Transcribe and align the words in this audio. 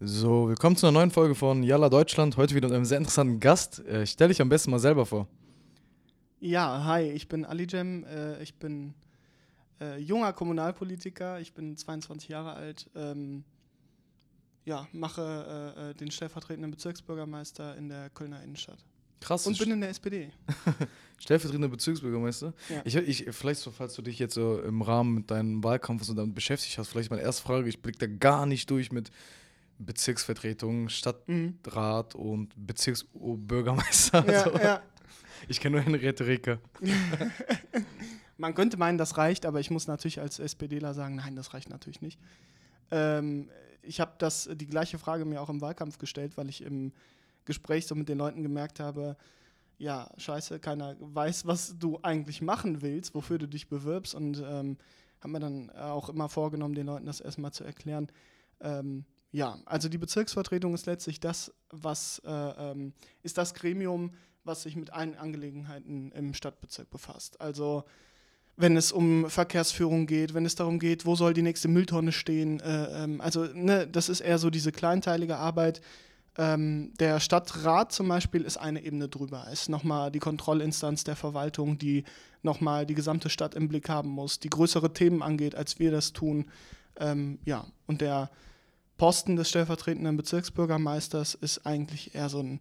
So, 0.00 0.48
willkommen 0.48 0.76
zu 0.76 0.86
einer 0.86 0.98
neuen 0.98 1.12
Folge 1.12 1.36
von 1.36 1.62
Yalla 1.62 1.88
Deutschland. 1.88 2.36
Heute 2.36 2.56
wieder 2.56 2.66
mit 2.66 2.74
einem 2.74 2.84
sehr 2.84 2.98
interessanten 2.98 3.38
Gast. 3.38 3.78
Äh, 3.86 4.04
stell 4.06 4.26
dich 4.26 4.42
am 4.42 4.48
besten 4.48 4.72
mal 4.72 4.80
selber 4.80 5.06
vor. 5.06 5.28
Ja, 6.40 6.84
hi, 6.84 7.02
ich 7.12 7.28
bin 7.28 7.44
Ali 7.44 7.64
Jem. 7.68 8.04
Äh, 8.04 8.42
ich 8.42 8.56
bin 8.56 8.92
äh, 9.80 9.98
junger 9.98 10.32
Kommunalpolitiker. 10.32 11.38
Ich 11.38 11.54
bin 11.54 11.76
22 11.76 12.28
Jahre 12.28 12.54
alt. 12.54 12.90
Ähm, 12.96 13.44
ja, 14.64 14.88
mache 14.92 15.74
äh, 15.76 15.90
äh, 15.90 15.94
den 15.94 16.10
stellvertretenden 16.10 16.72
Bezirksbürgermeister 16.72 17.76
in 17.76 17.88
der 17.88 18.10
Kölner 18.10 18.42
Innenstadt. 18.42 18.84
Krass. 19.20 19.46
Und 19.46 19.56
bin 19.58 19.70
in 19.70 19.80
der 19.80 19.90
SPD. 19.90 20.30
Stellvertretender 21.18 21.68
Bezirksbürgermeister. 21.68 22.52
Ja. 22.68 22.82
Ich, 22.84 22.96
ich, 22.96 23.26
vielleicht, 23.30 23.60
so, 23.60 23.70
falls 23.70 23.94
du 23.94 24.02
dich 24.02 24.18
jetzt 24.18 24.34
so 24.34 24.60
im 24.60 24.82
Rahmen 24.82 25.14
mit 25.14 25.30
deinem 25.30 25.62
Wahlkampf 25.62 26.02
so 26.02 26.14
damit 26.14 26.34
beschäftigt 26.34 26.76
hast, 26.78 26.88
vielleicht 26.88 27.10
meine 27.10 27.22
erste 27.22 27.44
Frage. 27.44 27.68
Ich 27.68 27.80
blicke 27.80 27.98
da 27.98 28.06
gar 28.06 28.44
nicht 28.44 28.68
durch 28.70 28.90
mit 28.90 29.12
Bezirksvertretung, 29.78 30.88
Stadtrat 30.88 32.14
Mhm. 32.14 32.20
und 32.20 32.54
Bezirksbürgermeister. 32.56 34.24
Ja, 34.30 34.42
Also, 34.44 34.58
ja. 34.58 34.82
Ich 35.48 35.60
kenne 35.60 35.76
nur 35.76 35.84
Henriette 35.84 36.26
Reker. 36.26 36.58
Man 38.36 38.54
könnte 38.54 38.76
meinen, 38.76 38.98
das 38.98 39.16
reicht, 39.16 39.46
aber 39.46 39.60
ich 39.60 39.70
muss 39.70 39.86
natürlich 39.86 40.20
als 40.20 40.38
SPDler 40.38 40.94
sagen, 40.94 41.16
nein, 41.16 41.36
das 41.36 41.54
reicht 41.54 41.68
natürlich 41.70 42.00
nicht. 42.02 42.18
Ähm, 42.90 43.48
ich 43.82 44.00
habe 44.00 44.12
das 44.18 44.48
die 44.52 44.66
gleiche 44.66 44.98
Frage 44.98 45.24
mir 45.24 45.40
auch 45.40 45.50
im 45.50 45.60
Wahlkampf 45.60 45.98
gestellt, 45.98 46.36
weil 46.36 46.48
ich 46.48 46.62
im 46.62 46.92
Gespräch 47.44 47.86
so 47.86 47.94
mit 47.94 48.08
den 48.08 48.18
Leuten 48.18 48.42
gemerkt 48.42 48.80
habe, 48.80 49.16
ja, 49.78 50.08
scheiße, 50.16 50.58
keiner 50.60 50.96
weiß, 50.98 51.46
was 51.46 51.78
du 51.78 51.98
eigentlich 52.02 52.40
machen 52.40 52.80
willst, 52.80 53.14
wofür 53.14 53.38
du 53.38 53.46
dich 53.46 53.68
bewirbst 53.68 54.14
und 54.14 54.42
ähm, 54.44 54.78
habe 55.20 55.32
mir 55.32 55.40
dann 55.40 55.70
auch 55.70 56.08
immer 56.08 56.28
vorgenommen, 56.28 56.74
den 56.74 56.86
Leuten 56.86 57.06
das 57.06 57.20
erstmal 57.20 57.52
zu 57.52 57.64
erklären. 57.64 58.08
Ähm, 58.60 59.04
ja, 59.34 59.58
also 59.66 59.88
die 59.88 59.98
Bezirksvertretung 59.98 60.74
ist 60.74 60.86
letztlich 60.86 61.18
das, 61.18 61.52
was 61.70 62.22
äh, 62.24 62.30
ähm, 62.30 62.92
ist 63.24 63.36
das 63.36 63.52
Gremium, 63.52 64.12
was 64.44 64.62
sich 64.62 64.76
mit 64.76 64.92
allen 64.92 65.16
Angelegenheiten 65.16 66.12
im 66.12 66.34
Stadtbezirk 66.34 66.88
befasst. 66.88 67.40
Also 67.40 67.82
wenn 68.56 68.76
es 68.76 68.92
um 68.92 69.28
Verkehrsführung 69.28 70.06
geht, 70.06 70.34
wenn 70.34 70.46
es 70.46 70.54
darum 70.54 70.78
geht, 70.78 71.04
wo 71.04 71.16
soll 71.16 71.34
die 71.34 71.42
nächste 71.42 71.66
Mülltonne 71.66 72.12
stehen. 72.12 72.60
Äh, 72.60 73.02
ähm, 73.02 73.20
also 73.20 73.46
ne, 73.46 73.88
das 73.88 74.08
ist 74.08 74.20
eher 74.20 74.38
so 74.38 74.50
diese 74.50 74.70
kleinteilige 74.70 75.36
Arbeit. 75.36 75.80
Ähm, 76.38 76.92
der 77.00 77.18
Stadtrat 77.18 77.90
zum 77.90 78.06
Beispiel 78.06 78.42
ist 78.42 78.56
eine 78.56 78.84
Ebene 78.84 79.08
drüber, 79.08 79.48
ist 79.52 79.68
nochmal 79.68 80.12
die 80.12 80.20
Kontrollinstanz 80.20 81.02
der 81.02 81.16
Verwaltung, 81.16 81.76
die 81.76 82.04
nochmal 82.42 82.86
die 82.86 82.94
gesamte 82.94 83.30
Stadt 83.30 83.56
im 83.56 83.66
Blick 83.66 83.88
haben 83.88 84.10
muss, 84.10 84.38
die 84.38 84.50
größere 84.50 84.92
Themen 84.92 85.24
angeht, 85.24 85.56
als 85.56 85.80
wir 85.80 85.90
das 85.90 86.12
tun. 86.12 86.46
Ähm, 87.00 87.40
ja, 87.44 87.66
und 87.88 88.00
der 88.00 88.30
Posten 88.96 89.36
des 89.36 89.48
stellvertretenden 89.48 90.16
Bezirksbürgermeisters 90.16 91.34
ist 91.34 91.66
eigentlich 91.66 92.14
eher 92.14 92.28
so 92.28 92.40
ein 92.40 92.60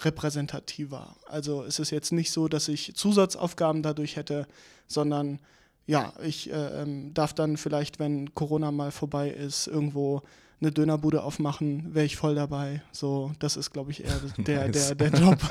repräsentativer. 0.00 1.16
Also 1.26 1.62
es 1.64 1.78
ist 1.78 1.90
jetzt 1.90 2.12
nicht 2.12 2.30
so, 2.30 2.48
dass 2.48 2.68
ich 2.68 2.94
Zusatzaufgaben 2.94 3.82
dadurch 3.82 4.16
hätte, 4.16 4.46
sondern 4.86 5.40
ja, 5.86 6.12
ich 6.24 6.50
äh, 6.50 6.82
ähm, 6.82 7.12
darf 7.14 7.34
dann 7.34 7.56
vielleicht, 7.56 7.98
wenn 7.98 8.34
Corona 8.34 8.70
mal 8.70 8.90
vorbei 8.90 9.30
ist, 9.30 9.66
irgendwo 9.66 10.22
eine 10.60 10.72
Dönerbude 10.72 11.22
aufmachen, 11.22 11.94
wäre 11.94 12.06
ich 12.06 12.16
voll 12.16 12.34
dabei. 12.34 12.82
So, 12.90 13.32
das 13.38 13.56
ist, 13.56 13.70
glaube 13.72 13.90
ich, 13.90 14.04
eher 14.04 14.20
der, 14.38 14.68
Nice. 14.68 14.94
der, 14.96 15.10
der 15.10 15.20
Job. 15.20 15.38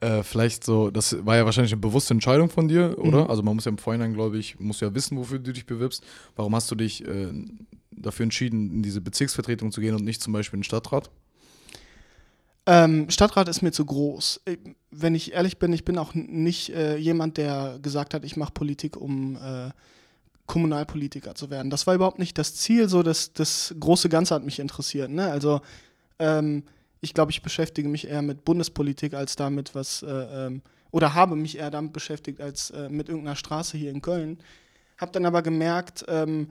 Äh, 0.00 0.24
vielleicht 0.24 0.64
so, 0.64 0.90
das 0.90 1.24
war 1.24 1.36
ja 1.36 1.44
wahrscheinlich 1.44 1.72
eine 1.72 1.80
bewusste 1.80 2.12
Entscheidung 2.14 2.50
von 2.50 2.66
dir, 2.66 2.98
oder? 2.98 3.24
Mhm. 3.24 3.30
Also 3.30 3.44
man 3.44 3.54
muss 3.54 3.64
ja 3.64 3.70
im 3.70 3.78
Vorhinein, 3.78 4.12
glaube 4.12 4.36
ich, 4.36 4.58
muss 4.58 4.80
ja 4.80 4.92
wissen, 4.92 5.16
wofür 5.16 5.38
du 5.38 5.52
dich 5.52 5.66
bewirbst. 5.66 6.02
Warum 6.34 6.56
hast 6.56 6.68
du 6.72 6.74
dich 6.74 7.06
äh, 7.06 7.32
dafür 7.96 8.24
entschieden, 8.24 8.70
in 8.70 8.82
diese 8.82 9.00
Bezirksvertretung 9.00 9.72
zu 9.72 9.80
gehen 9.80 9.94
und 9.94 10.04
nicht 10.04 10.22
zum 10.22 10.32
Beispiel 10.32 10.58
in 10.58 10.60
den 10.60 10.64
Stadtrat? 10.64 11.10
Ähm, 12.66 13.10
Stadtrat 13.10 13.48
ist 13.48 13.62
mir 13.62 13.72
zu 13.72 13.84
groß. 13.84 14.42
Wenn 14.90 15.14
ich 15.14 15.32
ehrlich 15.32 15.58
bin, 15.58 15.72
ich 15.72 15.84
bin 15.84 15.98
auch 15.98 16.14
nicht 16.14 16.70
äh, 16.70 16.96
jemand, 16.96 17.36
der 17.36 17.78
gesagt 17.82 18.14
hat, 18.14 18.24
ich 18.24 18.36
mache 18.36 18.52
Politik, 18.52 18.96
um 18.96 19.36
äh, 19.36 19.70
Kommunalpolitiker 20.46 21.34
zu 21.34 21.50
werden. 21.50 21.70
Das 21.70 21.86
war 21.86 21.94
überhaupt 21.94 22.18
nicht 22.18 22.38
das 22.38 22.54
Ziel, 22.54 22.88
so 22.88 23.02
das, 23.02 23.32
das 23.32 23.74
große 23.78 24.08
Ganze 24.08 24.34
hat 24.34 24.44
mich 24.44 24.58
interessiert. 24.58 25.10
Ne? 25.10 25.30
Also 25.30 25.60
ähm, 26.18 26.64
ich 27.00 27.14
glaube, 27.14 27.32
ich 27.32 27.42
beschäftige 27.42 27.88
mich 27.88 28.06
eher 28.06 28.22
mit 28.22 28.44
Bundespolitik 28.44 29.14
als 29.14 29.34
damit, 29.34 29.74
was, 29.74 30.02
äh, 30.02 30.08
ähm, 30.08 30.62
oder 30.90 31.14
habe 31.14 31.36
mich 31.36 31.58
eher 31.58 31.70
damit 31.70 31.92
beschäftigt 31.92 32.40
als 32.40 32.70
äh, 32.70 32.88
mit 32.88 33.08
irgendeiner 33.08 33.36
Straße 33.36 33.76
hier 33.76 33.90
in 33.90 34.02
Köln. 34.02 34.38
Habe 34.98 35.10
dann 35.12 35.26
aber 35.26 35.42
gemerkt, 35.42 36.04
ähm, 36.06 36.48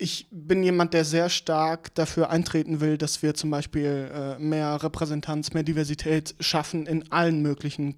ich 0.00 0.26
bin 0.30 0.62
jemand, 0.62 0.94
der 0.94 1.04
sehr 1.04 1.28
stark 1.28 1.94
dafür 1.94 2.30
eintreten 2.30 2.80
will, 2.80 2.96
dass 2.96 3.22
wir 3.22 3.34
zum 3.34 3.50
Beispiel 3.50 4.10
äh, 4.12 4.38
mehr 4.38 4.82
Repräsentanz, 4.82 5.52
mehr 5.52 5.62
Diversität 5.62 6.34
schaffen 6.40 6.86
in 6.86 7.12
allen 7.12 7.42
möglichen 7.42 7.96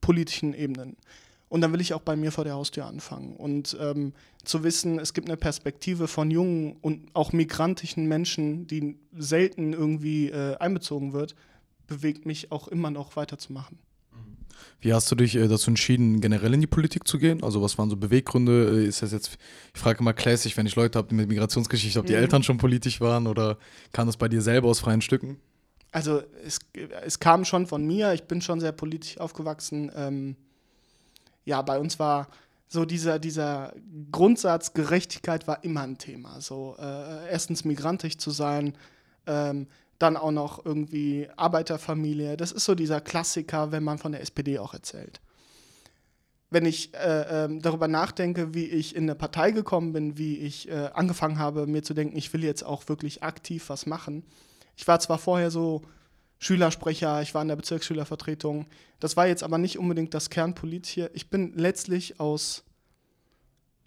politischen 0.00 0.52
Ebenen. 0.52 0.96
Und 1.48 1.60
dann 1.60 1.72
will 1.72 1.80
ich 1.80 1.94
auch 1.94 2.00
bei 2.00 2.16
mir 2.16 2.32
vor 2.32 2.42
der 2.42 2.54
Haustür 2.54 2.86
anfangen. 2.86 3.36
Und 3.36 3.76
ähm, 3.80 4.14
zu 4.42 4.64
wissen, 4.64 4.98
es 4.98 5.14
gibt 5.14 5.28
eine 5.28 5.36
Perspektive 5.36 6.08
von 6.08 6.32
jungen 6.32 6.76
und 6.82 7.08
auch 7.14 7.32
migrantischen 7.32 8.06
Menschen, 8.08 8.66
die 8.66 8.98
selten 9.16 9.72
irgendwie 9.72 10.30
äh, 10.30 10.56
einbezogen 10.56 11.12
wird, 11.12 11.36
bewegt 11.86 12.26
mich 12.26 12.50
auch 12.50 12.66
immer 12.66 12.90
noch 12.90 13.14
weiterzumachen. 13.14 13.78
Wie 14.80 14.92
hast 14.92 15.10
du 15.10 15.14
dich 15.14 15.34
äh, 15.36 15.48
dazu 15.48 15.70
entschieden, 15.70 16.20
generell 16.20 16.54
in 16.54 16.60
die 16.60 16.66
Politik 16.66 17.06
zu 17.06 17.18
gehen? 17.18 17.42
Also 17.42 17.62
was 17.62 17.78
waren 17.78 17.90
so 17.90 17.96
Beweggründe? 17.96 18.82
Äh, 18.82 18.86
ist 18.86 19.02
das 19.02 19.12
jetzt, 19.12 19.38
ich 19.74 19.80
frage 19.80 20.00
immer 20.00 20.12
classic, 20.12 20.56
wenn 20.56 20.66
ich 20.66 20.76
Leute 20.76 20.98
habe 20.98 21.14
mit 21.14 21.28
Migrationsgeschichte, 21.28 21.98
ob 21.98 22.06
die 22.06 22.12
Mhm. 22.12 22.18
Eltern 22.20 22.42
schon 22.42 22.58
politisch 22.58 23.00
waren 23.00 23.26
oder 23.26 23.58
kam 23.92 24.06
das 24.06 24.16
bei 24.16 24.28
dir 24.28 24.42
selber 24.42 24.68
aus 24.68 24.80
freien 24.80 25.00
Stücken? 25.00 25.38
Also 25.92 26.22
es, 26.44 26.58
es 27.04 27.20
kam 27.20 27.44
schon 27.44 27.66
von 27.66 27.86
mir, 27.86 28.12
ich 28.14 28.24
bin 28.24 28.40
schon 28.40 28.58
sehr 28.60 28.72
politisch 28.72 29.18
aufgewachsen. 29.18 29.92
Ähm, 29.94 30.36
ja, 31.44 31.62
bei 31.62 31.78
uns 31.78 31.98
war 31.98 32.28
so 32.66 32.84
dieser, 32.84 33.18
dieser 33.20 33.72
Grundsatz 34.10 34.72
Gerechtigkeit 34.72 35.46
war 35.46 35.62
immer 35.62 35.82
ein 35.82 35.98
Thema. 35.98 36.40
So 36.40 36.76
äh, 36.78 37.30
erstens 37.30 37.64
migrantisch 37.64 38.18
zu 38.18 38.30
sein, 38.30 38.74
ähm, 39.26 39.68
dann 39.98 40.16
auch 40.16 40.30
noch 40.30 40.64
irgendwie 40.64 41.28
Arbeiterfamilie. 41.36 42.36
Das 42.36 42.52
ist 42.52 42.64
so 42.64 42.74
dieser 42.74 43.00
Klassiker, 43.00 43.72
wenn 43.72 43.84
man 43.84 43.98
von 43.98 44.12
der 44.12 44.20
SPD 44.20 44.58
auch 44.58 44.74
erzählt. 44.74 45.20
Wenn 46.50 46.66
ich 46.66 46.94
äh, 46.94 47.44
ähm, 47.44 47.62
darüber 47.62 47.88
nachdenke, 47.88 48.54
wie 48.54 48.66
ich 48.66 48.94
in 48.94 49.04
eine 49.04 49.14
Partei 49.14 49.50
gekommen 49.50 49.92
bin, 49.92 50.18
wie 50.18 50.38
ich 50.38 50.68
äh, 50.68 50.90
angefangen 50.94 51.38
habe, 51.38 51.66
mir 51.66 51.82
zu 51.82 51.94
denken, 51.94 52.16
ich 52.16 52.32
will 52.32 52.44
jetzt 52.44 52.64
auch 52.64 52.88
wirklich 52.88 53.22
aktiv 53.22 53.68
was 53.68 53.86
machen. 53.86 54.24
Ich 54.76 54.86
war 54.86 55.00
zwar 55.00 55.18
vorher 55.18 55.50
so 55.50 55.82
Schülersprecher, 56.38 57.22
ich 57.22 57.34
war 57.34 57.42
in 57.42 57.48
der 57.48 57.56
Bezirksschülervertretung. 57.56 58.66
Das 59.00 59.16
war 59.16 59.26
jetzt 59.26 59.42
aber 59.42 59.58
nicht 59.58 59.78
unbedingt 59.78 60.14
das 60.14 60.30
Kernpolitische. 60.30 61.10
Ich 61.14 61.30
bin 61.30 61.54
letztlich 61.56 62.20
aus 62.20 62.64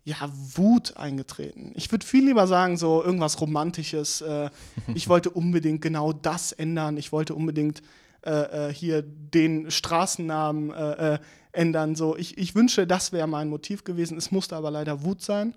ja, 0.07 0.31
Wut 0.55 0.95
eingetreten. 0.95 1.73
Ich 1.75 1.91
würde 1.91 2.05
viel 2.05 2.23
lieber 2.23 2.47
sagen, 2.47 2.77
so 2.77 3.03
irgendwas 3.03 3.41
Romantisches. 3.41 4.21
Äh, 4.21 4.49
ich 4.95 5.09
wollte 5.09 5.29
unbedingt 5.29 5.81
genau 5.81 6.13
das 6.13 6.53
ändern. 6.53 6.95
Ich 6.95 7.11
wollte 7.11 7.35
unbedingt 7.35 7.81
äh, 8.25 8.69
äh, 8.69 8.73
hier 8.73 9.01
den 9.01 9.69
Straßennamen 9.69 10.71
äh, 10.71 11.15
äh, 11.15 11.19
ändern. 11.51 11.95
So, 11.95 12.15
ich, 12.15 12.37
ich 12.37 12.55
wünsche, 12.55 12.87
das 12.87 13.11
wäre 13.11 13.27
mein 13.27 13.49
Motiv 13.49 13.83
gewesen. 13.83 14.17
Es 14.17 14.31
musste 14.31 14.55
aber 14.55 14.71
leider 14.71 15.03
Wut 15.03 15.21
sein. 15.21 15.55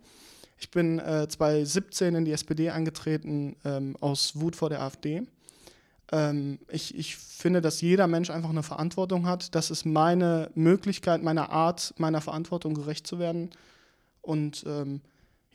Ich 0.58 0.72
bin 0.72 0.98
äh, 0.98 1.28
2017 1.28 2.16
in 2.16 2.24
die 2.24 2.32
SPD 2.32 2.70
eingetreten, 2.70 3.54
ähm, 3.64 3.96
aus 4.00 4.40
Wut 4.40 4.56
vor 4.56 4.68
der 4.68 4.82
AfD. 4.82 5.22
Ähm, 6.10 6.58
ich, 6.68 6.98
ich 6.98 7.16
finde, 7.16 7.60
dass 7.60 7.80
jeder 7.82 8.08
Mensch 8.08 8.30
einfach 8.30 8.50
eine 8.50 8.64
Verantwortung 8.64 9.26
hat. 9.26 9.54
Das 9.54 9.70
ist 9.70 9.86
meine 9.86 10.50
Möglichkeit, 10.56 11.22
meine 11.22 11.50
Art, 11.50 11.94
meiner 11.98 12.20
Verantwortung 12.20 12.74
gerecht 12.74 13.06
zu 13.06 13.20
werden. 13.20 13.50
Und 14.22 14.64
ähm, 14.66 15.00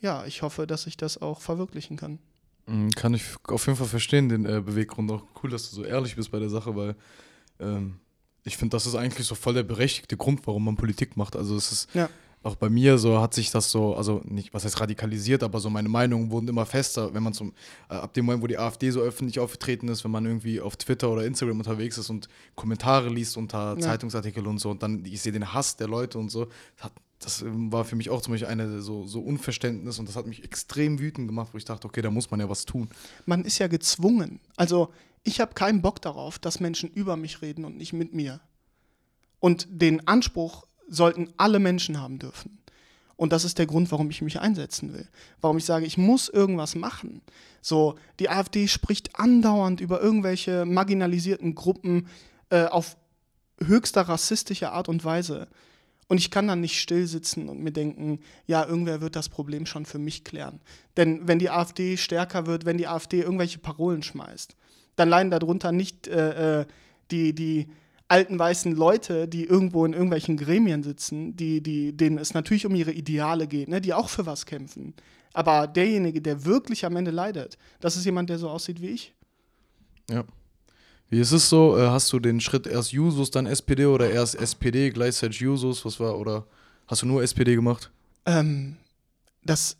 ja, 0.01 0.25
ich 0.25 0.41
hoffe, 0.41 0.67
dass 0.67 0.87
ich 0.87 0.97
das 0.97 1.21
auch 1.21 1.41
verwirklichen 1.41 1.97
kann. 1.97 2.19
Mm, 2.67 2.89
Kann 2.89 3.13
ich 3.13 3.23
auf 3.47 3.65
jeden 3.67 3.77
Fall 3.77 3.87
verstehen, 3.87 4.29
den 4.29 4.45
äh, 4.45 4.61
Beweggrund. 4.61 5.11
Auch 5.11 5.23
cool, 5.43 5.49
dass 5.49 5.69
du 5.69 5.75
so 5.75 5.83
ehrlich 5.83 6.15
bist 6.15 6.31
bei 6.31 6.39
der 6.39 6.49
Sache, 6.49 6.75
weil 6.75 6.95
ähm, 7.59 7.99
ich 8.43 8.57
finde, 8.57 8.75
das 8.75 8.85
ist 8.85 8.95
eigentlich 8.95 9.25
so 9.27 9.35
voll 9.35 9.53
der 9.53 9.63
berechtigte 9.63 10.17
Grund, 10.17 10.45
warum 10.45 10.65
man 10.65 10.75
Politik 10.75 11.15
macht. 11.17 11.35
Also 11.35 11.55
es 11.55 11.71
ist 11.71 11.93
Ja. 11.95 12.09
auch 12.43 12.55
bei 12.55 12.69
mir 12.69 12.97
so, 12.99 13.19
hat 13.19 13.33
sich 13.33 13.49
das 13.49 13.71
so, 13.71 13.95
also 13.95 14.21
nicht, 14.25 14.53
was 14.53 14.65
heißt 14.65 14.79
radikalisiert, 14.79 15.41
aber 15.41 15.59
so 15.59 15.69
meine 15.71 15.89
Meinungen 15.89 16.29
wurden 16.29 16.47
immer 16.47 16.65
fester, 16.67 17.11
wenn 17.13 17.23
man 17.23 17.33
zum, 17.33 17.53
äh, 17.89 17.93
ab 17.95 18.13
dem 18.13 18.25
Moment, 18.25 18.43
wo 18.43 18.47
die 18.47 18.57
AfD 18.59 18.91
so 18.91 18.99
öffentlich 18.99 19.39
aufgetreten 19.39 19.87
ist, 19.87 20.03
wenn 20.03 20.11
man 20.11 20.25
irgendwie 20.25 20.61
auf 20.61 20.75
Twitter 20.75 21.09
oder 21.09 21.25
Instagram 21.25 21.57
unterwegs 21.57 21.97
ist 21.97 22.09
und 22.11 22.27
Kommentare 22.55 23.09
liest 23.09 23.37
unter 23.37 23.73
Ja. 23.75 23.79
Zeitungsartikel 23.79 24.45
und 24.45 24.59
so 24.59 24.69
und 24.69 24.83
dann, 24.83 25.03
ich 25.05 25.21
sehe 25.21 25.31
den 25.31 25.53
Hass 25.53 25.75
der 25.77 25.87
Leute 25.87 26.19
und 26.19 26.29
so, 26.29 26.47
hat, 26.79 26.91
das 27.25 27.41
ähm, 27.41 27.71
war 27.71 27.83
für 27.85 27.95
mich 27.95 28.09
auch 28.09 28.21
zum 28.21 28.33
Beispiel 28.33 28.47
eine 28.47 28.81
so, 28.81 29.05
so 29.07 29.19
Unverständnis 29.19 29.99
und 29.99 30.07
das 30.07 30.15
hat 30.15 30.27
mich 30.27 30.43
extrem 30.43 30.99
wütend 30.99 31.27
gemacht, 31.27 31.49
wo 31.53 31.57
ich 31.57 31.65
dachte, 31.65 31.87
okay, 31.87 32.01
da 32.01 32.11
muss 32.11 32.31
man 32.31 32.39
ja 32.39 32.49
was 32.49 32.65
tun. 32.65 32.89
Man 33.25 33.43
ist 33.43 33.57
ja 33.57 33.67
gezwungen. 33.67 34.39
Also 34.55 34.93
ich 35.23 35.41
habe 35.41 35.53
keinen 35.55 35.81
Bock 35.81 36.01
darauf, 36.01 36.37
dass 36.37 36.59
Menschen 36.59 36.89
über 36.89 37.17
mich 37.17 37.41
reden 37.41 37.65
und 37.65 37.77
nicht 37.77 37.93
mit 37.93 38.13
mir. 38.13 38.41
Und 39.39 39.67
den 39.69 40.07
Anspruch 40.07 40.65
sollten 40.87 41.33
alle 41.37 41.59
Menschen 41.59 41.99
haben 41.99 42.19
dürfen. 42.19 42.59
Und 43.17 43.31
das 43.31 43.43
ist 43.43 43.57
der 43.57 43.65
Grund, 43.65 43.91
warum 43.91 44.09
ich 44.09 44.21
mich 44.21 44.39
einsetzen 44.39 44.93
will. 44.93 45.07
Warum 45.41 45.57
ich 45.57 45.65
sage, 45.65 45.85
ich 45.85 45.97
muss 45.97 46.29
irgendwas 46.29 46.75
machen. 46.75 47.21
So, 47.61 47.95
die 48.19 48.29
AfD 48.29 48.67
spricht 48.67 49.17
andauernd 49.17 49.81
über 49.81 50.01
irgendwelche 50.01 50.65
marginalisierten 50.65 51.55
Gruppen 51.55 52.07
äh, 52.49 52.65
auf 52.65 52.97
höchster 53.59 54.01
rassistischer 54.01 54.73
Art 54.73 54.89
und 54.89 55.03
Weise. 55.05 55.47
Und 56.07 56.19
ich 56.19 56.29
kann 56.29 56.47
dann 56.47 56.61
nicht 56.61 56.79
still 56.79 57.07
sitzen 57.07 57.49
und 57.49 57.61
mir 57.61 57.71
denken, 57.71 58.19
ja, 58.45 58.65
irgendwer 58.65 59.01
wird 59.01 59.15
das 59.15 59.29
Problem 59.29 59.65
schon 59.65 59.85
für 59.85 59.97
mich 59.97 60.23
klären. 60.23 60.59
Denn 60.97 61.27
wenn 61.27 61.39
die 61.39 61.49
AfD 61.49 61.97
stärker 61.97 62.45
wird, 62.45 62.65
wenn 62.65 62.77
die 62.77 62.87
AfD 62.87 63.21
irgendwelche 63.21 63.57
Parolen 63.57 64.03
schmeißt, 64.03 64.55
dann 64.95 65.09
leiden 65.09 65.31
darunter 65.31 65.71
nicht 65.71 66.07
äh, 66.07 66.61
äh 66.61 66.65
die, 67.11 67.33
die 67.35 67.67
alten 68.07 68.37
weißen 68.37 68.75
Leute, 68.75 69.27
die 69.27 69.45
irgendwo 69.45 69.85
in 69.85 69.93
irgendwelchen 69.93 70.37
Gremien 70.37 70.83
sitzen, 70.83 71.35
die, 71.35 71.61
die, 71.61 71.95
denen 71.95 72.17
es 72.17 72.33
natürlich 72.33 72.65
um 72.65 72.75
ihre 72.75 72.91
Ideale 72.91 73.47
geht, 73.47 73.67
ne, 73.67 73.81
die 73.81 73.93
auch 73.93 74.09
für 74.09 74.25
was 74.25 74.45
kämpfen. 74.45 74.93
Aber 75.33 75.67
derjenige, 75.67 76.21
der 76.21 76.45
wirklich 76.45 76.85
am 76.85 76.95
Ende 76.95 77.11
leidet, 77.11 77.57
das 77.79 77.97
ist 77.97 78.05
jemand, 78.05 78.29
der 78.29 78.37
so 78.37 78.49
aussieht 78.49 78.81
wie 78.81 78.89
ich. 78.89 79.13
Ja. 80.09 80.23
Wie 81.09 81.19
ist 81.19 81.31
es 81.31 81.49
so? 81.49 81.77
Äh, 81.77 81.87
hast 81.87 82.11
du 82.11 82.19
den 82.19 82.41
Schritt 82.41 82.67
erst 82.67 82.91
Jusos, 82.91 83.31
dann 83.31 83.45
SPD 83.45 83.85
oder 83.85 84.09
erst 84.09 84.35
SPD, 84.35 84.89
gleichzeitig 84.89 85.39
Jusos? 85.39 85.85
Was 85.85 85.99
war? 85.99 86.17
Oder 86.17 86.45
hast 86.87 87.01
du 87.01 87.05
nur 87.05 87.23
SPD 87.23 87.55
gemacht? 87.55 87.91
Ähm, 88.25 88.77
das 89.43 89.77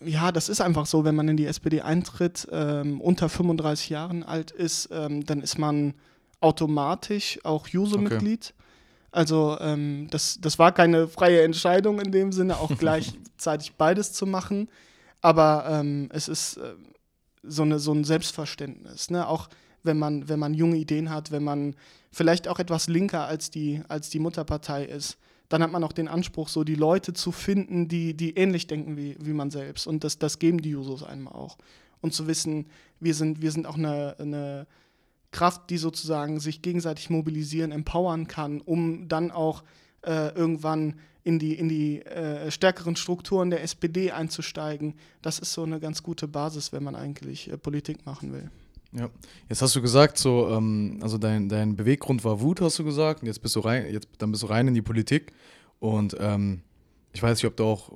ja, 0.00 0.32
das 0.32 0.48
ist 0.48 0.60
einfach 0.60 0.86
so, 0.86 1.04
wenn 1.04 1.14
man 1.14 1.28
in 1.28 1.36
die 1.36 1.46
SPD 1.46 1.80
eintritt, 1.80 2.46
ähm, 2.52 3.00
unter 3.00 3.28
35 3.28 3.90
Jahren 3.90 4.22
alt 4.22 4.50
ist, 4.50 4.88
ähm, 4.92 5.24
dann 5.24 5.40
ist 5.40 5.58
man 5.58 5.94
automatisch 6.40 7.38
auch 7.44 7.66
Juso-Mitglied. 7.68 8.54
Okay. 8.54 8.66
Also 9.10 9.56
ähm, 9.60 10.08
das, 10.10 10.38
das 10.40 10.58
war 10.58 10.72
keine 10.72 11.08
freie 11.08 11.42
Entscheidung 11.42 12.00
in 12.00 12.12
dem 12.12 12.32
Sinne, 12.32 12.58
auch 12.58 12.70
gleichzeitig 12.78 13.74
beides 13.74 14.12
zu 14.12 14.26
machen. 14.26 14.68
Aber 15.22 15.66
ähm, 15.68 16.08
es 16.12 16.28
ist 16.28 16.58
äh, 16.58 16.74
so, 17.48 17.62
eine, 17.62 17.78
so 17.78 17.92
ein 17.92 18.04
Selbstverständnis. 18.04 19.10
Ne? 19.10 19.26
Auch 19.26 19.48
wenn 19.82 19.98
man, 19.98 20.28
wenn 20.28 20.38
man 20.38 20.54
junge 20.54 20.76
Ideen 20.76 21.10
hat, 21.10 21.30
wenn 21.30 21.44
man 21.44 21.74
vielleicht 22.10 22.48
auch 22.48 22.58
etwas 22.58 22.88
linker 22.88 23.26
als 23.26 23.50
die, 23.50 23.82
als 23.88 24.10
die 24.10 24.18
Mutterpartei 24.18 24.84
ist, 24.84 25.18
dann 25.48 25.62
hat 25.62 25.70
man 25.70 25.84
auch 25.84 25.92
den 25.92 26.08
Anspruch, 26.08 26.48
so 26.48 26.64
die 26.64 26.74
Leute 26.74 27.12
zu 27.12 27.30
finden, 27.30 27.88
die, 27.88 28.14
die 28.14 28.36
ähnlich 28.36 28.66
denken 28.66 28.96
wie, 28.96 29.16
wie 29.20 29.32
man 29.32 29.50
selbst. 29.50 29.86
Und 29.86 30.02
das, 30.02 30.18
das 30.18 30.38
geben 30.38 30.60
die 30.60 30.70
Jusos 30.70 31.02
einmal 31.02 31.34
auch. 31.34 31.56
Und 32.00 32.12
zu 32.12 32.26
wissen, 32.26 32.66
wir 33.00 33.14
sind, 33.14 33.42
wir 33.42 33.52
sind 33.52 33.66
auch 33.66 33.76
eine, 33.76 34.16
eine 34.18 34.66
Kraft, 35.30 35.70
die 35.70 35.78
sozusagen 35.78 36.40
sich 36.40 36.62
gegenseitig 36.62 37.10
mobilisieren, 37.10 37.70
empowern 37.70 38.26
kann, 38.26 38.60
um 38.60 39.08
dann 39.08 39.30
auch 39.30 39.62
äh, 40.02 40.34
irgendwann 40.34 40.94
in 41.26 41.40
die, 41.40 41.54
in 41.54 41.68
die 41.68 42.02
äh, 42.06 42.52
stärkeren 42.52 42.94
Strukturen 42.94 43.50
der 43.50 43.60
SPD 43.64 44.12
einzusteigen. 44.12 44.94
Das 45.22 45.40
ist 45.40 45.52
so 45.52 45.64
eine 45.64 45.80
ganz 45.80 46.04
gute 46.04 46.28
Basis, 46.28 46.72
wenn 46.72 46.84
man 46.84 46.94
eigentlich 46.94 47.50
äh, 47.50 47.58
Politik 47.58 48.06
machen 48.06 48.32
will. 48.32 48.48
Ja, 48.92 49.10
jetzt 49.48 49.60
hast 49.60 49.74
du 49.74 49.82
gesagt, 49.82 50.18
so, 50.18 50.48
ähm, 50.50 51.00
also 51.02 51.18
dein, 51.18 51.48
dein 51.48 51.74
Beweggrund 51.74 52.22
war 52.22 52.40
Wut, 52.40 52.60
hast 52.60 52.78
du 52.78 52.84
gesagt, 52.84 53.22
und 53.22 53.26
jetzt 53.26 53.42
bist 53.42 53.56
du 53.56 53.60
rein, 53.60 53.92
jetzt 53.92 54.06
dann 54.18 54.30
bist 54.30 54.44
du 54.44 54.46
rein 54.46 54.68
in 54.68 54.74
die 54.74 54.82
Politik. 54.82 55.32
Und 55.80 56.16
ähm, 56.20 56.60
ich 57.12 57.20
weiß 57.20 57.38
nicht, 57.38 57.46
ob 57.46 57.56
du 57.56 57.64
auch 57.64 57.90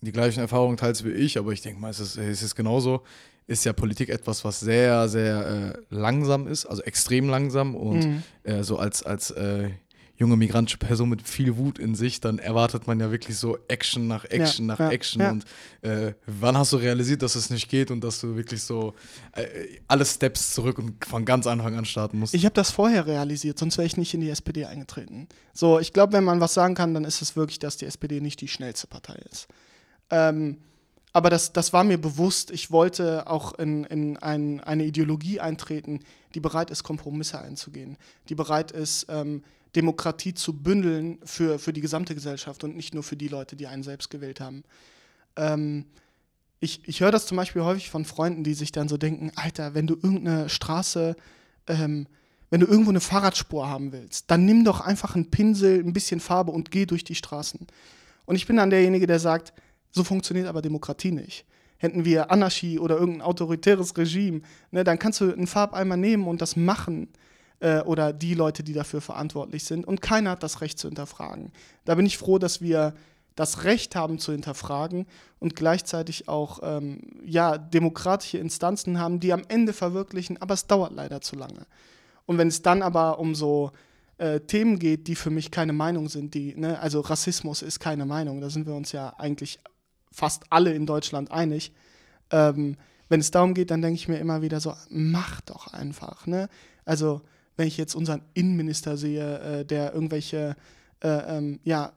die 0.00 0.12
gleichen 0.12 0.40
Erfahrungen 0.40 0.78
teilst 0.78 1.04
wie 1.04 1.10
ich, 1.10 1.36
aber 1.36 1.52
ich 1.52 1.60
denke 1.60 1.78
mal, 1.78 1.90
es 1.90 2.00
ist, 2.00 2.16
es 2.16 2.42
ist 2.42 2.54
genauso 2.54 3.02
ist 3.46 3.64
ja 3.64 3.72
Politik 3.74 4.08
etwas, 4.08 4.44
was 4.44 4.60
sehr, 4.60 5.08
sehr 5.08 5.74
äh, 5.74 5.94
langsam 5.94 6.46
ist, 6.46 6.64
also 6.64 6.80
extrem 6.82 7.28
langsam 7.28 7.74
und 7.74 8.06
mhm. 8.06 8.22
äh, 8.44 8.62
so 8.62 8.78
als, 8.78 9.02
als 9.02 9.30
äh, 9.32 9.70
junge 10.16 10.36
migrantische 10.36 10.78
Person 10.78 11.08
mit 11.08 11.22
viel 11.22 11.56
Wut 11.56 11.78
in 11.78 11.94
sich, 11.94 12.20
dann 12.20 12.38
erwartet 12.38 12.86
man 12.86 13.00
ja 13.00 13.10
wirklich 13.10 13.36
so 13.36 13.58
Action 13.68 14.06
nach 14.06 14.24
Action 14.24 14.66
ja, 14.66 14.72
nach 14.72 14.78
ja, 14.78 14.90
Action. 14.90 15.20
Ja. 15.20 15.30
Und 15.30 15.44
äh, 15.82 16.14
wann 16.26 16.56
hast 16.56 16.72
du 16.72 16.76
realisiert, 16.76 17.22
dass 17.22 17.34
es 17.34 17.50
nicht 17.50 17.68
geht 17.68 17.90
und 17.90 18.02
dass 18.02 18.20
du 18.20 18.36
wirklich 18.36 18.62
so 18.62 18.94
äh, 19.34 19.78
alle 19.88 20.04
Steps 20.04 20.52
zurück 20.52 20.78
und 20.78 21.04
von 21.04 21.24
ganz 21.24 21.46
Anfang 21.46 21.76
an 21.76 21.84
starten 21.84 22.18
musst? 22.18 22.34
Ich 22.34 22.44
habe 22.44 22.54
das 22.54 22.70
vorher 22.70 23.06
realisiert, 23.06 23.58
sonst 23.58 23.78
wäre 23.78 23.86
ich 23.86 23.96
nicht 23.96 24.14
in 24.14 24.20
die 24.20 24.30
SPD 24.30 24.64
eingetreten. 24.64 25.28
So, 25.52 25.78
ich 25.78 25.92
glaube, 25.92 26.12
wenn 26.12 26.24
man 26.24 26.40
was 26.40 26.54
sagen 26.54 26.74
kann, 26.74 26.94
dann 26.94 27.04
ist 27.04 27.22
es 27.22 27.34
wirklich, 27.34 27.58
dass 27.58 27.76
die 27.76 27.86
SPD 27.86 28.20
nicht 28.20 28.40
die 28.40 28.48
schnellste 28.48 28.86
Partei 28.86 29.20
ist. 29.30 29.48
Ähm, 30.10 30.58
aber 31.12 31.28
das, 31.28 31.52
das 31.52 31.72
war 31.72 31.84
mir 31.84 31.98
bewusst. 31.98 32.50
Ich 32.50 32.70
wollte 32.70 33.26
auch 33.28 33.58
in, 33.58 33.84
in 33.84 34.16
ein, 34.16 34.60
eine 34.60 34.84
Ideologie 34.84 35.40
eintreten, 35.40 36.00
die 36.34 36.40
bereit 36.40 36.70
ist, 36.70 36.84
Kompromisse 36.84 37.38
einzugehen, 37.38 37.98
die 38.28 38.34
bereit 38.34 38.72
ist, 38.72 39.06
ähm, 39.10 39.42
Demokratie 39.76 40.34
zu 40.34 40.52
bündeln 40.52 41.18
für, 41.24 41.58
für 41.58 41.72
die 41.72 41.80
gesamte 41.80 42.14
Gesellschaft 42.14 42.64
und 42.64 42.76
nicht 42.76 42.94
nur 42.94 43.02
für 43.02 43.16
die 43.16 43.28
Leute, 43.28 43.56
die 43.56 43.66
einen 43.66 43.82
selbst 43.82 44.10
gewählt 44.10 44.40
haben. 44.40 44.64
Ähm, 45.36 45.86
ich 46.60 46.86
ich 46.86 47.00
höre 47.00 47.10
das 47.10 47.26
zum 47.26 47.36
Beispiel 47.36 47.62
häufig 47.62 47.90
von 47.90 48.04
Freunden, 48.04 48.44
die 48.44 48.54
sich 48.54 48.70
dann 48.72 48.88
so 48.88 48.96
denken, 48.96 49.32
Alter, 49.34 49.74
wenn 49.74 49.86
du 49.86 49.94
irgendeine 49.94 50.48
Straße, 50.48 51.16
ähm, 51.66 52.06
wenn 52.50 52.60
du 52.60 52.66
irgendwo 52.66 52.90
eine 52.90 53.00
Fahrradspur 53.00 53.66
haben 53.66 53.92
willst, 53.92 54.30
dann 54.30 54.44
nimm 54.44 54.64
doch 54.64 54.80
einfach 54.80 55.14
einen 55.14 55.30
Pinsel, 55.30 55.80
ein 55.80 55.94
bisschen 55.94 56.20
Farbe 56.20 56.52
und 56.52 56.70
geh 56.70 56.84
durch 56.84 57.02
die 57.02 57.14
Straßen. 57.14 57.66
Und 58.26 58.36
ich 58.36 58.46
bin 58.46 58.56
dann 58.56 58.70
derjenige, 58.70 59.06
der 59.06 59.18
sagt, 59.18 59.52
so 59.90 60.04
funktioniert 60.04 60.46
aber 60.46 60.62
Demokratie 60.62 61.12
nicht. 61.12 61.44
Hätten 61.78 62.04
wir 62.04 62.30
Anarchie 62.30 62.78
oder 62.78 62.96
irgendein 62.96 63.22
autoritäres 63.22 63.96
Regime, 63.96 64.42
ne, 64.70 64.84
dann 64.84 64.98
kannst 64.98 65.20
du 65.20 65.32
einen 65.32 65.46
Farbeimer 65.46 65.96
nehmen 65.96 66.28
und 66.28 66.40
das 66.40 66.54
machen. 66.54 67.08
Äh, 67.62 67.82
oder 67.82 68.12
die 68.12 68.34
Leute, 68.34 68.64
die 68.64 68.72
dafür 68.72 69.00
verantwortlich 69.00 69.62
sind. 69.62 69.86
Und 69.86 70.02
keiner 70.02 70.30
hat 70.30 70.42
das 70.42 70.60
Recht 70.60 70.80
zu 70.80 70.88
hinterfragen. 70.88 71.52
Da 71.84 71.94
bin 71.94 72.06
ich 72.06 72.18
froh, 72.18 72.38
dass 72.38 72.60
wir 72.60 72.92
das 73.36 73.62
Recht 73.62 73.94
haben 73.94 74.18
zu 74.18 74.32
hinterfragen 74.32 75.06
und 75.38 75.54
gleichzeitig 75.54 76.28
auch 76.28 76.58
ähm, 76.64 77.00
ja, 77.24 77.58
demokratische 77.58 78.38
Instanzen 78.38 78.98
haben, 78.98 79.20
die 79.20 79.32
am 79.32 79.44
Ende 79.46 79.72
verwirklichen, 79.72 80.42
aber 80.42 80.54
es 80.54 80.66
dauert 80.66 80.92
leider 80.92 81.20
zu 81.20 81.36
lange. 81.36 81.66
Und 82.26 82.36
wenn 82.36 82.48
es 82.48 82.62
dann 82.62 82.82
aber 82.82 83.20
um 83.20 83.36
so 83.36 83.70
äh, 84.18 84.40
Themen 84.40 84.80
geht, 84.80 85.06
die 85.06 85.14
für 85.14 85.30
mich 85.30 85.52
keine 85.52 85.72
Meinung 85.72 86.08
sind, 86.08 86.34
die, 86.34 86.56
ne, 86.56 86.80
also 86.80 87.00
Rassismus 87.00 87.62
ist 87.62 87.78
keine 87.78 88.06
Meinung, 88.06 88.40
da 88.40 88.50
sind 88.50 88.66
wir 88.66 88.74
uns 88.74 88.90
ja 88.90 89.14
eigentlich 89.18 89.60
fast 90.10 90.42
alle 90.50 90.74
in 90.74 90.84
Deutschland 90.84 91.30
einig. 91.30 91.72
Ähm, 92.30 92.76
wenn 93.08 93.20
es 93.20 93.30
darum 93.30 93.54
geht, 93.54 93.70
dann 93.70 93.82
denke 93.82 93.94
ich 93.94 94.08
mir 94.08 94.18
immer 94.18 94.42
wieder 94.42 94.58
so, 94.58 94.74
mach 94.90 95.40
doch 95.42 95.72
einfach. 95.72 96.26
Ne? 96.26 96.48
Also, 96.84 97.22
wenn 97.56 97.68
ich 97.68 97.76
jetzt 97.76 97.94
unseren 97.94 98.22
Innenminister 98.34 98.96
sehe, 98.96 99.38
äh, 99.40 99.64
der 99.64 99.94
irgendwelche 99.94 100.56
äh, 101.00 101.08
ähm, 101.08 101.60
ja, 101.64 101.92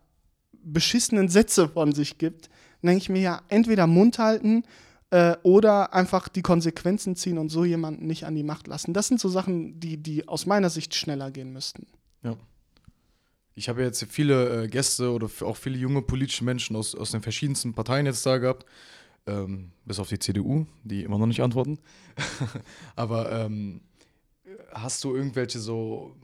beschissenen 0.63 1.30
Sätze 1.30 1.69
von 1.69 1.94
sich 1.94 2.18
gibt, 2.18 2.50
denke 2.81 2.98
ich 2.98 3.10
mir 3.10 3.22
ja, 3.22 3.42
entweder 3.48 3.88
Mund 3.88 4.19
halten 4.19 4.63
äh, 5.10 5.36
oder 5.44 5.94
einfach 5.94 6.28
die 6.28 6.42
Konsequenzen 6.42 7.16
ziehen 7.16 7.38
und 7.38 7.50
so 7.50 7.66
jemanden 7.66 8.06
nicht 8.06 8.26
an 8.26 8.35
die 8.35 8.44
Macht 8.44 8.68
lassen. 8.68 8.94
Das 8.94 9.07
sind 9.07 9.19
so 9.19 9.30
Sachen, 9.30 9.80
die, 9.80 9.97
die 9.97 10.28
aus 10.28 10.45
meiner 10.45 10.69
Sicht 10.69 10.94
schneller 10.94 11.31
gehen 11.31 11.52
müssten. 11.52 11.88
Ja 12.24 12.38
ich 13.56 13.69
habe 13.69 13.81
jetzt 13.81 14.06
viele 14.09 14.64
äh, 14.64 14.68
Gäste 14.68 15.12
oder 15.12 15.30
auch 15.42 15.57
viele 15.57 15.78
junge 15.78 16.02
politische 16.02 16.44
Menschen 16.44 16.76
aus, 16.76 16.94
aus 16.94 17.12
den 17.12 17.21
verschiedensten 17.21 17.74
Parteien 17.74 18.06
jetzt 18.06 18.26
da 18.26 18.38
gehabt, 18.38 18.66
ähm, 19.26 19.71
bis 19.85 20.00
auf 20.00 20.09
die 20.09 20.19
CDU, 20.19 20.68
die 20.83 21.04
immer 21.04 21.18
noch 21.18 21.26
nicht 21.26 21.42
antworten. 21.42 21.80
Aber 22.95 23.31
ähm, 23.31 23.81
hast 24.74 25.04
du 25.04 25.16
irgendwelche 25.16 25.59
so 25.59 26.16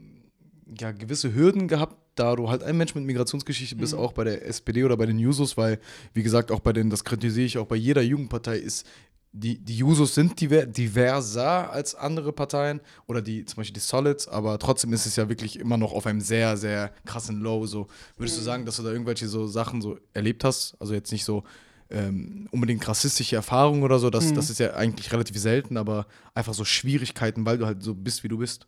ja, 0.79 0.91
gewisse 0.91 1.33
Hürden 1.33 1.67
gehabt, 1.67 1.97
da 2.15 2.35
du 2.35 2.49
halt 2.49 2.63
ein 2.63 2.77
Mensch 2.77 2.95
mit 2.95 3.03
Migrationsgeschichte 3.05 3.75
bist, 3.75 3.93
mhm. 3.93 3.99
auch 3.99 4.13
bei 4.13 4.23
der 4.23 4.45
SPD 4.45 4.83
oder 4.83 4.97
bei 4.97 5.05
den 5.05 5.19
Jusos, 5.19 5.57
weil, 5.57 5.79
wie 6.13 6.23
gesagt, 6.23 6.51
auch 6.51 6.59
bei 6.59 6.73
den, 6.73 6.89
das 6.89 7.03
kritisiere 7.03 7.45
ich 7.45 7.57
auch 7.57 7.67
bei 7.67 7.75
jeder 7.75 8.01
Jugendpartei, 8.01 8.57
ist 8.57 8.85
die, 9.33 9.57
die 9.59 9.77
Jusos 9.77 10.13
sind 10.13 10.41
diverser 10.41 11.71
als 11.71 11.95
andere 11.95 12.33
Parteien 12.33 12.81
oder 13.07 13.21
die 13.21 13.45
zum 13.45 13.57
Beispiel 13.57 13.75
die 13.75 13.79
Solids, 13.79 14.27
aber 14.27 14.59
trotzdem 14.59 14.91
ist 14.91 15.05
es 15.05 15.15
ja 15.15 15.29
wirklich 15.29 15.57
immer 15.57 15.77
noch 15.77 15.93
auf 15.93 16.05
einem 16.05 16.19
sehr, 16.19 16.57
sehr 16.57 16.91
krassen 17.05 17.39
Low. 17.39 17.65
So 17.65 17.87
würdest 18.17 18.37
du 18.37 18.41
sagen, 18.41 18.65
dass 18.65 18.75
du 18.75 18.83
da 18.83 18.91
irgendwelche 18.91 19.29
so 19.29 19.47
Sachen 19.47 19.81
so 19.81 19.97
erlebt 20.13 20.43
hast? 20.43 20.75
Also 20.81 20.93
jetzt 20.93 21.13
nicht 21.13 21.23
so 21.23 21.43
ähm, 21.91 22.47
unbedingt 22.51 22.87
rassistische 22.87 23.35
Erfahrungen 23.35 23.83
oder 23.83 23.99
so, 23.99 24.09
das, 24.09 24.29
mhm. 24.29 24.35
das 24.35 24.49
ist 24.49 24.59
ja 24.59 24.73
eigentlich 24.73 25.11
relativ 25.11 25.37
selten, 25.37 25.77
aber 25.77 26.07
einfach 26.33 26.53
so 26.53 26.65
Schwierigkeiten, 26.65 27.45
weil 27.45 27.57
du 27.57 27.65
halt 27.65 27.83
so 27.83 27.93
bist, 27.93 28.23
wie 28.23 28.27
du 28.27 28.37
bist. 28.37 28.67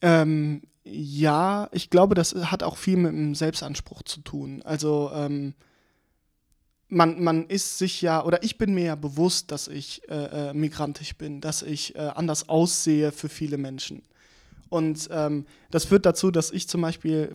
Ähm, 0.00 0.62
ja, 0.84 1.68
ich 1.72 1.90
glaube, 1.90 2.14
das 2.14 2.34
hat 2.34 2.62
auch 2.62 2.76
viel 2.76 2.96
mit 2.96 3.12
dem 3.12 3.34
Selbstanspruch 3.34 4.02
zu 4.02 4.20
tun. 4.20 4.62
Also 4.62 5.10
ähm, 5.14 5.54
man, 6.88 7.22
man 7.22 7.46
ist 7.46 7.78
sich 7.78 8.02
ja, 8.02 8.24
oder 8.24 8.42
ich 8.42 8.58
bin 8.58 8.74
mir 8.74 8.84
ja 8.84 8.94
bewusst, 8.96 9.50
dass 9.50 9.68
ich 9.68 10.08
äh, 10.08 10.50
äh, 10.50 10.54
migrantisch 10.54 11.16
bin, 11.16 11.40
dass 11.40 11.62
ich 11.62 11.94
äh, 11.94 12.00
anders 12.00 12.48
aussehe 12.48 13.12
für 13.12 13.28
viele 13.28 13.58
Menschen. 13.58 14.02
Und 14.68 15.08
ähm, 15.12 15.46
das 15.70 15.84
führt 15.84 16.04
dazu, 16.04 16.30
dass 16.30 16.50
ich 16.50 16.68
zum 16.68 16.80
Beispiel 16.80 17.34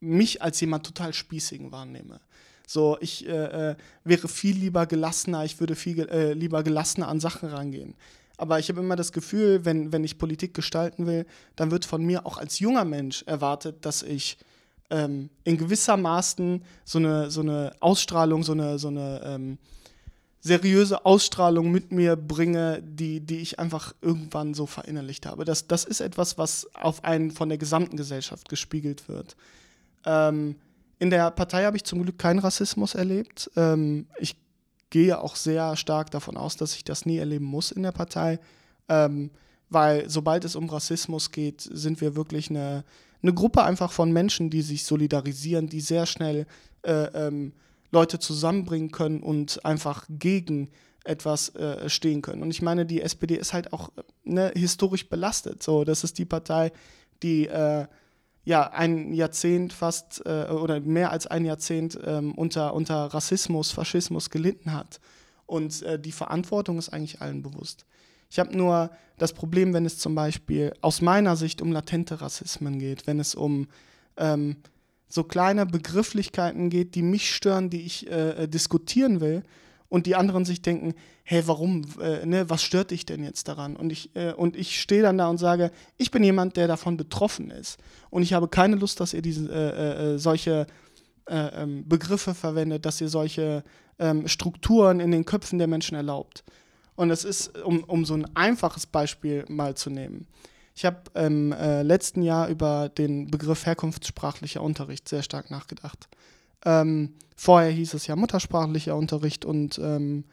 mich 0.00 0.42
als 0.42 0.60
jemand 0.60 0.84
total 0.84 1.14
spießigen 1.14 1.72
wahrnehme. 1.72 2.20
So, 2.66 2.96
ich 3.00 3.28
äh, 3.28 3.70
äh 3.70 3.76
wäre 4.04 4.28
viel 4.28 4.56
lieber 4.56 4.86
gelassener, 4.86 5.44
ich 5.44 5.60
würde 5.60 5.74
viel 5.74 6.08
äh, 6.08 6.32
lieber 6.32 6.62
gelassener 6.62 7.08
an 7.08 7.20
Sachen 7.20 7.48
rangehen. 7.48 7.94
Aber 8.36 8.58
ich 8.58 8.68
habe 8.68 8.80
immer 8.80 8.96
das 8.96 9.12
Gefühl, 9.12 9.64
wenn, 9.64 9.92
wenn 9.92 10.02
ich 10.02 10.18
Politik 10.18 10.54
gestalten 10.54 11.06
will, 11.06 11.26
dann 11.56 11.70
wird 11.70 11.84
von 11.84 12.04
mir 12.04 12.26
auch 12.26 12.38
als 12.38 12.58
junger 12.58 12.84
Mensch 12.84 13.22
erwartet, 13.26 13.84
dass 13.86 14.02
ich 14.02 14.38
ähm, 14.90 15.30
in 15.44 15.56
gewissermaßen 15.56 16.64
so 16.84 16.98
eine, 16.98 17.30
so 17.30 17.40
eine 17.42 17.74
Ausstrahlung, 17.80 18.42
so 18.42 18.52
eine, 18.52 18.78
so 18.78 18.88
eine 18.88 19.22
ähm, 19.24 19.58
seriöse 20.40 21.06
Ausstrahlung 21.06 21.70
mit 21.70 21.90
mir 21.90 22.16
bringe, 22.16 22.82
die, 22.82 23.20
die 23.20 23.38
ich 23.38 23.58
einfach 23.58 23.94
irgendwann 24.02 24.52
so 24.52 24.66
verinnerlicht 24.66 25.26
habe. 25.26 25.44
Das, 25.44 25.66
das 25.68 25.84
ist 25.84 26.00
etwas, 26.00 26.36
was 26.36 26.68
auf 26.74 27.02
einen 27.02 27.30
von 27.30 27.48
der 27.48 27.56
gesamten 27.56 27.96
Gesellschaft 27.96 28.48
gespiegelt 28.48 29.08
wird. 29.08 29.36
Ähm, 30.04 30.56
in 30.98 31.10
der 31.10 31.30
Partei 31.30 31.64
habe 31.64 31.76
ich 31.76 31.84
zum 31.84 32.02
Glück 32.02 32.18
keinen 32.18 32.38
Rassismus 32.38 32.94
erlebt. 32.94 33.50
Ähm, 33.56 34.06
ich 34.18 34.36
gehe 34.90 35.20
auch 35.20 35.36
sehr 35.36 35.76
stark 35.76 36.10
davon 36.10 36.36
aus, 36.36 36.56
dass 36.56 36.76
ich 36.76 36.84
das 36.84 37.04
nie 37.06 37.18
erleben 37.18 37.44
muss 37.44 37.72
in 37.72 37.82
der 37.82 37.92
Partei, 37.92 38.38
ähm, 38.88 39.30
weil 39.68 40.08
sobald 40.08 40.44
es 40.44 40.54
um 40.54 40.68
Rassismus 40.68 41.32
geht, 41.32 41.60
sind 41.60 42.00
wir 42.00 42.14
wirklich 42.14 42.48
eine, 42.48 42.84
eine 43.22 43.34
Gruppe 43.34 43.64
einfach 43.64 43.90
von 43.90 44.12
Menschen, 44.12 44.50
die 44.50 44.62
sich 44.62 44.84
solidarisieren, 44.84 45.68
die 45.68 45.80
sehr 45.80 46.06
schnell 46.06 46.46
äh, 46.82 47.06
ähm, 47.26 47.52
Leute 47.90 48.18
zusammenbringen 48.18 48.90
können 48.92 49.22
und 49.22 49.64
einfach 49.64 50.04
gegen 50.08 50.70
etwas 51.04 51.54
äh, 51.54 51.88
stehen 51.88 52.22
können. 52.22 52.42
Und 52.42 52.50
ich 52.50 52.62
meine, 52.62 52.86
die 52.86 53.02
SPD 53.02 53.36
ist 53.36 53.52
halt 53.52 53.72
auch 53.72 53.90
ne, 54.24 54.52
historisch 54.54 55.08
belastet. 55.08 55.62
So, 55.62 55.84
das 55.84 56.04
ist 56.04 56.18
die 56.18 56.24
Partei, 56.24 56.72
die 57.22 57.46
äh, 57.46 57.86
ja 58.44 58.70
ein 58.70 59.12
Jahrzehnt 59.12 59.72
fast 59.72 60.22
äh, 60.26 60.46
oder 60.50 60.80
mehr 60.80 61.10
als 61.10 61.26
ein 61.26 61.44
Jahrzehnt 61.44 61.98
ähm, 62.04 62.32
unter, 62.34 62.74
unter 62.74 63.06
Rassismus, 63.06 63.70
Faschismus 63.70 64.30
gelitten 64.30 64.72
hat. 64.72 65.00
Und 65.46 65.82
äh, 65.82 65.98
die 65.98 66.12
Verantwortung 66.12 66.78
ist 66.78 66.90
eigentlich 66.90 67.20
allen 67.20 67.42
bewusst. 67.42 67.86
Ich 68.30 68.38
habe 68.38 68.56
nur 68.56 68.90
das 69.18 69.32
Problem, 69.32 69.72
wenn 69.72 69.86
es 69.86 69.98
zum 69.98 70.14
Beispiel 70.14 70.72
aus 70.80 71.00
meiner 71.00 71.36
Sicht 71.36 71.62
um 71.62 71.72
latente 71.72 72.20
Rassismen 72.20 72.78
geht, 72.78 73.06
wenn 73.06 73.20
es 73.20 73.34
um 73.34 73.68
ähm, 74.16 74.56
so 75.08 75.22
kleine 75.24 75.66
Begrifflichkeiten 75.66 76.70
geht, 76.70 76.94
die 76.94 77.02
mich 77.02 77.32
stören, 77.32 77.70
die 77.70 77.82
ich 77.82 78.10
äh, 78.10 78.30
äh, 78.30 78.48
diskutieren 78.48 79.20
will 79.20 79.42
und 79.88 80.06
die 80.06 80.16
anderen 80.16 80.44
sich 80.44 80.62
denken, 80.62 80.94
hey, 81.22 81.42
warum, 81.46 81.82
äh, 82.00 82.26
ne, 82.26 82.50
was 82.50 82.62
stört 82.62 82.90
dich 82.90 83.06
denn 83.06 83.22
jetzt 83.22 83.48
daran? 83.48 83.76
Und 83.76 83.90
ich, 83.90 84.14
äh, 84.16 84.32
und 84.32 84.56
ich 84.56 84.80
stehe 84.80 85.02
dann 85.02 85.18
da 85.18 85.28
und 85.28 85.38
sage, 85.38 85.70
ich 85.96 86.10
bin 86.10 86.24
jemand, 86.24 86.56
der 86.56 86.68
davon 86.68 86.96
betroffen 86.96 87.50
ist 87.50 87.78
und 88.10 88.22
ich 88.22 88.32
habe 88.32 88.48
keine 88.48 88.76
Lust, 88.76 89.00
dass 89.00 89.14
ihr 89.14 89.22
diese, 89.22 89.50
äh, 89.50 90.14
äh, 90.14 90.18
solche 90.18 90.66
ähm, 91.26 91.88
Begriffe 91.88 92.34
verwendet, 92.34 92.84
dass 92.84 93.00
ihr 93.00 93.08
solche 93.08 93.64
ähm, 93.98 94.28
Strukturen 94.28 95.00
in 95.00 95.10
den 95.10 95.24
Köpfen 95.24 95.58
der 95.58 95.68
Menschen 95.68 95.94
erlaubt. 95.94 96.44
Und 96.96 97.10
es 97.10 97.24
ist, 97.24 97.56
um, 97.58 97.82
um 97.84 98.04
so 98.04 98.14
ein 98.14 98.36
einfaches 98.36 98.86
Beispiel 98.86 99.44
mal 99.48 99.74
zu 99.74 99.90
nehmen, 99.90 100.26
ich 100.76 100.84
habe 100.84 101.02
im 101.14 101.52
äh, 101.52 101.82
letzten 101.82 102.22
Jahr 102.22 102.48
über 102.48 102.88
den 102.88 103.30
Begriff 103.30 103.64
herkunftssprachlicher 103.64 104.60
Unterricht 104.60 105.08
sehr 105.08 105.22
stark 105.22 105.50
nachgedacht. 105.50 106.08
Ähm, 106.64 107.14
vorher 107.36 107.70
hieß 107.70 107.94
es 107.94 108.06
ja 108.06 108.16
muttersprachlicher 108.16 108.96
Unterricht 108.96 109.44
und 109.44 109.78
ähm, 109.78 110.24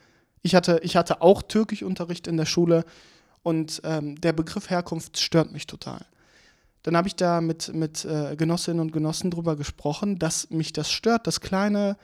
ich, 0.42 0.56
hatte, 0.56 0.80
ich 0.84 0.96
hatte 0.96 1.22
auch 1.22 1.42
Türkischunterricht 1.42 2.28
in 2.28 2.38
der 2.38 2.46
Schule 2.46 2.86
und 3.44 3.82
ähm, 3.84 4.20
der 4.22 4.34
Begriff 4.34 4.70
Herkunft 4.70 5.20
stört 5.20 5.52
mich 5.52 5.68
total. 5.68 6.06
Dann 6.84 6.98
habe 6.98 7.08
ich 7.08 7.16
da 7.16 7.42
mit, 7.42 7.74
mit 7.74 8.06
äh, 8.06 8.36
Genossinnen 8.36 8.80
und 8.80 8.92
Genossen 8.92 9.30
drüber 9.30 9.56
gesprochen, 9.56 10.18
dass 10.18 10.50
mich 10.50 10.74
das 10.74 10.92
stört, 10.92 11.28
dass 11.28 11.42
kleine 11.42 11.98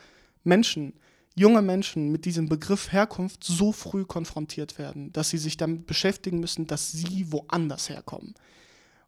Menschen 0.43 0.93
junge 1.37 1.61
Menschen 1.61 2.11
mit 2.11 2.25
diesem 2.25 2.49
Begriff 2.49 2.91
Herkunft 2.91 3.43
so 3.43 3.71
früh 3.71 4.05
konfrontiert 4.05 4.79
werden, 4.79 5.13
dass 5.13 5.29
sie 5.29 5.37
sich 5.37 5.55
damit 5.55 5.85
beschäftigen 5.85 6.39
müssen, 6.39 6.65
dass 6.65 6.91
sie 6.91 7.31
woanders 7.31 7.89
herkommen. 7.89 8.33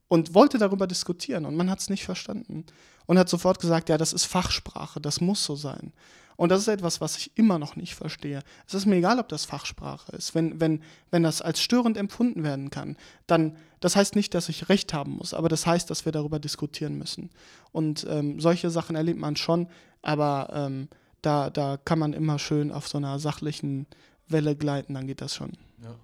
Und 0.08 0.36
wollte 0.36 0.60
darüber 0.60 0.86
diskutieren 0.86 1.46
und 1.46 1.56
man 1.56 1.72
hat 1.72 1.80
es 1.80 1.90
nicht 1.90 2.04
verstanden. 2.06 2.66
Und 3.10 3.18
hat 3.18 3.28
sofort 3.28 3.60
gesagt, 3.60 3.90
ja, 3.90 3.98
das 3.98 4.14
ist 4.14 4.26
Fachsprache, 4.26 5.02
das 5.02 5.20
muss 5.20 5.44
so 5.44 5.56
sein. 5.56 5.94
Und 6.36 6.50
das 6.50 6.62
ist 6.62 6.68
etwas, 6.68 7.02
was 7.02 7.18
ich 7.18 7.32
immer 7.34 7.58
noch 7.58 7.76
nicht 7.76 7.96
verstehe. 7.96 8.44
Es 8.68 8.76
ist 8.76 8.86
mir 8.86 8.98
egal, 8.98 9.18
ob 9.18 9.28
das 9.30 9.46
Fachsprache 9.46 10.16
ist. 10.16 10.36
Wenn, 10.36 10.62
wenn, 10.62 10.84
wenn 11.10 11.24
das 11.24 11.42
als 11.42 11.60
störend 11.60 11.98
empfunden 11.98 12.44
werden 12.44 12.70
kann, 12.70 12.98
dann, 13.26 13.58
das 13.80 13.96
heißt 13.96 14.16
nicht, 14.16 14.36
dass 14.36 14.48
ich 14.48 14.70
Recht 14.70 14.94
haben 14.94 15.14
muss, 15.14 15.34
aber 15.34 15.50
das 15.50 15.66
heißt, 15.66 15.90
dass 15.90 16.06
wir 16.06 16.12
darüber 16.12 16.38
diskutieren 16.38 17.00
müssen. 17.00 17.32
Und 17.72 18.06
ähm, 18.08 18.40
solche 18.40 18.70
Sachen 18.70 18.96
erlebt 18.96 19.20
man 19.20 19.36
schon, 19.36 19.70
aber 20.04 20.52
ähm, 20.54 20.88
da, 21.24 21.50
da 21.50 21.78
kann 21.84 21.98
man 21.98 22.14
immer 22.14 22.38
schön 22.38 22.72
auf 22.72 22.88
so 22.88 23.00
einer 23.00 23.18
sachlichen 23.18 23.88
Welle 24.28 24.56
gleiten, 24.56 24.94
dann 24.94 25.08
geht 25.08 25.22
das 25.22 25.34
schon. 25.34 25.54
Ja, 25.82 25.96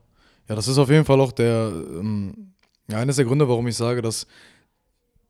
ja 0.49 0.55
das 0.55 0.67
ist 0.67 0.79
auf 0.79 0.89
jeden 0.89 1.05
Fall 1.05 1.21
auch 1.21 1.33
der, 1.33 1.71
ähm, 1.71 2.55
eines 2.91 3.17
der 3.17 3.25
Gründe, 3.25 3.47
warum 3.47 3.67
ich 3.67 3.77
sage, 3.77 4.01
dass, 4.01 4.25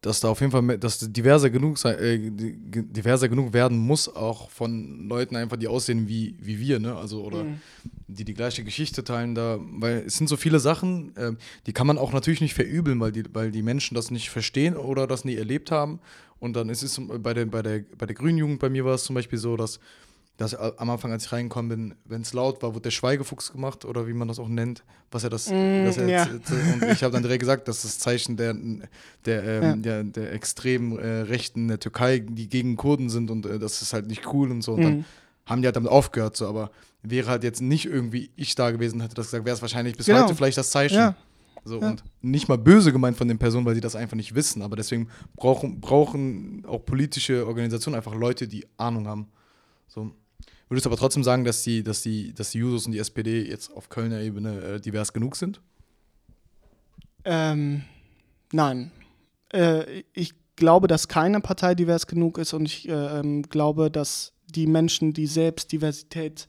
dass 0.06 0.20
da 0.20 0.30
auf 0.30 0.40
jeden 0.40 0.52
Fall, 0.52 0.78
dass 0.78 1.00
diverser 1.00 1.50
genug, 1.50 1.84
äh, 1.84 2.30
diverser 2.30 3.28
genug 3.28 3.54
werden 3.54 3.80
muss, 3.80 4.08
auch 4.08 4.52
von 4.52 5.08
Leuten 5.10 5.36
einfach, 5.36 5.58
die 5.58 5.68
aussehen 5.68 6.08
wie, 6.08 6.36
wie 6.40 6.60
wir, 6.60 6.80
ne? 6.80 6.96
Also, 6.96 7.24
oder 7.24 7.44
mhm. 7.44 7.60
die 8.08 8.24
die 8.24 8.36
gleiche 8.36 8.64
Geschichte 8.64 9.04
teilen 9.04 9.34
da, 9.34 9.58
weil 9.60 10.04
es 10.06 10.16
sind 10.16 10.28
so 10.28 10.38
viele 10.38 10.60
Sachen, 10.60 11.16
äh, 11.18 11.32
die 11.66 11.74
kann 11.74 11.88
man 11.88 11.98
auch 11.98 12.14
natürlich 12.14 12.40
nicht 12.40 12.54
verübeln, 12.54 13.00
weil 13.00 13.14
die, 13.14 13.24
weil 13.34 13.50
die 13.50 13.64
Menschen 13.64 13.96
das 13.96 14.12
nicht 14.12 14.30
verstehen 14.30 14.76
oder 14.76 15.08
das 15.08 15.26
nie 15.26 15.36
erlebt 15.36 15.72
haben. 15.72 16.00
Und 16.38 16.56
dann 16.56 16.70
ist 16.70 16.84
es 16.84 17.02
bei 17.02 17.34
der, 17.34 17.46
bei 17.46 17.64
der, 17.64 17.84
bei 17.98 18.06
der 18.06 18.16
Grünen 18.16 18.38
Jugend, 18.38 18.60
bei 18.60 18.70
mir 18.70 18.86
war 18.86 18.94
es 18.94 19.06
zum 19.06 19.16
Beispiel 19.16 19.40
so, 19.40 19.58
dass, 19.58 19.80
dass 20.38 20.54
am 20.54 20.90
Anfang, 20.90 21.12
als 21.12 21.26
ich 21.26 21.32
reingekommen 21.32 21.70
bin, 21.70 21.96
wenn 22.04 22.22
es 22.22 22.34
laut 22.34 22.62
war, 22.62 22.74
wurde 22.74 22.84
der 22.84 22.92
Schweigefuchs 22.92 23.54
gemacht 23.54 23.86
oder 23.86 24.06
wie 24.06 24.14
man 24.14 24.28
das 24.28 24.38
auch 24.38 24.50
nennt, 24.50 24.84
was 25.12 25.24
er 25.24 25.30
das. 25.30 25.50
Mm, 25.50 25.54
er 25.54 26.08
ja. 26.10 26.24
Und 26.26 26.84
ich 26.92 27.04
habe 27.04 27.14
dann 27.14 27.24
direkt 27.24 27.40
gesagt, 27.40 27.68
das 27.70 27.86
ist 27.86 27.86
das 27.86 28.00
Zeichen 28.00 28.36
der, 28.36 28.54
der, 29.26 29.44
ähm, 29.44 29.64
ja. 29.64 29.76
der, 29.76 30.04
der 30.04 30.34
extremen 30.34 31.00
äh, 31.00 31.22
Rechten 31.22 31.62
in 31.62 31.68
der 31.70 31.80
Türkei, 31.80 32.20
die 32.20 32.50
gegen 32.50 32.76
Kurden 32.76 33.10
sind 33.10 33.32
und 33.32 33.46
äh, 33.46 33.60
das 33.60 33.82
ist 33.82 33.94
halt 33.94 34.08
nicht 34.08 34.34
cool 34.34 34.52
und 34.52 34.62
so. 34.62 34.74
Und 34.74 34.80
mm. 34.80 34.84
dann 34.84 35.06
haben 35.46 35.62
die 35.62 35.68
halt 35.68 35.78
damit 35.78 35.92
aufgehört, 35.92 36.36
so, 36.36 36.48
aber 36.48 36.72
wäre 37.02 37.30
halt 37.30 37.44
jetzt 37.44 37.62
nicht 37.62 37.86
irgendwie 37.86 38.32
ich 38.36 38.56
da 38.56 38.72
gewesen, 38.72 39.00
hätte 39.00 39.16
das 39.16 39.28
gesagt, 39.28 39.46
wäre 39.46 39.56
es 39.56 39.62
wahrscheinlich 39.62 39.96
bis 39.96 40.08
genau. 40.08 40.24
heute 40.24 40.36
vielleicht 40.36 40.58
das 40.58 40.70
Zeichen. 40.72 40.98
Ja. 40.98 41.16
So, 41.64 41.82
ja. 41.82 41.90
Und 41.90 42.04
nicht 42.22 42.48
mal 42.48 42.58
böse 42.58 42.92
gemeint 42.92 43.18
von 43.18 43.28
den 43.28 43.40
Personen, 43.40 43.66
weil 43.66 43.74
sie 43.74 43.82
das 43.82 43.96
einfach 43.96 44.16
nicht 44.16 44.36
wissen. 44.36 44.62
Aber 44.62 44.76
deswegen 44.76 45.08
brauchen, 45.36 45.82
brauchen 45.82 46.64
auch 46.68 46.86
politische 46.86 47.48
Organisationen 47.48 47.96
einfach 47.96 48.14
Leute, 48.14 48.48
die 48.48 48.66
Ahnung 48.78 49.08
haben. 49.08 49.28
So. 49.88 50.12
Würdest 50.68 50.86
du 50.86 50.90
aber 50.90 50.98
trotzdem 50.98 51.24
sagen, 51.24 51.44
dass 51.44 51.64
die, 51.64 51.84
dass 51.84 52.02
die, 52.02 52.34
dass 52.34 52.52
die 52.52 52.60
Jusos 52.60 52.86
und 52.86 52.92
die 52.92 53.00
SPD 53.00 53.48
jetzt 53.48 53.72
auf 53.72 53.90
Kölner 53.90 54.22
Ebene 54.22 54.62
äh, 54.62 54.80
divers 54.80 55.14
genug 55.14 55.36
sind? 55.36 55.62
Ähm, 57.24 57.84
nein. 58.52 58.92
Äh, 59.54 60.04
ich 60.14 60.34
glaube, 60.56 60.88
dass 60.88 61.08
keine 61.08 61.40
Partei 61.40 61.76
divers 61.76 62.08
genug 62.08 62.38
ist 62.38 62.54
und 62.54 62.66
ich 62.66 62.90
äh, 62.90 63.20
ähm, 63.20 63.44
glaube, 63.44 63.92
dass 63.92 64.34
die 64.48 64.68
Menschen, 64.68 65.14
die 65.14 65.28
selbst 65.28 65.72
Diversität 65.72 66.48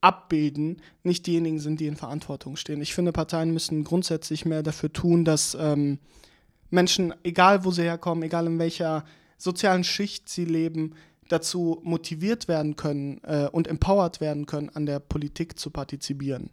abbilden, 0.00 0.82
nicht 1.02 1.26
diejenigen 1.26 1.58
sind, 1.58 1.80
die 1.80 1.86
in 1.86 1.96
Verantwortung 1.96 2.56
stehen. 2.56 2.82
Ich 2.82 2.94
finde, 2.94 3.10
Parteien 3.10 3.52
müssen 3.52 3.84
grundsätzlich 3.84 4.44
mehr 4.44 4.62
dafür 4.62 4.92
tun, 4.92 5.24
dass 5.24 5.56
ähm, 5.58 5.98
Menschen, 6.70 7.14
egal 7.22 7.64
wo 7.64 7.70
sie 7.70 7.82
herkommen, 7.82 8.22
egal 8.22 8.46
in 8.46 8.58
welcher 8.58 9.04
sozialen 9.38 9.82
Schicht 9.82 10.28
sie 10.28 10.44
leben, 10.44 10.94
dazu 11.28 11.80
motiviert 11.82 12.48
werden 12.48 12.76
können 12.76 13.20
äh, 13.24 13.48
und 13.50 13.66
empowered 13.68 14.20
werden 14.20 14.46
können, 14.46 14.70
an 14.70 14.86
der 14.86 15.00
Politik 15.00 15.58
zu 15.58 15.70
partizipieren. 15.70 16.50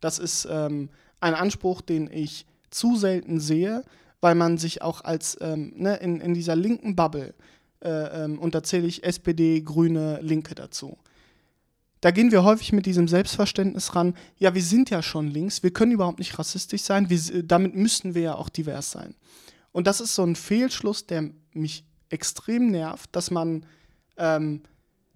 Das 0.00 0.18
ist 0.18 0.46
ähm, 0.50 0.90
ein 1.20 1.34
Anspruch, 1.34 1.80
den 1.80 2.10
ich 2.10 2.46
zu 2.70 2.96
selten 2.96 3.40
sehe, 3.40 3.84
weil 4.20 4.34
man 4.34 4.58
sich 4.58 4.82
auch 4.82 5.02
als 5.02 5.36
ähm, 5.40 5.72
ne, 5.76 5.96
in, 5.96 6.20
in 6.20 6.34
dieser 6.34 6.56
linken 6.56 6.96
Bubble, 6.96 7.34
äh, 7.80 7.88
ähm, 8.24 8.38
und 8.38 8.54
da 8.54 8.62
zähle 8.62 8.86
ich 8.86 9.04
SPD, 9.04 9.60
Grüne, 9.60 10.20
Linke 10.22 10.54
dazu, 10.54 10.98
da 12.00 12.12
gehen 12.12 12.30
wir 12.30 12.44
häufig 12.44 12.72
mit 12.72 12.86
diesem 12.86 13.08
Selbstverständnis 13.08 13.96
ran, 13.96 14.14
ja, 14.38 14.54
wir 14.54 14.62
sind 14.62 14.90
ja 14.90 15.02
schon 15.02 15.28
links, 15.28 15.62
wir 15.62 15.72
können 15.72 15.92
überhaupt 15.92 16.20
nicht 16.20 16.38
rassistisch 16.38 16.82
sein, 16.82 17.10
wir, 17.10 17.42
damit 17.42 17.74
müssten 17.74 18.14
wir 18.14 18.22
ja 18.22 18.34
auch 18.36 18.48
divers 18.48 18.92
sein. 18.92 19.14
Und 19.72 19.86
das 19.86 20.00
ist 20.00 20.14
so 20.14 20.22
ein 20.22 20.36
Fehlschluss, 20.36 21.06
der 21.06 21.30
mich 21.52 21.84
extrem 22.08 22.70
nervt, 22.70 23.14
dass 23.14 23.30
man 23.30 23.66
ähm, 24.18 24.62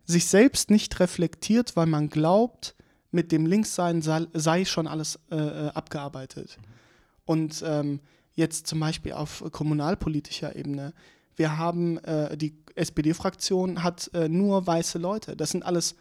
sich 0.05 0.27
selbst 0.27 0.71
nicht 0.71 0.99
reflektiert, 1.01 1.77
weil 1.77 1.87
man 1.87 2.09
glaubt, 2.09 2.75
mit 3.11 3.31
dem 3.31 3.47
Linkssein 3.47 4.03
sei, 4.03 4.27
sei 4.33 4.65
schon 4.65 4.87
alles 4.87 5.19
äh, 5.31 5.37
äh 5.37 5.69
abgearbeitet. 5.69 6.59
Und 7.25 7.63
ähm, 7.67 8.01
jetzt 8.35 8.67
zum 8.67 8.81
Beispiel 8.81 9.13
auf 9.13 9.45
kommunalpolitischer 9.53 10.57
Ebene, 10.57 10.93
wir 11.37 11.59
haben, 11.59 11.99
äh, 11.99 12.37
die 12.37 12.55
SPD-Fraktion 12.75 13.83
hat 13.83 14.11
äh, 14.15 14.29
nur 14.29 14.67
weiße 14.67 14.99
Leute. 14.99 15.37
Das 15.37 15.51
sind 15.51 15.65
alles 15.65 15.95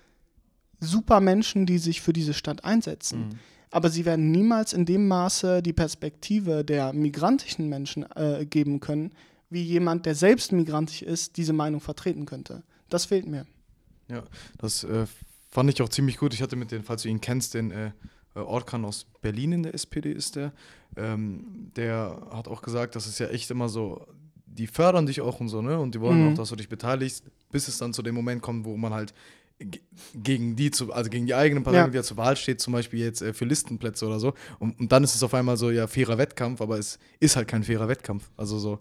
super 0.79 1.19
Menschen, 1.19 1.65
die 1.65 1.77
sich 1.77 2.01
für 2.01 2.13
diese 2.13 2.33
Stadt 2.33 2.65
einsetzen. 2.65 3.19
Mhm. 3.19 3.39
Aber 3.69 3.89
sie 3.89 4.03
werden 4.03 4.31
niemals 4.31 4.73
in 4.73 4.85
dem 4.85 5.07
Maße 5.07 5.61
die 5.61 5.73
Perspektive 5.73 6.65
der 6.65 6.91
migrantischen 6.91 7.69
Menschen 7.69 8.05
äh, 8.15 8.45
geben 8.45 8.81
können, 8.81 9.13
wie 9.49 9.63
jemand, 9.63 10.05
der 10.05 10.15
selbst 10.15 10.51
migrantisch 10.51 11.01
ist, 11.01 11.37
diese 11.37 11.53
Meinung 11.53 11.79
vertreten 11.79 12.25
könnte. 12.25 12.63
Das 12.91 13.05
fehlt 13.05 13.25
mir. 13.27 13.45
Ja, 14.07 14.23
das 14.59 14.83
äh, 14.83 15.05
fand 15.49 15.69
ich 15.71 15.81
auch 15.81 15.89
ziemlich 15.89 16.17
gut. 16.17 16.33
Ich 16.33 16.41
hatte 16.41 16.55
mit 16.55 16.71
den, 16.71 16.83
falls 16.83 17.01
du 17.03 17.09
ihn 17.09 17.21
kennst, 17.21 17.53
den 17.55 17.71
äh, 17.71 17.91
äh 18.35 18.39
Orkan 18.39 18.85
aus 18.85 19.05
Berlin 19.21 19.51
in 19.53 19.63
der 19.63 19.73
SPD 19.73 20.11
ist 20.11 20.35
der. 20.35 20.51
Ähm, 20.97 21.71
der 21.75 22.27
hat 22.31 22.47
auch 22.47 22.61
gesagt, 22.61 22.95
dass 22.95 23.07
es 23.07 23.17
ja 23.19 23.27
echt 23.27 23.49
immer 23.49 23.69
so 23.69 24.05
die 24.45 24.67
fördern 24.67 25.05
dich 25.05 25.21
auch 25.21 25.39
und 25.39 25.47
so, 25.47 25.61
ne? 25.61 25.79
Und 25.79 25.95
die 25.95 26.01
wollen 26.01 26.19
Mhm. 26.21 26.27
auch, 26.27 26.33
dass 26.33 26.49
du 26.49 26.57
dich 26.57 26.67
beteiligst, 26.67 27.23
bis 27.53 27.69
es 27.69 27.77
dann 27.77 27.93
zu 27.93 28.01
dem 28.01 28.13
Moment 28.13 28.41
kommt, 28.41 28.65
wo 28.65 28.75
man 28.75 28.93
halt 28.93 29.13
ge- 29.59 29.79
gegen 30.13 30.57
die 30.57 30.71
zu, 30.71 30.91
also 30.91 31.09
gegen 31.09 31.25
die 31.25 31.33
eigenen 31.33 31.63
Parteien 31.63 31.85
Ja. 31.85 31.93
wieder 31.93 32.03
zur 32.03 32.17
Wahl 32.17 32.35
steht, 32.35 32.59
zum 32.59 32.73
Beispiel 32.73 32.99
jetzt 32.99 33.21
äh, 33.21 33.31
für 33.33 33.45
Listenplätze 33.45 34.05
oder 34.05 34.19
so. 34.19 34.33
Und, 34.59 34.77
und 34.77 34.91
dann 34.91 35.05
ist 35.05 35.15
es 35.15 35.23
auf 35.23 35.33
einmal 35.33 35.55
so, 35.55 35.71
ja, 35.71 35.87
fairer 35.87 36.17
Wettkampf, 36.17 36.59
aber 36.59 36.77
es 36.77 36.99
ist 37.21 37.37
halt 37.37 37.47
kein 37.47 37.63
fairer 37.63 37.87
Wettkampf. 37.87 38.29
Also 38.35 38.59
so, 38.59 38.79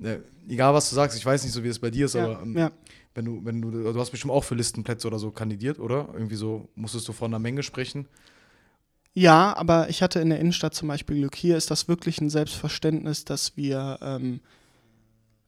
äh, 0.00 0.18
egal 0.48 0.72
was 0.72 0.88
du 0.88 0.94
sagst, 0.94 1.18
ich 1.18 1.26
weiß 1.26 1.42
nicht 1.42 1.52
so, 1.52 1.64
wie 1.64 1.68
es 1.68 1.80
bei 1.80 1.90
dir 1.90 2.06
ist, 2.06 2.14
Ja, 2.14 2.24
aber 2.24 2.40
ähm, 2.42 2.56
ja. 2.56 2.70
Wenn 3.18 3.24
du, 3.24 3.44
wenn 3.44 3.60
du, 3.60 3.70
du 3.70 3.98
hast 3.98 4.10
bestimmt 4.10 4.32
auch 4.32 4.44
für 4.44 4.54
Listenplätze 4.54 5.08
oder 5.08 5.18
so 5.18 5.32
kandidiert, 5.32 5.80
oder? 5.80 6.08
Irgendwie 6.14 6.36
so, 6.36 6.68
musstest 6.76 7.08
du 7.08 7.12
vor 7.12 7.26
einer 7.26 7.40
Menge 7.40 7.64
sprechen. 7.64 8.06
Ja, 9.12 9.56
aber 9.56 9.90
ich 9.90 10.02
hatte 10.02 10.20
in 10.20 10.30
der 10.30 10.38
Innenstadt 10.38 10.74
zum 10.74 10.86
Beispiel 10.86 11.16
Glück. 11.16 11.34
Hier 11.34 11.56
ist 11.56 11.70
das 11.72 11.88
wirklich 11.88 12.20
ein 12.20 12.30
Selbstverständnis, 12.30 13.24
dass 13.24 13.56
wir 13.56 13.98
ähm, 14.00 14.40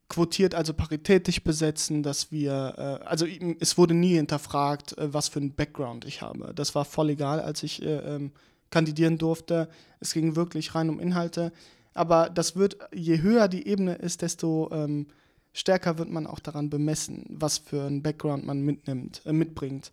quotiert, 0.08 0.56
also 0.56 0.74
paritätisch 0.74 1.44
besetzen, 1.44 2.02
dass 2.02 2.32
wir, 2.32 2.74
äh, 2.76 3.04
also 3.06 3.26
es 3.60 3.78
wurde 3.78 3.94
nie 3.94 4.16
hinterfragt, 4.16 4.98
äh, 4.98 5.14
was 5.14 5.28
für 5.28 5.38
einen 5.38 5.54
Background 5.54 6.04
ich 6.04 6.22
habe. 6.22 6.52
Das 6.54 6.74
war 6.74 6.84
voll 6.84 7.10
egal, 7.10 7.38
als 7.38 7.62
ich 7.62 7.82
äh, 7.82 7.98
ähm, 7.98 8.32
kandidieren 8.70 9.16
durfte. 9.16 9.68
Es 10.00 10.12
ging 10.12 10.34
wirklich 10.34 10.74
rein 10.74 10.90
um 10.90 10.98
Inhalte. 10.98 11.52
Aber 11.94 12.30
das 12.30 12.56
wird, 12.56 12.78
je 12.92 13.22
höher 13.22 13.46
die 13.46 13.68
Ebene 13.68 13.94
ist, 13.94 14.22
desto 14.22 14.68
ähm, 14.72 15.06
stärker 15.52 15.98
wird 15.98 16.10
man 16.10 16.26
auch 16.26 16.38
daran 16.38 16.70
bemessen, 16.70 17.26
was 17.28 17.58
für 17.58 17.84
einen 17.84 18.02
Background 18.02 18.46
man 18.46 18.62
mitnimmt, 18.62 19.22
äh, 19.24 19.32
mitbringt. 19.32 19.92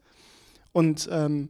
Und 0.72 1.08
ähm, 1.12 1.50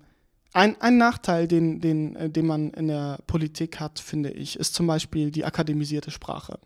ein, 0.54 0.80
ein 0.82 0.98
Nachteil, 0.98 1.48
den, 1.48 1.82
den, 1.82 2.16
äh, 2.16 2.30
den 2.30 2.48
man 2.48 2.72
in 2.72 2.88
der 2.88 3.20
Politik 3.28 3.80
hat, 3.80 4.00
finde 4.00 4.32
ich, 4.32 4.58
ist 4.58 4.74
zum 4.74 4.88
Beispiel 4.88 5.32
die 5.32 5.46
akademisierte 5.46 6.12
Sprache. 6.12 6.60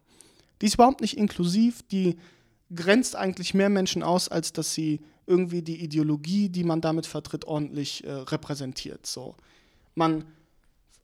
Die 0.62 0.68
ist 0.68 0.76
überhaupt 0.76 1.02
nicht 1.02 1.18
inklusiv, 1.18 1.82
die 1.84 2.18
grenzt 2.74 3.16
eigentlich 3.16 3.54
mehr 3.54 3.70
Menschen 3.70 4.04
aus, 4.04 4.30
als 4.30 4.54
dass 4.54 4.74
sie 4.74 5.02
irgendwie 5.26 5.62
die 5.62 5.84
Ideologie, 5.84 6.50
die 6.50 6.64
man 6.64 6.82
damit 6.82 7.06
vertritt, 7.06 7.46
ordentlich 7.46 8.04
äh, 8.04 8.12
repräsentiert. 8.12 9.06
So. 9.06 9.36
Man 9.96 10.26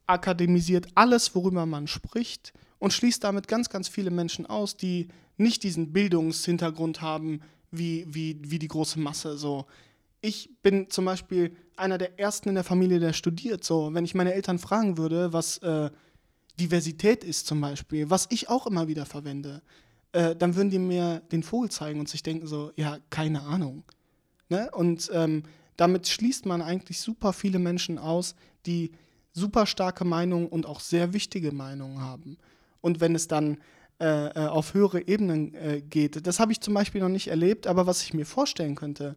akademisiert 0.06 0.88
alles, 0.96 1.36
worüber 1.36 1.66
man 1.66 1.88
spricht 1.88 2.54
und 2.80 2.94
schließt 2.94 3.24
damit 3.24 3.48
ganz, 3.48 3.70
ganz 3.70 3.88
viele 3.88 4.12
Menschen 4.12 4.46
aus, 4.46 4.78
die 4.78 5.10
nicht 5.38 5.64
diesen 5.64 5.94
Bildungshintergrund 5.94 7.02
haben 7.02 7.42
wie, 7.72 8.06
wie, 8.08 8.40
wie 8.44 8.60
die 8.60 8.68
große 8.68 9.00
Masse. 9.00 9.38
So. 9.38 9.66
Ich 10.22 10.50
bin 10.62 10.90
zum 10.90 11.06
Beispiel 11.06 11.56
einer 11.76 11.98
der 11.98 12.20
ersten 12.20 12.50
in 12.50 12.56
der 12.56 12.64
Familie, 12.64 13.00
der 13.00 13.14
studiert. 13.14 13.64
So, 13.64 13.94
wenn 13.94 14.06
ich 14.06 14.16
meine 14.16 14.34
Eltern 14.34 14.60
fragen 14.60 14.98
würde, 14.98 15.32
was 15.34 15.60
äh, 15.60 15.90
Diversität 16.60 17.24
ist 17.24 17.46
zum 17.46 17.62
Beispiel, 17.62 18.10
was 18.10 18.28
ich 18.32 18.50
auch 18.50 18.66
immer 18.66 18.88
wieder 18.88 19.06
verwende, 19.06 19.62
äh, 20.12 20.36
dann 20.36 20.56
würden 20.56 20.72
die 20.72 20.80
mir 20.80 21.22
den 21.32 21.44
Vogel 21.44 21.70
zeigen 21.70 22.00
und 22.00 22.10
sich 22.10 22.24
denken 22.24 22.48
so, 22.48 22.72
ja, 22.76 22.98
keine 23.10 23.42
Ahnung. 23.44 23.84
Ne? 24.50 24.70
Und 24.72 25.10
ähm, 25.14 25.44
damit 25.76 26.08
schließt 26.08 26.46
man 26.46 26.62
eigentlich 26.62 27.00
super 27.00 27.34
viele 27.34 27.60
Menschen 27.60 28.00
aus, 28.00 28.36
die 28.66 28.92
super 29.34 29.68
starke 29.68 30.04
Meinungen 30.04 30.48
und 30.48 30.66
auch 30.66 30.80
sehr 30.80 31.14
wichtige 31.14 31.52
Meinungen 31.52 32.02
haben. 32.02 32.38
Und 32.82 33.00
wenn 33.00 33.14
es 33.14 33.28
dann 33.28 33.58
äh, 34.00 34.28
äh, 34.28 34.48
auf 34.48 34.74
höhere 34.74 35.08
Ebenen 35.08 35.54
äh, 35.56 35.82
geht, 35.82 36.28
das 36.28 36.40
habe 36.40 36.52
ich 36.52 36.62
zum 36.62 36.74
Beispiel 36.74 37.02
noch 37.02 37.10
nicht 37.10 37.28
erlebt, 37.30 37.68
aber 37.68 37.88
was 37.88 38.04
ich 38.04 38.14
mir 38.14 38.26
vorstellen 38.26 38.76
könnte, 38.76 39.16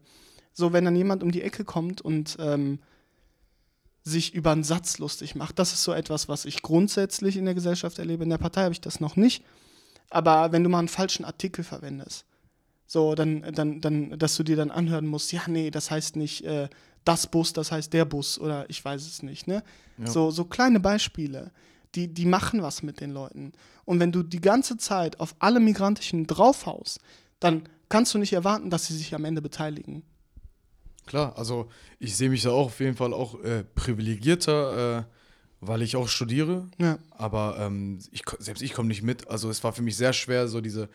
so 0.52 0.72
wenn 0.72 0.84
dann 0.84 0.96
jemand 0.96 1.22
um 1.22 1.30
die 1.30 1.42
Ecke 1.42 1.64
kommt 1.64 2.00
und 2.00 2.36
ähm, 2.40 2.80
sich 4.02 4.34
über 4.34 4.52
einen 4.52 4.64
Satz 4.64 4.98
lustig 4.98 5.34
macht, 5.34 5.58
das 5.58 5.72
ist 5.72 5.84
so 5.84 5.92
etwas, 5.92 6.28
was 6.28 6.44
ich 6.44 6.62
grundsätzlich 6.62 7.36
in 7.36 7.44
der 7.44 7.54
Gesellschaft 7.54 7.98
erlebe. 7.98 8.24
In 8.24 8.30
der 8.30 8.38
Partei 8.38 8.62
habe 8.62 8.72
ich 8.72 8.80
das 8.80 9.00
noch 9.00 9.16
nicht. 9.16 9.44
Aber 10.08 10.52
wenn 10.52 10.64
du 10.64 10.70
mal 10.70 10.78
einen 10.80 10.88
falschen 10.88 11.24
Artikel 11.24 11.62
verwendest, 11.62 12.24
so, 12.86 13.14
dann, 13.14 13.42
dann, 13.52 13.80
dann, 13.80 14.18
dass 14.18 14.36
du 14.36 14.42
dir 14.42 14.56
dann 14.56 14.72
anhören 14.72 15.06
musst, 15.06 15.30
ja, 15.32 15.42
nee, 15.46 15.70
das 15.70 15.90
heißt 15.92 16.16
nicht 16.16 16.44
äh, 16.44 16.68
das 17.04 17.28
Bus, 17.28 17.52
das 17.52 17.70
heißt 17.70 17.92
der 17.92 18.04
Bus 18.04 18.38
oder 18.38 18.68
ich 18.68 18.84
weiß 18.84 19.06
es 19.06 19.22
nicht, 19.22 19.46
ne? 19.46 19.62
Ja. 19.98 20.06
So, 20.06 20.30
so 20.30 20.44
kleine 20.44 20.80
Beispiele, 20.80 21.52
die, 21.94 22.08
die 22.08 22.26
machen 22.26 22.62
was 22.62 22.82
mit 22.82 23.00
den 23.00 23.10
Leuten. 23.10 23.52
Und 23.84 24.00
wenn 24.00 24.12
du 24.12 24.22
die 24.22 24.40
ganze 24.40 24.76
Zeit 24.76 25.20
auf 25.20 25.34
alle 25.38 25.60
Migrantischen 25.60 26.26
draufhaust, 26.26 27.00
dann 27.40 27.64
kannst 27.88 28.14
du 28.14 28.18
nicht 28.18 28.32
erwarten, 28.32 28.70
dass 28.70 28.86
sie 28.86 28.96
sich 28.96 29.14
am 29.14 29.24
Ende 29.24 29.42
beteiligen. 29.42 30.02
Klar, 31.06 31.36
also 31.36 31.68
ich 31.98 32.16
sehe 32.16 32.30
mich 32.30 32.42
da 32.42 32.50
auch 32.50 32.66
auf 32.66 32.80
jeden 32.80 32.96
Fall 32.96 33.12
auch 33.12 33.42
äh, 33.42 33.64
privilegierter, 33.74 34.98
äh, 34.98 35.04
weil 35.60 35.82
ich 35.82 35.96
auch 35.96 36.08
studiere. 36.08 36.68
Ja. 36.78 36.98
Aber 37.10 37.56
ähm, 37.58 37.98
ich, 38.12 38.22
selbst 38.38 38.62
ich 38.62 38.72
komme 38.72 38.88
nicht 38.88 39.02
mit. 39.02 39.28
Also 39.28 39.50
es 39.50 39.64
war 39.64 39.72
für 39.72 39.82
mich 39.82 39.96
sehr 39.96 40.12
schwer, 40.12 40.46
so 40.46 40.60
diese 40.60 40.88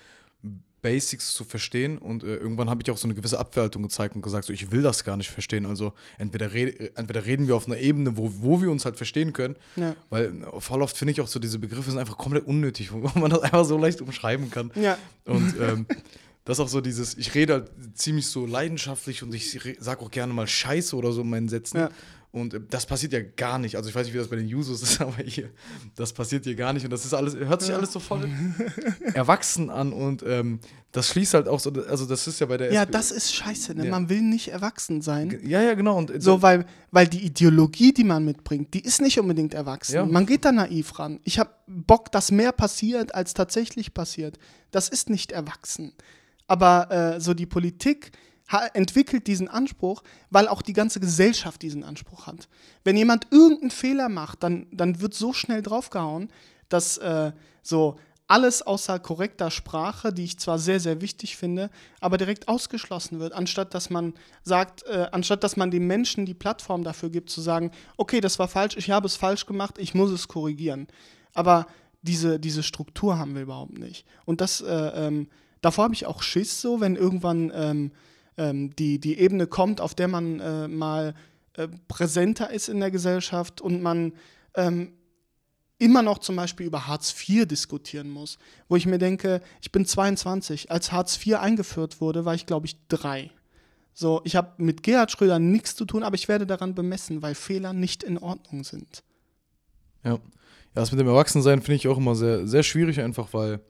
Basics 0.85 1.33
zu 1.33 1.43
verstehen. 1.43 1.97
Und 1.97 2.23
äh, 2.23 2.35
irgendwann 2.35 2.69
habe 2.69 2.83
ich 2.83 2.91
auch 2.91 2.97
so 2.97 3.07
eine 3.07 3.15
gewisse 3.15 3.39
Abwertung 3.39 3.81
gezeigt 3.81 4.15
und 4.15 4.21
gesagt, 4.21 4.45
so, 4.45 4.53
ich 4.53 4.69
will 4.69 4.83
das 4.83 5.03
gar 5.03 5.17
nicht 5.17 5.31
verstehen. 5.31 5.65
Also 5.65 5.93
entweder, 6.19 6.53
red, 6.53 6.95
entweder 6.95 7.25
reden 7.25 7.47
wir 7.47 7.55
auf 7.55 7.65
einer 7.65 7.79
Ebene, 7.79 8.17
wo, 8.17 8.31
wo 8.37 8.61
wir 8.61 8.69
uns 8.69 8.85
halt 8.85 8.95
verstehen 8.95 9.33
können. 9.33 9.55
Ja. 9.75 9.95
Weil 10.11 10.25
äh, 10.25 10.61
voll 10.61 10.83
oft 10.83 10.95
finde 10.95 11.13
ich 11.13 11.21
auch 11.21 11.27
so, 11.27 11.39
diese 11.39 11.57
Begriffe 11.57 11.89
sind 11.89 11.99
einfach 11.99 12.19
komplett 12.19 12.45
unnötig, 12.45 12.91
wo 12.93 13.19
man 13.19 13.31
das 13.31 13.39
einfach 13.39 13.65
so 13.65 13.79
leicht 13.79 13.99
umschreiben 13.99 14.51
kann. 14.51 14.71
Ja. 14.75 14.95
Und 15.25 15.55
ähm, 15.59 15.87
das 16.43 16.59
ist 16.59 16.63
auch 16.63 16.69
so 16.69 16.81
dieses, 16.81 17.17
ich 17.17 17.33
rede 17.33 17.53
halt 17.53 17.71
ziemlich 17.95 18.27
so 18.27 18.45
leidenschaftlich 18.45 19.23
und 19.23 19.33
ich 19.33 19.59
sage 19.79 20.01
auch 20.01 20.11
gerne 20.11 20.33
mal 20.33 20.45
Scheiße 20.45 20.95
oder 20.95 21.11
so 21.13 21.21
in 21.21 21.31
meinen 21.31 21.49
Sätzen. 21.49 21.77
Ja. 21.77 21.89
Und 22.35 22.53
äh, 22.53 22.59
das 22.69 22.85
passiert 22.85 23.13
ja 23.13 23.21
gar 23.21 23.57
nicht. 23.59 23.77
Also 23.77 23.89
ich 23.89 23.95
weiß 23.95 24.05
nicht, 24.05 24.13
wie 24.13 24.17
das 24.17 24.27
bei 24.27 24.35
den 24.35 24.53
Users 24.53 24.81
ist, 24.81 25.01
aber 25.01 25.23
hier, 25.23 25.49
das 25.95 26.11
passiert 26.11 26.43
hier 26.43 26.55
gar 26.55 26.73
nicht. 26.73 26.83
Und 26.83 26.91
das 26.91 27.05
ist 27.05 27.13
alles, 27.13 27.35
hört 27.35 27.61
sich 27.61 27.73
alles 27.73 27.93
so 27.93 27.99
voll 27.99 28.29
erwachsen 29.13 29.69
an 29.69 29.93
und 29.93 30.23
ähm, 30.27 30.59
das 30.91 31.09
schließt 31.09 31.33
halt 31.33 31.47
auch 31.47 31.59
so, 31.59 31.71
also 31.71 32.05
das 32.05 32.27
ist 32.27 32.39
ja 32.39 32.45
bei 32.45 32.57
der 32.57 32.73
Ja, 32.73 32.83
SP 32.83 32.91
das 32.91 33.11
ist 33.11 33.33
scheiße, 33.33 33.75
ne? 33.75 33.85
Ja. 33.85 33.91
Man 33.91 34.09
will 34.09 34.21
nicht 34.21 34.49
erwachsen 34.49 35.01
sein. 35.01 35.39
Ja, 35.43 35.61
ja, 35.61 35.73
genau. 35.73 35.97
Und 35.97 36.11
äh, 36.11 36.19
So, 36.21 36.41
weil, 36.41 36.65
weil 36.91 37.07
die 37.07 37.25
Ideologie, 37.25 37.93
die 37.93 38.03
man 38.03 38.25
mitbringt, 38.25 38.73
die 38.73 38.81
ist 38.81 39.01
nicht 39.01 39.19
unbedingt 39.19 39.53
erwachsen. 39.53 39.95
Ja. 39.95 40.05
Man 40.05 40.25
geht 40.25 40.43
da 40.45 40.51
naiv 40.51 40.99
ran. 40.99 41.19
Ich 41.23 41.39
habe 41.39 41.51
Bock, 41.67 42.11
dass 42.11 42.31
mehr 42.31 42.51
passiert, 42.51 43.15
als 43.15 43.33
tatsächlich 43.33 43.93
passiert. 43.93 44.37
Das 44.71 44.89
ist 44.89 45.09
nicht 45.09 45.31
erwachsen. 45.31 45.93
Aber 46.47 46.91
äh, 46.91 47.21
so 47.21 47.33
die 47.33 47.45
Politik 47.45 48.11
entwickelt 48.73 49.27
diesen 49.27 49.47
Anspruch, 49.47 50.03
weil 50.29 50.47
auch 50.47 50.61
die 50.61 50.73
ganze 50.73 50.99
Gesellschaft 50.99 51.61
diesen 51.61 51.83
Anspruch 51.83 52.27
hat. 52.27 52.47
Wenn 52.83 52.95
jemand 52.95 53.27
irgendeinen 53.31 53.71
Fehler 53.71 54.09
macht, 54.09 54.43
dann, 54.43 54.67
dann 54.71 55.01
wird 55.01 55.13
so 55.13 55.33
schnell 55.33 55.61
draufgehauen, 55.61 56.29
dass 56.69 56.97
äh, 56.97 57.31
so 57.63 57.97
alles 58.27 58.61
außer 58.63 58.99
korrekter 58.99 59.51
Sprache, 59.51 60.11
die 60.11 60.23
ich 60.23 60.39
zwar 60.39 60.57
sehr, 60.57 60.79
sehr 60.79 61.01
wichtig 61.01 61.37
finde, 61.37 61.69
aber 61.99 62.17
direkt 62.17 62.47
ausgeschlossen 62.47 63.19
wird, 63.19 63.33
anstatt 63.33 63.73
dass 63.73 63.89
man 63.89 64.13
sagt, 64.43 64.83
äh, 64.87 65.07
anstatt 65.11 65.43
dass 65.43 65.57
man 65.57 65.69
den 65.69 65.85
Menschen 65.85 66.25
die 66.25 66.33
Plattform 66.33 66.83
dafür 66.83 67.09
gibt, 67.09 67.29
zu 67.29 67.41
sagen, 67.41 67.71
okay, 67.97 68.21
das 68.21 68.39
war 68.39 68.47
falsch, 68.47 68.77
ich 68.77 68.89
habe 68.89 69.05
es 69.05 69.15
falsch 69.15 69.45
gemacht, 69.45 69.75
ich 69.77 69.93
muss 69.93 70.11
es 70.11 70.27
korrigieren. 70.27 70.87
Aber 71.33 71.67
diese, 72.01 72.39
diese 72.39 72.63
Struktur 72.63 73.17
haben 73.17 73.35
wir 73.35 73.43
überhaupt 73.43 73.77
nicht. 73.77 74.05
Und 74.25 74.41
das, 74.41 74.61
äh, 74.61 74.73
ähm, 74.73 75.27
davor 75.61 75.85
habe 75.85 75.93
ich 75.93 76.05
auch 76.05 76.23
Schiss 76.23 76.61
so, 76.61 76.81
wenn 76.81 76.95
irgendwann 76.95 77.51
ähm, 77.53 77.91
ähm, 78.37 78.75
die, 78.75 78.99
die 78.99 79.17
Ebene 79.19 79.47
kommt, 79.47 79.81
auf 79.81 79.95
der 79.95 80.07
man 80.07 80.39
äh, 80.39 80.67
mal 80.67 81.13
äh, 81.53 81.67
präsenter 81.87 82.49
ist 82.51 82.69
in 82.69 82.79
der 82.79 82.91
Gesellschaft 82.91 83.61
und 83.61 83.81
man 83.81 84.13
ähm, 84.55 84.93
immer 85.77 86.01
noch 86.01 86.19
zum 86.19 86.35
Beispiel 86.35 86.65
über 86.65 86.87
Hartz 86.87 87.13
IV 87.27 87.47
diskutieren 87.47 88.09
muss, 88.09 88.37
wo 88.67 88.75
ich 88.75 88.85
mir 88.85 88.97
denke, 88.97 89.41
ich 89.61 89.71
bin 89.71 89.85
22, 89.85 90.71
als 90.71 90.91
Hartz 90.91 91.17
IV 91.25 91.35
eingeführt 91.35 92.01
wurde, 92.01 92.25
war 92.25 92.33
ich 92.33 92.45
glaube 92.45 92.67
ich 92.67 92.77
drei. 92.87 93.31
So, 93.93 94.21
ich 94.25 94.35
habe 94.35 94.51
mit 94.57 94.83
Gerhard 94.83 95.11
Schröder 95.11 95.39
nichts 95.39 95.75
zu 95.75 95.85
tun, 95.85 96.03
aber 96.03 96.15
ich 96.15 96.27
werde 96.27 96.45
daran 96.45 96.75
bemessen, 96.75 97.21
weil 97.21 97.33
Fehler 97.33 97.71
nicht 97.71 98.03
in 98.03 98.17
Ordnung 98.17 98.65
sind. 98.65 99.03
Ja. 100.03 100.11
ja, 100.11 100.19
das 100.73 100.91
mit 100.91 100.99
dem 100.99 101.07
Erwachsensein 101.07 101.61
finde 101.61 101.77
ich 101.77 101.87
auch 101.87 101.97
immer 101.97 102.13
sehr, 102.15 102.45
sehr 102.45 102.63
schwierig, 102.63 102.99
einfach 102.99 103.33
weil, 103.33 103.61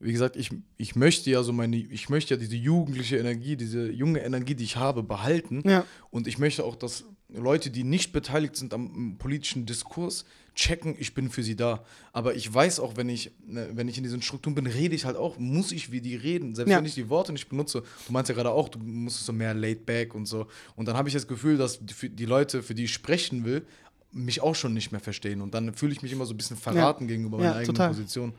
wie 0.00 0.12
gesagt, 0.12 0.36
ich, 0.36 0.50
ich 0.76 0.96
möchte 0.96 1.30
ja 1.30 1.42
so 1.42 1.52
meine, 1.52 1.76
ich 1.76 2.08
möchte 2.08 2.34
ja 2.34 2.40
diese 2.40 2.56
jugendliche 2.56 3.16
Energie, 3.16 3.56
diese 3.56 3.90
junge 3.90 4.20
Energie, 4.20 4.54
die 4.54 4.64
ich 4.64 4.76
habe, 4.76 5.02
behalten. 5.02 5.62
Ja. 5.64 5.84
Und 6.10 6.26
ich 6.26 6.38
möchte 6.38 6.64
auch, 6.64 6.76
dass 6.76 7.04
Leute, 7.28 7.70
die 7.70 7.84
nicht 7.84 8.12
beteiligt 8.12 8.56
sind 8.56 8.74
am, 8.74 9.16
politischen 9.18 9.66
Diskurs, 9.66 10.24
checken, 10.54 10.94
ich 10.98 11.14
bin 11.14 11.30
für 11.30 11.42
sie 11.42 11.56
da. 11.56 11.84
Aber 12.12 12.34
ich 12.34 12.52
weiß 12.52 12.80
auch, 12.80 12.96
wenn 12.96 13.08
ich, 13.08 13.32
ne, 13.46 13.70
wenn 13.72 13.88
ich 13.88 13.96
in 13.96 14.04
diesen 14.04 14.22
Strukturen 14.22 14.54
bin, 14.54 14.66
rede 14.66 14.94
ich 14.94 15.04
halt 15.04 15.16
auch, 15.16 15.38
muss 15.38 15.72
ich 15.72 15.90
wie 15.90 16.00
die 16.00 16.14
reden. 16.16 16.54
Selbst 16.54 16.70
Ja. 16.70 16.78
wenn 16.78 16.84
ich 16.84 16.94
die 16.94 17.08
Worte 17.08 17.32
nicht 17.32 17.48
benutze. 17.48 17.82
Du 18.06 18.12
meinst 18.12 18.28
ja 18.28 18.34
gerade 18.34 18.50
auch, 18.50 18.68
du 18.68 18.78
musst 18.78 19.24
so 19.24 19.32
mehr 19.32 19.54
laid 19.54 19.86
back 19.86 20.14
und 20.14 20.26
so. 20.26 20.46
Und 20.76 20.86
dann 20.86 20.96
habe 20.96 21.08
ich 21.08 21.14
das 21.14 21.26
Gefühl, 21.26 21.56
dass 21.56 21.80
die, 21.82 22.24
Leute, 22.26 22.62
für 22.62 22.74
die 22.74 22.84
ich 22.84 22.92
sprechen 22.92 23.44
will, 23.44 23.66
mich 24.12 24.42
auch 24.42 24.54
schon 24.54 24.74
nicht 24.74 24.92
mehr 24.92 25.00
verstehen. 25.00 25.40
Und 25.40 25.54
dann 25.54 25.74
fühle 25.74 25.92
ich 25.92 26.02
mich 26.02 26.12
immer 26.12 26.26
so 26.26 26.34
ein 26.34 26.36
bisschen 26.36 26.56
verraten 26.56 27.08
gegenüber 27.08 27.38
meiner 27.38 27.50
Ja, 27.50 27.56
eigenen 27.56 27.74
total. 27.74 27.88
Position. 27.88 28.32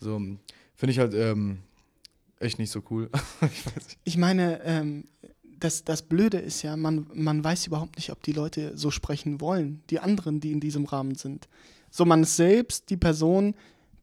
So, 0.00 0.20
finde 0.82 0.90
ich 0.94 0.98
halt 0.98 1.14
ähm, 1.14 1.58
echt 2.40 2.58
nicht 2.58 2.72
so 2.72 2.82
cool. 2.90 3.08
ich. 3.42 3.98
Ich 4.02 4.16
meine, 4.16 4.60
ähm, 4.64 5.04
das, 5.60 5.84
das 5.84 6.02
Blöde 6.02 6.38
ist 6.38 6.62
ja, 6.62 6.76
man, 6.76 7.06
man 7.14 7.44
weiß 7.44 7.68
überhaupt 7.68 7.94
nicht, 7.94 8.10
ob 8.10 8.20
die 8.24 8.32
Leute 8.32 8.76
so 8.76 8.90
sprechen 8.90 9.40
wollen, 9.40 9.80
die 9.90 10.00
anderen, 10.00 10.40
die 10.40 10.50
in 10.50 10.58
diesem 10.58 10.84
Rahmen 10.84 11.14
sind. 11.14 11.46
So, 11.92 12.04
man 12.04 12.24
ist 12.24 12.34
selbst 12.34 12.90
die 12.90 12.96
Person, 12.96 13.54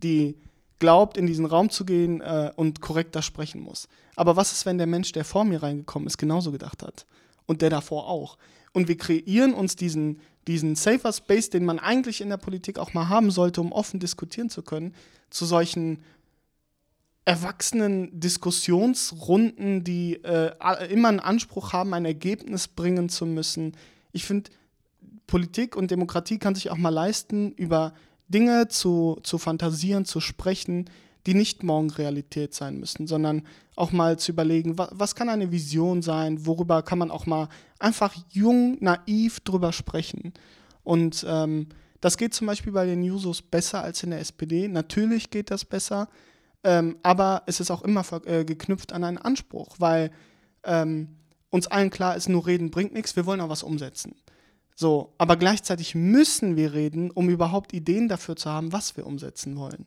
die 0.03 0.37
glaubt, 0.79 1.17
in 1.17 1.27
diesen 1.27 1.45
Raum 1.45 1.69
zu 1.69 1.83
gehen 1.83 2.21
äh, 2.21 2.53
und 2.55 2.79
korrekter 2.79 3.23
sprechen 3.23 3.59
muss. 3.59 3.89
Aber 4.15 4.37
was 4.37 4.53
ist, 4.53 4.65
wenn 4.65 4.77
der 4.77 4.87
Mensch, 4.87 5.11
der 5.11 5.25
vor 5.25 5.43
mir 5.43 5.61
reingekommen 5.61 6.07
ist, 6.07 6.17
genauso 6.17 6.53
gedacht 6.53 6.81
hat? 6.81 7.05
Und 7.45 7.61
der 7.61 7.71
davor 7.71 8.07
auch. 8.07 8.37
Und 8.71 8.87
wir 8.87 8.97
kreieren 8.97 9.53
uns 9.53 9.75
diesen, 9.75 10.21
diesen 10.47 10.77
Safer 10.77 11.11
Space, 11.11 11.49
den 11.49 11.65
man 11.65 11.77
eigentlich 11.77 12.21
in 12.21 12.29
der 12.29 12.37
Politik 12.37 12.79
auch 12.79 12.93
mal 12.93 13.09
haben 13.09 13.31
sollte, 13.31 13.59
um 13.59 13.73
offen 13.73 13.99
diskutieren 13.99 14.49
zu 14.49 14.61
können, 14.61 14.95
zu 15.29 15.43
solchen 15.43 15.99
erwachsenen 17.29 18.19
Diskussionsrunden, 18.19 19.83
die 19.83 20.15
äh, 20.23 20.51
immer 20.91 21.09
einen 21.09 21.19
Anspruch 21.19 21.73
haben, 21.73 21.93
ein 21.93 22.05
Ergebnis 22.05 22.67
bringen 22.67 23.07
zu 23.07 23.27
müssen. 23.27 23.77
Ich 24.11 24.25
finde, 24.25 24.49
Politik 25.27 25.75
und 25.75 25.91
Demokratie 25.91 26.39
kann 26.39 26.55
sich 26.55 26.71
auch 26.71 26.77
mal 26.77 26.89
leisten, 26.89 27.51
über 27.51 27.93
Dinge 28.29 28.67
zu, 28.67 29.19
zu 29.21 29.37
fantasieren, 29.37 30.05
zu 30.05 30.21
sprechen, 30.21 30.89
die 31.27 31.35
nicht 31.35 31.61
morgen 31.61 31.91
Realität 31.91 32.55
sein 32.55 32.79
müssen, 32.79 33.05
sondern 33.05 33.43
auch 33.75 33.91
mal 33.91 34.17
zu 34.17 34.31
überlegen, 34.31 34.79
was, 34.79 34.89
was 34.93 35.13
kann 35.13 35.29
eine 35.29 35.51
Vision 35.51 36.01
sein, 36.01 36.47
worüber 36.47 36.81
kann 36.81 36.97
man 36.97 37.11
auch 37.11 37.27
mal 37.27 37.47
einfach 37.77 38.15
jung, 38.31 38.77
naiv 38.79 39.39
drüber 39.41 39.71
sprechen. 39.71 40.33
Und 40.83 41.23
ähm, 41.29 41.67
das 42.01 42.17
geht 42.17 42.33
zum 42.33 42.47
Beispiel 42.47 42.73
bei 42.73 42.87
den 42.87 43.03
Jusos 43.03 43.43
besser 43.43 43.83
als 43.83 44.01
in 44.01 44.09
der 44.09 44.19
SPD. 44.19 44.67
Natürlich 44.67 45.29
geht 45.29 45.51
das 45.51 45.63
besser, 45.63 46.09
ähm, 46.63 46.97
aber 47.03 47.43
es 47.45 47.59
ist 47.59 47.71
auch 47.71 47.83
immer 47.83 48.03
äh, 48.25 48.43
geknüpft 48.45 48.93
an 48.93 49.03
einen 49.03 49.17
Anspruch, 49.17 49.75
weil 49.79 50.11
ähm, 50.63 51.15
uns 51.49 51.67
allen 51.67 51.89
klar 51.89 52.15
ist, 52.15 52.29
nur 52.29 52.45
reden 52.45 52.71
bringt 52.71 52.93
nichts, 52.93 53.15
wir 53.15 53.25
wollen 53.25 53.41
auch 53.41 53.49
was 53.49 53.63
umsetzen. 53.63 54.15
So, 54.75 55.13
aber 55.17 55.35
gleichzeitig 55.35 55.95
müssen 55.95 56.55
wir 56.55 56.73
reden, 56.73 57.11
um 57.11 57.29
überhaupt 57.29 57.73
Ideen 57.73 58.07
dafür 58.07 58.35
zu 58.35 58.49
haben, 58.49 58.71
was 58.71 58.95
wir 58.95 59.05
umsetzen 59.05 59.57
wollen. 59.57 59.85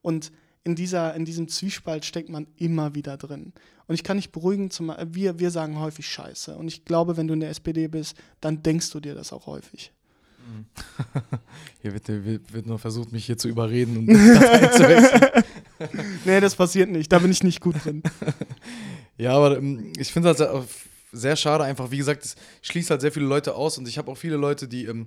Und 0.00 0.32
in, 0.64 0.74
dieser, 0.74 1.14
in 1.14 1.24
diesem 1.24 1.48
Zwiespalt 1.48 2.04
steckt 2.04 2.28
man 2.28 2.46
immer 2.56 2.94
wieder 2.94 3.16
drin. 3.16 3.52
Und 3.86 3.94
ich 3.94 4.04
kann 4.04 4.16
nicht 4.16 4.32
beruhigen, 4.32 4.70
zum, 4.70 4.94
wir, 5.08 5.38
wir 5.38 5.50
sagen 5.50 5.78
häufig 5.78 6.06
Scheiße. 6.06 6.56
Und 6.56 6.68
ich 6.68 6.84
glaube, 6.84 7.16
wenn 7.16 7.28
du 7.28 7.34
in 7.34 7.40
der 7.40 7.50
SPD 7.50 7.88
bist, 7.88 8.16
dann 8.40 8.62
denkst 8.62 8.90
du 8.90 9.00
dir 9.00 9.14
das 9.14 9.32
auch 9.32 9.46
häufig. 9.46 9.92
Hier 11.82 11.92
wird, 11.92 12.08
wird, 12.52 12.66
nur 12.66 12.78
versucht, 12.78 13.12
mich 13.12 13.24
hier 13.24 13.38
zu 13.38 13.48
überreden 13.48 13.96
und 13.96 14.06
zu 14.14 14.88
wechseln. 14.88 15.44
nee, 16.24 16.40
das 16.40 16.54
passiert 16.54 16.90
nicht. 16.90 17.10
Da 17.10 17.18
bin 17.18 17.30
ich 17.30 17.42
nicht 17.42 17.60
gut 17.60 17.84
drin. 17.84 18.02
ja, 19.16 19.32
aber 19.32 19.56
ähm, 19.56 19.92
ich 19.98 20.12
finde 20.12 20.30
es 20.30 20.40
halt 20.40 20.68
sehr 21.12 21.36
schade 21.36 21.64
einfach. 21.64 21.90
Wie 21.90 21.98
gesagt, 21.98 22.24
es 22.24 22.36
schließt 22.62 22.90
halt 22.90 23.00
sehr 23.00 23.12
viele 23.12 23.26
Leute 23.26 23.54
aus 23.54 23.78
und 23.78 23.88
ich 23.88 23.98
habe 23.98 24.10
auch 24.10 24.16
viele 24.16 24.36
Leute, 24.36 24.68
die 24.68 24.84
ähm, 24.84 25.06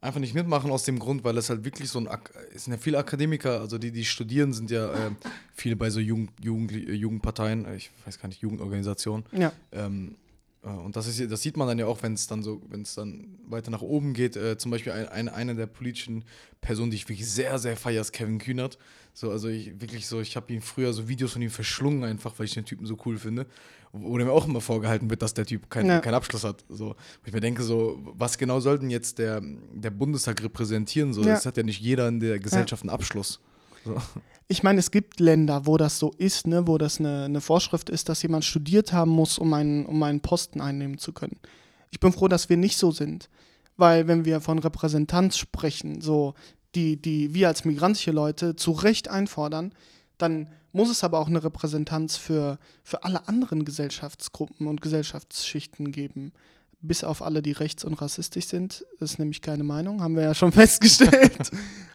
einfach 0.00 0.20
nicht 0.20 0.34
mitmachen 0.34 0.70
aus 0.70 0.84
dem 0.84 0.98
Grund, 0.98 1.24
weil 1.24 1.36
es 1.38 1.50
halt 1.50 1.64
wirklich 1.64 1.88
so 1.88 1.98
ein, 1.98 2.08
es 2.54 2.64
sind 2.64 2.74
ja 2.74 2.78
viele 2.78 2.98
Akademiker, 2.98 3.60
also 3.60 3.78
die, 3.78 3.90
die 3.90 4.04
studieren, 4.04 4.52
sind 4.52 4.70
ja 4.70 4.92
äh, 4.92 5.10
viele 5.54 5.76
bei 5.76 5.90
so 5.90 6.00
Jugend, 6.00 6.30
Jugend, 6.42 6.70
Jugendparteien, 6.72 7.66
ich 7.74 7.90
weiß 8.04 8.20
gar 8.20 8.28
nicht, 8.28 8.40
Jugendorganisationen. 8.42 9.24
Ja. 9.32 9.52
Ähm, 9.72 10.14
äh, 10.14 10.25
und 10.72 10.96
das, 10.96 11.06
ist, 11.06 11.30
das 11.30 11.42
sieht 11.42 11.56
man 11.56 11.68
dann 11.68 11.78
ja 11.78 11.86
auch, 11.86 12.02
wenn 12.02 12.14
es 12.14 12.26
dann 12.26 12.42
so, 12.42 12.60
wenn 12.68 12.82
es 12.82 12.94
dann 12.94 13.38
weiter 13.46 13.70
nach 13.70 13.82
oben 13.82 14.14
geht. 14.14 14.36
Äh, 14.36 14.58
zum 14.58 14.70
Beispiel 14.72 14.92
ein, 14.92 15.08
ein, 15.08 15.28
eine 15.28 15.54
der 15.54 15.66
politischen 15.66 16.24
Personen, 16.60 16.90
die 16.90 16.96
ich 16.96 17.08
wirklich 17.08 17.28
sehr, 17.30 17.58
sehr 17.58 17.76
feiere, 17.76 18.00
ist 18.00 18.12
Kevin 18.12 18.38
Kühnert. 18.38 18.76
So, 19.14 19.30
also 19.30 19.48
ich 19.48 19.80
wirklich 19.80 20.06
so, 20.08 20.20
ich 20.20 20.36
habe 20.36 20.52
ihn 20.52 20.60
früher 20.60 20.92
so 20.92 21.08
Videos 21.08 21.32
von 21.32 21.42
ihm 21.42 21.50
verschlungen, 21.50 22.04
einfach 22.04 22.32
weil 22.38 22.46
ich 22.46 22.54
den 22.54 22.64
Typen 22.64 22.84
so 22.84 22.98
cool 23.06 23.16
finde. 23.16 23.46
Wo 23.92 24.16
mir 24.16 24.30
auch 24.30 24.46
immer 24.46 24.60
vorgehalten 24.60 25.08
wird, 25.08 25.22
dass 25.22 25.34
der 25.34 25.46
Typ 25.46 25.70
kein, 25.70 25.86
ja. 25.86 26.00
keinen 26.00 26.14
Abschluss 26.14 26.44
hat. 26.44 26.64
So, 26.68 26.96
ich 27.24 27.32
mir 27.32 27.40
denke, 27.40 27.62
so, 27.62 27.98
was 28.16 28.36
genau 28.36 28.60
soll 28.60 28.78
denn 28.78 28.90
jetzt 28.90 29.18
der, 29.18 29.40
der 29.72 29.90
Bundestag 29.90 30.42
repräsentieren? 30.42 31.14
So, 31.14 31.22
ja. 31.22 31.28
Das 31.28 31.46
hat 31.46 31.56
ja 31.56 31.62
nicht 31.62 31.80
jeder 31.80 32.08
in 32.08 32.20
der 32.20 32.40
Gesellschaft 32.40 32.82
einen 32.82 32.90
Abschluss. 32.90 33.40
So. 33.86 33.96
Ich 34.48 34.62
meine, 34.62 34.78
es 34.78 34.90
gibt 34.90 35.18
Länder, 35.18 35.66
wo 35.66 35.76
das 35.76 35.98
so 35.98 36.12
ist, 36.18 36.46
ne, 36.46 36.66
wo 36.66 36.78
das 36.78 37.00
eine, 37.00 37.24
eine 37.24 37.40
Vorschrift 37.40 37.90
ist, 37.90 38.08
dass 38.08 38.22
jemand 38.22 38.44
studiert 38.44 38.92
haben 38.92 39.10
muss, 39.10 39.38
um 39.38 39.52
einen, 39.54 39.86
um 39.86 40.02
einen 40.02 40.20
Posten 40.20 40.60
einnehmen 40.60 40.98
zu 40.98 41.12
können. 41.12 41.38
Ich 41.90 42.00
bin 42.00 42.12
froh, 42.12 42.28
dass 42.28 42.48
wir 42.48 42.56
nicht 42.56 42.76
so 42.76 42.90
sind. 42.90 43.28
Weil 43.76 44.08
wenn 44.08 44.24
wir 44.24 44.40
von 44.40 44.58
Repräsentanz 44.58 45.36
sprechen, 45.36 46.00
so 46.00 46.34
die, 46.74 47.00
die 47.00 47.34
wir 47.34 47.48
als 47.48 47.64
migrantische 47.64 48.10
Leute 48.10 48.56
zu 48.56 48.72
Recht 48.72 49.08
einfordern, 49.08 49.72
dann 50.18 50.48
muss 50.72 50.90
es 50.90 51.04
aber 51.04 51.18
auch 51.18 51.28
eine 51.28 51.42
Repräsentanz 51.42 52.16
für, 52.16 52.58
für 52.82 53.04
alle 53.04 53.28
anderen 53.28 53.64
Gesellschaftsgruppen 53.64 54.66
und 54.66 54.82
Gesellschaftsschichten 54.82 55.92
geben. 55.92 56.32
Bis 56.80 57.02
auf 57.02 57.22
alle, 57.22 57.42
die 57.42 57.52
rechts 57.52 57.84
und 57.84 57.94
rassistisch 57.94 58.46
sind. 58.46 58.84
Das 59.00 59.12
ist 59.12 59.18
nämlich 59.18 59.40
keine 59.40 59.64
Meinung, 59.64 60.02
haben 60.02 60.16
wir 60.16 60.22
ja 60.22 60.34
schon 60.34 60.52
festgestellt. 60.62 61.50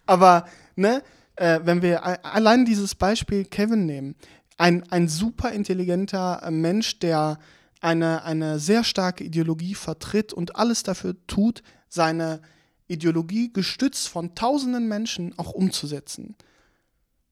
aber, 0.05 0.45
ne, 0.75 1.03
äh, 1.35 1.59
wenn 1.63 1.81
wir 1.81 2.25
allein 2.25 2.65
dieses 2.65 2.95
Beispiel 2.95 3.45
Kevin 3.45 3.85
nehmen, 3.85 4.15
ein, 4.57 4.83
ein 4.91 5.07
super 5.07 5.51
intelligenter 5.51 6.41
äh, 6.43 6.51
Mensch, 6.51 6.99
der 6.99 7.39
eine, 7.79 8.23
eine 8.23 8.59
sehr 8.59 8.83
starke 8.83 9.23
Ideologie 9.23 9.73
vertritt 9.73 10.33
und 10.33 10.55
alles 10.55 10.83
dafür 10.83 11.15
tut, 11.27 11.63
seine 11.89 12.41
Ideologie 12.87 13.51
gestützt 13.51 14.07
von 14.07 14.35
tausenden 14.35 14.87
Menschen 14.87 15.37
auch 15.37 15.51
umzusetzen. 15.51 16.35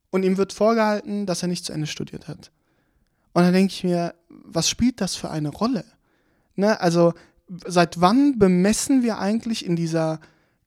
Und 0.09 0.23
ihm 0.23 0.37
wird 0.37 0.53
vorgehalten, 0.53 1.25
dass 1.25 1.43
er 1.43 1.49
nicht 1.49 1.65
zu 1.65 1.73
Ende 1.73 1.85
studiert 1.85 2.27
hat. 2.27 2.51
Und 3.33 3.43
dann 3.43 3.53
denke 3.53 3.73
ich 3.73 3.83
mir, 3.83 4.15
was 4.27 4.67
spielt 4.67 5.01
das 5.01 5.15
für 5.15 5.29
eine 5.29 5.49
Rolle? 5.49 5.85
Ne? 6.55 6.81
Also 6.81 7.13
seit 7.47 8.01
wann 8.01 8.39
bemessen 8.39 9.03
wir 9.03 9.19
eigentlich 9.19 9.65
in 9.65 9.75
dieser 9.75 10.19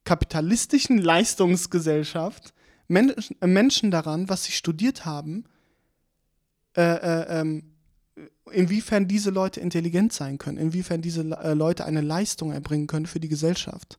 kapitalistischen 0.04 0.98
Leistungsgesellschaft 0.98 2.54
Menschen, 2.92 3.36
äh, 3.40 3.46
Menschen 3.46 3.90
daran, 3.90 4.28
was 4.28 4.44
sie 4.44 4.52
studiert 4.52 5.04
haben, 5.04 5.44
äh, 6.76 6.82
äh, 6.82 7.40
ähm, 7.40 7.64
inwiefern 8.52 9.08
diese 9.08 9.30
Leute 9.30 9.60
intelligent 9.60 10.12
sein 10.12 10.38
können, 10.38 10.58
inwiefern 10.58 11.00
diese 11.00 11.22
äh, 11.22 11.54
Leute 11.54 11.84
eine 11.84 12.02
Leistung 12.02 12.52
erbringen 12.52 12.86
können 12.86 13.06
für 13.06 13.20
die 13.20 13.28
Gesellschaft. 13.28 13.98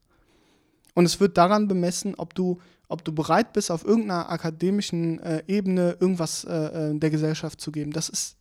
Und 0.93 1.05
es 1.05 1.19
wird 1.19 1.37
daran 1.37 1.67
bemessen, 1.67 2.13
ob 2.15 2.35
du, 2.35 2.59
ob 2.87 3.03
du 3.03 3.11
bereit 3.11 3.53
bist, 3.53 3.71
auf 3.71 3.83
irgendeiner 3.83 4.29
akademischen 4.29 5.19
äh, 5.19 5.43
Ebene 5.47 5.97
irgendwas 5.99 6.43
äh, 6.43 6.93
der 6.93 7.09
Gesellschaft 7.09 7.59
zu 7.59 7.71
geben. 7.71 7.91
Das 7.91 8.09
ist 8.09 8.37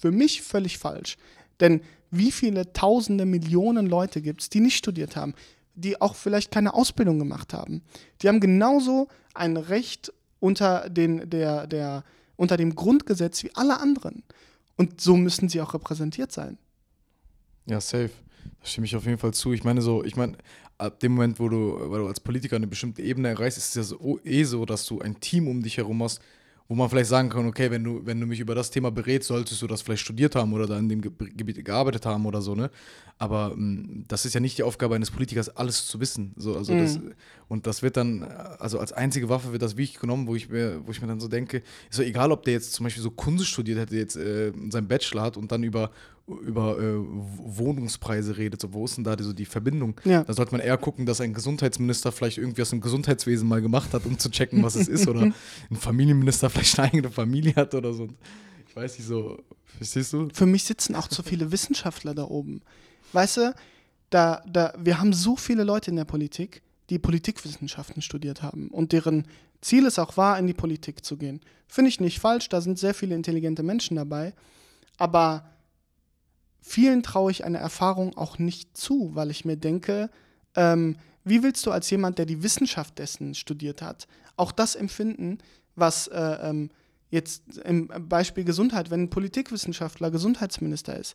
für 0.00 0.12
mich 0.12 0.42
völlig 0.42 0.78
falsch. 0.78 1.16
Denn 1.58 1.80
wie 2.10 2.30
viele 2.30 2.72
tausende 2.72 3.24
Millionen 3.24 3.86
Leute 3.86 4.22
gibt 4.22 4.42
es, 4.42 4.50
die 4.50 4.60
nicht 4.60 4.76
studiert 4.76 5.16
haben? 5.16 5.34
Die 5.74 6.00
auch 6.00 6.14
vielleicht 6.14 6.50
keine 6.50 6.74
Ausbildung 6.74 7.18
gemacht 7.18 7.52
haben. 7.52 7.82
Die 8.20 8.28
haben 8.28 8.40
genauso 8.40 9.08
ein 9.34 9.56
Recht 9.56 10.12
unter, 10.40 10.88
den, 10.90 11.28
der, 11.30 11.66
der, 11.66 12.04
unter 12.36 12.56
dem 12.56 12.74
Grundgesetz 12.74 13.42
wie 13.44 13.54
alle 13.54 13.80
anderen. 13.80 14.22
Und 14.76 15.00
so 15.00 15.16
müssen 15.16 15.48
sie 15.48 15.60
auch 15.60 15.74
repräsentiert 15.74 16.32
sein. 16.32 16.58
Ja, 17.66 17.80
safe. 17.80 18.10
Da 18.60 18.66
stimme 18.66 18.86
ich 18.86 18.96
auf 18.96 19.06
jeden 19.06 19.18
Fall 19.18 19.34
zu. 19.34 19.52
Ich 19.52 19.64
meine 19.64 19.82
so, 19.82 20.02
ich 20.02 20.16
meine, 20.16 20.36
ab 20.78 20.98
dem 21.00 21.12
Moment, 21.12 21.38
wo 21.38 21.48
du, 21.48 21.78
weil 21.90 22.00
du 22.00 22.08
als 22.08 22.20
Politiker 22.20 22.56
eine 22.56 22.66
bestimmte 22.66 23.02
Ebene 23.02 23.28
erreichst, 23.28 23.58
ist 23.58 23.68
es 23.68 23.74
ja 23.74 23.82
so, 23.82 24.20
eh 24.24 24.44
so, 24.44 24.64
dass 24.64 24.84
du 24.86 25.00
ein 25.00 25.20
Team 25.20 25.46
um 25.48 25.62
dich 25.62 25.76
herum 25.76 26.02
hast, 26.02 26.20
wo 26.72 26.74
man 26.74 26.88
vielleicht 26.88 27.10
sagen 27.10 27.28
kann, 27.28 27.46
okay, 27.46 27.70
wenn 27.70 27.84
du, 27.84 28.00
wenn 28.06 28.18
du 28.18 28.24
mich 28.24 28.40
über 28.40 28.54
das 28.54 28.70
Thema 28.70 28.90
berätst, 28.90 29.28
solltest 29.28 29.60
du 29.60 29.66
das 29.66 29.82
vielleicht 29.82 30.00
studiert 30.00 30.34
haben 30.34 30.54
oder 30.54 30.66
da 30.66 30.78
in 30.78 30.88
dem 30.88 31.02
Gebiet 31.02 31.62
gearbeitet 31.62 32.06
haben 32.06 32.24
oder 32.24 32.40
so, 32.40 32.54
ne? 32.54 32.70
Aber 33.18 33.50
mh, 33.50 33.56
mm, 33.56 34.04
das 34.08 34.24
ist 34.24 34.32
ja 34.32 34.40
nicht 34.40 34.56
die 34.56 34.62
Aufgabe 34.62 34.94
eines 34.94 35.10
Politikers, 35.10 35.54
alles 35.54 35.86
zu 35.86 36.00
wissen. 36.00 36.32
So, 36.34 36.56
also 36.56 36.72
mhm. 36.72 36.78
das, 36.78 37.00
und 37.48 37.66
das 37.66 37.82
wird 37.82 37.98
dann, 37.98 38.22
also 38.22 38.78
als 38.78 38.94
einzige 38.94 39.28
Waffe 39.28 39.52
wird 39.52 39.60
das 39.60 39.76
wirklich 39.76 40.00
genommen, 40.00 40.26
wo 40.26 40.34
ich 40.34 40.48
mir, 40.48 40.80
wo 40.86 40.92
ich 40.92 41.02
mir 41.02 41.08
dann 41.08 41.20
so 41.20 41.28
denke, 41.28 41.58
ist 41.90 41.96
so 41.96 42.02
egal, 42.02 42.32
ob 42.32 42.42
der 42.44 42.54
jetzt 42.54 42.72
zum 42.72 42.84
Beispiel 42.84 43.02
so 43.02 43.10
Kunst 43.10 43.48
studiert 43.48 43.78
hätte, 43.78 43.94
jetzt 43.94 44.16
äh, 44.16 44.50
seinen 44.70 44.88
Bachelor 44.88 45.24
hat 45.24 45.36
und 45.36 45.52
dann 45.52 45.62
über 45.62 45.90
über 46.26 46.78
äh, 46.78 46.98
Wohnungspreise 46.98 48.36
redet, 48.36 48.60
so, 48.60 48.72
wo 48.72 48.84
ist 48.84 48.96
denn 48.96 49.04
da 49.04 49.16
die, 49.16 49.24
so 49.24 49.32
die 49.32 49.44
Verbindung? 49.44 50.00
Ja. 50.04 50.22
Da 50.22 50.32
sollte 50.32 50.52
man 50.52 50.60
eher 50.60 50.78
gucken, 50.78 51.04
dass 51.04 51.20
ein 51.20 51.34
Gesundheitsminister 51.34 52.12
vielleicht 52.12 52.38
irgendwie 52.38 52.62
aus 52.62 52.70
dem 52.70 52.80
Gesundheitswesen 52.80 53.48
mal 53.48 53.60
gemacht 53.60 53.92
hat, 53.92 54.06
um 54.06 54.18
zu 54.18 54.30
checken, 54.30 54.62
was 54.62 54.76
es 54.76 54.88
ist, 54.88 55.08
oder 55.08 55.22
ein 55.70 55.76
Familienminister 55.76 56.48
vielleicht 56.48 56.78
eine 56.78 56.88
eigene 56.88 57.10
Familie 57.10 57.54
hat 57.56 57.74
oder 57.74 57.92
so. 57.92 58.08
Ich 58.68 58.76
weiß 58.76 58.98
nicht 58.98 59.06
so, 59.06 59.42
verstehst 59.76 60.12
du? 60.12 60.28
Für 60.32 60.46
mich 60.46 60.64
sitzen 60.64 60.94
auch 60.94 61.08
zu 61.08 61.22
viele 61.22 61.50
Wissenschaftler 61.52 62.14
da 62.14 62.24
oben. 62.24 62.62
Weißt 63.12 63.38
du, 63.38 63.54
da, 64.10 64.42
da, 64.46 64.72
wir 64.78 64.98
haben 64.98 65.12
so 65.12 65.36
viele 65.36 65.64
Leute 65.64 65.90
in 65.90 65.96
der 65.96 66.04
Politik, 66.04 66.62
die 66.88 66.98
Politikwissenschaften 66.98 68.02
studiert 68.02 68.42
haben 68.42 68.68
und 68.68 68.92
deren 68.92 69.26
Ziel 69.60 69.86
es 69.86 69.98
auch 69.98 70.16
war, 70.16 70.38
in 70.38 70.46
die 70.46 70.54
Politik 70.54 71.04
zu 71.04 71.16
gehen. 71.16 71.40
Finde 71.66 71.88
ich 71.88 72.00
nicht 72.00 72.20
falsch, 72.20 72.48
da 72.48 72.60
sind 72.60 72.78
sehr 72.78 72.94
viele 72.94 73.14
intelligente 73.14 73.62
Menschen 73.62 73.96
dabei, 73.96 74.34
aber 74.98 75.44
vielen 76.62 77.02
traue 77.02 77.30
ich 77.30 77.44
eine 77.44 77.58
Erfahrung 77.58 78.16
auch 78.16 78.38
nicht 78.38 78.76
zu, 78.76 79.10
weil 79.14 79.30
ich 79.30 79.44
mir 79.44 79.56
denke, 79.56 80.08
ähm, 80.54 80.96
wie 81.24 81.42
willst 81.42 81.66
du 81.66 81.70
als 81.70 81.90
jemand, 81.90 82.18
der 82.18 82.26
die 82.26 82.42
Wissenschaft 82.42 82.98
dessen 82.98 83.34
studiert 83.34 83.82
hat, 83.82 84.06
auch 84.36 84.52
das 84.52 84.74
empfinden, 84.74 85.38
was 85.76 86.06
äh, 86.08 86.38
ähm, 86.42 86.70
jetzt 87.10 87.58
im 87.58 87.88
Beispiel 88.08 88.44
Gesundheit, 88.44 88.90
wenn 88.90 89.02
ein 89.02 89.10
Politikwissenschaftler 89.10 90.10
Gesundheitsminister 90.10 90.98
ist, 90.98 91.14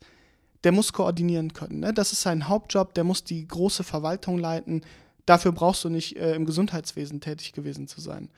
der 0.63 0.71
muss 0.71 0.93
koordinieren 0.93 1.53
können. 1.53 1.79
Ne? 1.79 1.93
Das 1.93 2.11
ist 2.11 2.21
sein 2.21 2.47
Hauptjob, 2.47 2.93
der 2.93 3.03
muss 3.03 3.23
die 3.23 3.47
große 3.47 3.83
Verwaltung 3.83 4.37
leiten. 4.37 4.81
Dafür 5.25 5.51
brauchst 5.51 5.83
du 5.83 5.89
nicht 5.89 6.17
äh, 6.17 6.35
im 6.35 6.45
Gesundheitswesen 6.45 7.21
tätig 7.21 7.53
gewesen 7.53 7.87
zu 7.87 8.01
sein. 8.01 8.29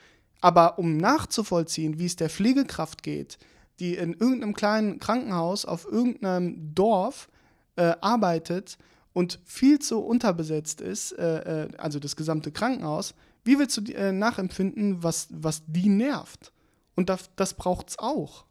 Aber 0.41 0.79
um 0.79 0.97
nachzuvollziehen, 0.97 1.99
wie 1.99 2.05
es 2.05 2.15
der 2.15 2.29
Pflegekraft 2.29 3.03
geht, 3.03 3.37
die 3.79 3.95
in 3.95 4.13
irgendeinem 4.13 4.53
kleinen 4.53 4.99
Krankenhaus 4.99 5.65
auf 5.65 5.85
irgendeinem 5.85 6.73
Dorf 6.75 7.29
äh, 7.75 7.93
arbeitet 8.01 8.77
und 9.13 9.39
viel 9.45 9.79
zu 9.79 9.99
unterbesetzt 9.99 10.81
ist, 10.81 11.11
äh, 11.13 11.65
äh, 11.65 11.69
also 11.77 11.99
das 11.99 12.15
gesamte 12.15 12.51
Krankenhaus, 12.51 13.13
wie 13.43 13.57
willst 13.57 13.77
du 13.77 13.91
äh, 13.93 14.11
nachempfinden, 14.11 15.01
was, 15.01 15.27
was 15.31 15.63
die 15.65 15.89
nervt? 15.89 16.51
Und 16.95 17.09
das, 17.09 17.29
das 17.35 17.53
braucht 17.53 17.89
es 17.89 17.99
auch. 17.99 18.45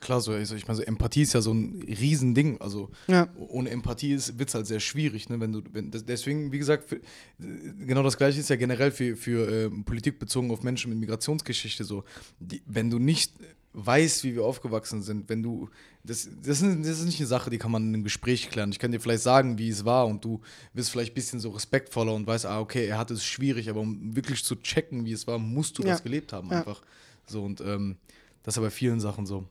Klar, 0.00 0.20
so, 0.20 0.32
also 0.32 0.56
ich 0.56 0.66
meine, 0.66 0.76
so 0.76 0.82
Empathie 0.82 1.22
ist 1.22 1.32
ja 1.32 1.40
so 1.40 1.54
ein 1.54 1.80
Riesending. 1.86 2.60
Also 2.60 2.90
Ja. 3.06 3.28
ohne 3.36 3.70
Empathie 3.70 4.18
wird 4.36 4.48
es 4.48 4.54
halt 4.54 4.66
sehr 4.66 4.80
schwierig. 4.80 5.28
Ne? 5.28 5.38
Wenn 5.40 5.52
du, 5.52 5.62
wenn, 5.72 5.90
deswegen, 5.92 6.50
wie 6.50 6.58
gesagt, 6.58 6.88
für, 6.88 7.00
genau 7.38 8.02
das 8.02 8.18
gleiche 8.18 8.40
ist 8.40 8.50
ja 8.50 8.56
generell 8.56 8.90
für, 8.90 9.16
für 9.16 9.48
äh, 9.48 9.70
Politik 9.84 10.18
bezogen 10.18 10.50
auf 10.50 10.62
Menschen 10.64 10.90
mit 10.90 10.98
Migrationsgeschichte 10.98 11.84
so. 11.84 12.02
Die, 12.40 12.62
wenn 12.66 12.90
du 12.90 12.98
nicht 12.98 13.32
weißt, 13.74 14.24
wie 14.24 14.34
wir 14.34 14.44
aufgewachsen 14.44 15.02
sind, 15.02 15.28
wenn 15.28 15.42
du, 15.42 15.68
das, 16.04 16.28
das, 16.42 16.60
ist, 16.60 16.78
das 16.80 16.98
ist 16.98 17.04
nicht 17.06 17.20
eine 17.20 17.26
Sache, 17.26 17.48
die 17.48 17.58
kann 17.58 17.70
man 17.70 17.82
in 17.88 17.94
einem 17.94 18.04
Gespräch 18.04 18.50
klären. 18.50 18.70
Ich 18.70 18.78
kann 18.78 18.92
dir 18.92 19.00
vielleicht 19.00 19.22
sagen, 19.22 19.56
wie 19.58 19.68
es 19.70 19.84
war 19.84 20.06
und 20.06 20.24
du 20.24 20.40
wirst 20.74 20.90
vielleicht 20.90 21.12
ein 21.12 21.14
bisschen 21.14 21.40
so 21.40 21.50
respektvoller 21.50 22.12
und 22.14 22.26
weißt, 22.26 22.44
ah, 22.46 22.60
okay, 22.60 22.86
er 22.86 22.98
hatte 22.98 23.14
es 23.14 23.24
schwierig, 23.24 23.70
aber 23.70 23.80
um 23.80 24.14
wirklich 24.14 24.44
zu 24.44 24.56
checken, 24.56 25.04
wie 25.04 25.12
es 25.12 25.26
war, 25.26 25.38
musst 25.38 25.78
du 25.78 25.82
Ja. 25.82 25.90
das 25.92 26.02
gelebt 26.02 26.32
haben 26.32 26.50
Ja. 26.50 26.58
einfach. 26.58 26.82
So 27.26 27.42
und 27.44 27.60
ähm, 27.62 27.96
das 28.42 28.54
ist 28.54 28.56
ja 28.56 28.62
bei 28.62 28.70
vielen 28.70 29.00
Sachen 29.00 29.24
so. 29.26 29.44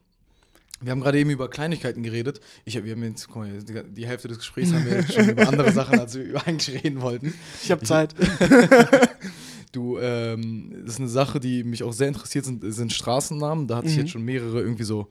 Wir 0.84 0.91
haben 0.91 1.01
gerade 1.01 1.19
eben 1.19 1.29
über 1.29 1.47
Kleinigkeiten 1.47 2.01
geredet. 2.01 2.41
Ich 2.65 2.84
wir 2.84 2.91
haben 2.91 3.03
jetzt, 3.03 3.27
guck 3.27 3.38
mal, 3.38 3.51
die, 3.62 3.84
die 3.93 4.07
Hälfte 4.07 4.27
des 4.27 4.39
Gesprächs 4.39 4.73
haben 4.73 4.84
wir 4.86 4.97
jetzt 4.97 5.13
schon 5.13 5.29
über 5.29 5.47
andere 5.47 5.71
Sachen, 5.71 5.99
als 5.99 6.15
wir 6.15 6.23
über 6.23 6.45
eigentlich 6.47 6.84
reden 6.84 7.01
wollten. 7.01 7.34
Ich 7.63 7.69
habe 7.71 7.84
Zeit. 7.86 8.15
Du, 9.71 9.97
ähm, 9.99 10.73
das 10.86 10.95
ist 10.95 10.99
eine 10.99 11.10
Sache, 11.10 11.39
die 11.39 11.63
mich 11.63 11.84
auch 11.84 11.93
sehr 11.93 12.07
interessiert, 12.10 12.45
sind, 12.45 12.63
sind 12.73 12.91
Straßennamen. 12.91 13.67
Da 13.67 13.77
hatte 13.77 13.88
ich 13.88 13.93
Mhm. 13.95 13.99
jetzt 14.01 14.12
schon 14.12 14.23
mehrere 14.23 14.60
irgendwie 14.62 14.84
so 14.84 15.07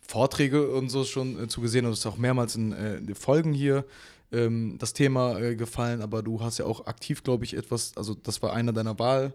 Vorträge 0.00 0.68
und 0.70 0.88
so 0.90 1.04
schon 1.04 1.42
äh, 1.42 1.48
zugesehen 1.48 1.86
und 1.86 1.92
es 1.92 2.00
ist 2.00 2.06
auch 2.06 2.16
mehrmals 2.18 2.56
in 2.56 2.72
äh, 2.72 3.14
Folgen 3.14 3.52
hier 3.52 3.84
ähm, 4.32 4.76
das 4.78 4.92
Thema 4.92 5.38
äh, 5.40 5.56
gefallen, 5.56 6.02
aber 6.02 6.22
du 6.22 6.40
hast 6.42 6.58
ja 6.58 6.66
auch 6.66 6.86
aktiv, 6.86 7.22
glaube 7.22 7.44
ich, 7.44 7.56
etwas, 7.56 7.92
also 7.96 8.14
das 8.14 8.42
war 8.42 8.52
einer 8.52 8.72
deiner 8.72 8.98
Wahl, 8.98 9.32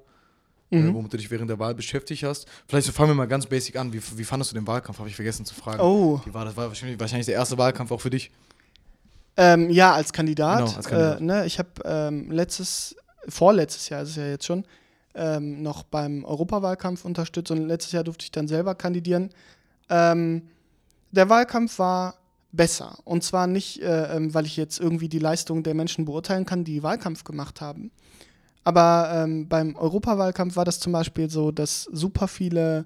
äh, 0.71 0.75
Mhm. 0.77 0.93
womit 0.93 1.11
du 1.13 1.17
dich 1.17 1.31
während 1.31 1.49
der 1.49 1.57
Wahl 1.57 1.73
beschäftigt 1.73 2.23
hast. 2.23 2.47
Vielleicht 2.67 2.85
so 2.85 2.93
fangen 2.93 3.09
wir 3.09 3.15
mal 3.15 3.25
ganz 3.27 3.47
basic 3.47 3.75
an. 3.77 3.91
Wie, 3.91 4.01
wie 4.17 4.23
fandest 4.23 4.51
du 4.51 4.55
den 4.55 4.67
Wahlkampf? 4.67 4.99
Habe 4.99 5.09
ich 5.09 5.15
vergessen 5.15 5.43
zu 5.45 5.55
fragen. 5.55 5.81
Oh, 5.81 6.21
Wie 6.25 6.33
war 6.33 6.45
das? 6.45 6.55
War 6.55 6.67
wahrscheinlich, 6.67 6.99
wahrscheinlich 6.99 7.25
der 7.25 7.35
erste 7.35 7.57
Wahlkampf 7.57 7.91
auch 7.91 8.01
für 8.01 8.11
dich. 8.11 8.29
ähm, 9.37 9.69
ja, 9.71 9.93
als 9.93 10.13
Kandidat. 10.13 10.59
Genau, 10.59 10.77
als 10.77 10.85
Kandidat. 10.87 11.19
Äh, 11.21 11.23
ne, 11.23 11.45
ich 11.47 11.57
habe 11.59 11.69
ähm, 11.85 12.29
letztes, 12.29 12.95
vorletztes 13.27 13.89
Jahr 13.89 14.01
ist 14.03 14.09
es 14.09 14.15
ja 14.15 14.27
jetzt 14.27 14.45
schon, 14.45 14.65
ähm, 15.15 15.61
noch 15.61 15.83
beim 15.83 16.23
Europawahlkampf 16.23 17.05
unterstützt 17.05 17.51
und 17.51 17.67
letztes 17.67 17.91
Jahr 17.91 18.03
durfte 18.03 18.23
ich 18.23 18.31
dann 18.31 18.47
selber 18.47 18.75
kandidieren. 18.75 19.29
Ähm, 19.89 20.43
der 21.11 21.29
Wahlkampf 21.29 21.79
war 21.79 22.15
besser. 22.51 22.97
Und 23.03 23.23
zwar 23.23 23.47
nicht, 23.47 23.81
äh, 23.81 24.15
ähm, 24.15 24.33
weil 24.33 24.45
ich 24.45 24.57
jetzt 24.57 24.79
irgendwie 24.79 25.09
die 25.09 25.19
Leistung 25.19 25.63
der 25.63 25.73
Menschen 25.73 26.05
beurteilen 26.05 26.45
kann, 26.45 26.63
die 26.63 26.83
Wahlkampf 26.83 27.23
gemacht 27.23 27.61
haben. 27.61 27.91
Aber 28.63 29.11
ähm, 29.13 29.47
beim 29.47 29.75
Europawahlkampf 29.75 30.55
war 30.55 30.65
das 30.65 30.79
zum 30.79 30.93
Beispiel 30.93 31.29
so, 31.29 31.51
dass 31.51 31.83
super 31.83 32.27
viele 32.27 32.85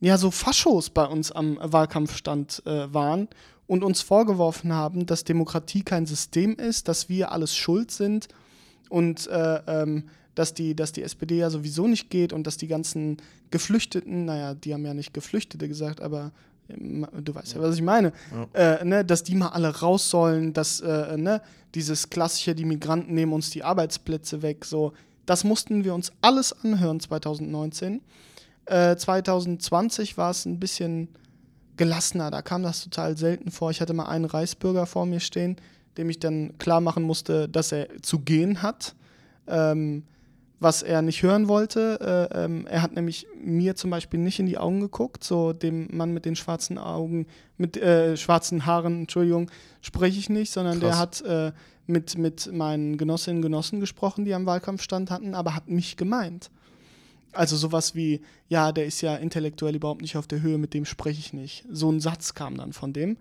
ja, 0.00 0.16
so 0.16 0.30
Faschos 0.30 0.90
bei 0.90 1.04
uns 1.04 1.32
am 1.32 1.58
Wahlkampfstand 1.60 2.62
äh, 2.66 2.92
waren 2.92 3.28
und 3.66 3.82
uns 3.82 4.00
vorgeworfen 4.00 4.72
haben, 4.72 5.06
dass 5.06 5.24
Demokratie 5.24 5.82
kein 5.82 6.06
System 6.06 6.54
ist, 6.54 6.88
dass 6.88 7.08
wir 7.08 7.32
alles 7.32 7.56
schuld 7.56 7.90
sind 7.90 8.28
und 8.88 9.26
äh, 9.28 9.60
ähm, 9.66 10.04
dass, 10.34 10.54
die, 10.54 10.76
dass 10.76 10.92
die 10.92 11.02
SPD 11.02 11.38
ja 11.38 11.50
sowieso 11.50 11.88
nicht 11.88 12.10
geht 12.10 12.32
und 12.32 12.46
dass 12.46 12.56
die 12.56 12.68
ganzen 12.68 13.16
Geflüchteten, 13.50 14.24
naja, 14.24 14.54
die 14.54 14.72
haben 14.72 14.84
ja 14.84 14.94
nicht 14.94 15.12
Geflüchtete 15.12 15.66
gesagt, 15.68 16.00
aber 16.00 16.32
ähm, 16.68 17.06
du 17.12 17.34
weißt 17.34 17.54
ja, 17.54 17.60
was 17.60 17.74
ich 17.74 17.82
meine, 17.82 18.12
äh, 18.54 18.84
ne, 18.84 19.04
dass 19.04 19.24
die 19.24 19.34
mal 19.34 19.48
alle 19.48 19.80
raus 19.80 20.10
sollen, 20.10 20.52
dass 20.52 20.80
äh, 20.80 21.16
ne, 21.16 21.42
dieses 21.74 22.10
klassische, 22.10 22.54
die 22.54 22.64
Migranten 22.64 23.14
nehmen 23.14 23.32
uns 23.32 23.50
die 23.50 23.64
Arbeitsplätze 23.64 24.42
weg, 24.42 24.64
so, 24.64 24.92
das 25.26 25.44
mussten 25.44 25.84
wir 25.84 25.94
uns 25.94 26.12
alles 26.22 26.54
anhören 26.64 27.00
2019. 27.00 28.00
Äh, 28.64 28.96
2020 28.96 30.16
war 30.16 30.30
es 30.30 30.46
ein 30.46 30.58
bisschen 30.58 31.08
gelassener, 31.76 32.30
da 32.30 32.42
kam 32.42 32.62
das 32.62 32.84
total 32.84 33.16
selten 33.16 33.50
vor. 33.50 33.70
Ich 33.70 33.80
hatte 33.80 33.94
mal 33.94 34.06
einen 34.06 34.24
Reichsbürger 34.24 34.86
vor 34.86 35.06
mir 35.06 35.20
stehen, 35.20 35.56
dem 35.98 36.08
ich 36.08 36.18
dann 36.18 36.56
klar 36.58 36.80
machen 36.80 37.02
musste, 37.02 37.48
dass 37.48 37.72
er 37.72 37.88
zu 38.02 38.20
gehen 38.20 38.62
hat, 38.62 38.94
ähm, 39.46 40.04
was 40.60 40.82
er 40.82 41.02
nicht 41.02 41.22
hören 41.22 41.48
wollte. 41.48 42.30
Äh, 42.32 42.44
ähm, 42.44 42.66
er 42.66 42.82
hat 42.82 42.94
nämlich 42.94 43.26
mir 43.42 43.76
zum 43.76 43.90
Beispiel 43.90 44.20
nicht 44.20 44.38
in 44.38 44.46
die 44.46 44.58
Augen 44.58 44.80
geguckt, 44.80 45.22
so 45.22 45.52
dem 45.52 45.88
Mann 45.90 46.12
mit 46.12 46.24
den 46.24 46.36
schwarzen 46.36 46.78
Augen, 46.78 47.26
mit 47.56 47.76
äh, 47.76 48.16
schwarzen 48.16 48.66
Haaren, 48.66 49.00
Entschuldigung, 49.00 49.50
spreche 49.82 50.18
ich 50.18 50.30
nicht, 50.30 50.50
sondern 50.52 50.80
der 50.80 50.90
Krass. 50.90 50.98
hat 50.98 51.20
äh, 51.22 51.52
mit, 51.86 52.18
mit 52.18 52.52
meinen 52.52 52.96
Genossinnen 52.98 53.38
und 53.38 53.42
Genossen 53.42 53.80
gesprochen, 53.80 54.24
die 54.24 54.34
am 54.34 54.46
Wahlkampfstand 54.46 55.10
hatten, 55.10 55.34
aber 55.34 55.54
hat 55.54 55.68
mich 55.68 55.96
gemeint. 55.96 56.50
Also 57.32 57.56
sowas 57.56 57.94
wie, 57.94 58.20
ja, 58.48 58.72
der 58.72 58.86
ist 58.86 59.00
ja 59.00 59.14
intellektuell 59.16 59.76
überhaupt 59.76 60.02
nicht 60.02 60.16
auf 60.16 60.26
der 60.26 60.42
Höhe, 60.42 60.58
mit 60.58 60.74
dem 60.74 60.84
spreche 60.84 61.20
ich 61.20 61.32
nicht. 61.32 61.64
So 61.70 61.90
ein 61.90 62.00
Satz 62.00 62.34
kam 62.34 62.56
dann 62.56 62.72
von 62.72 62.92
dem. 62.92 63.16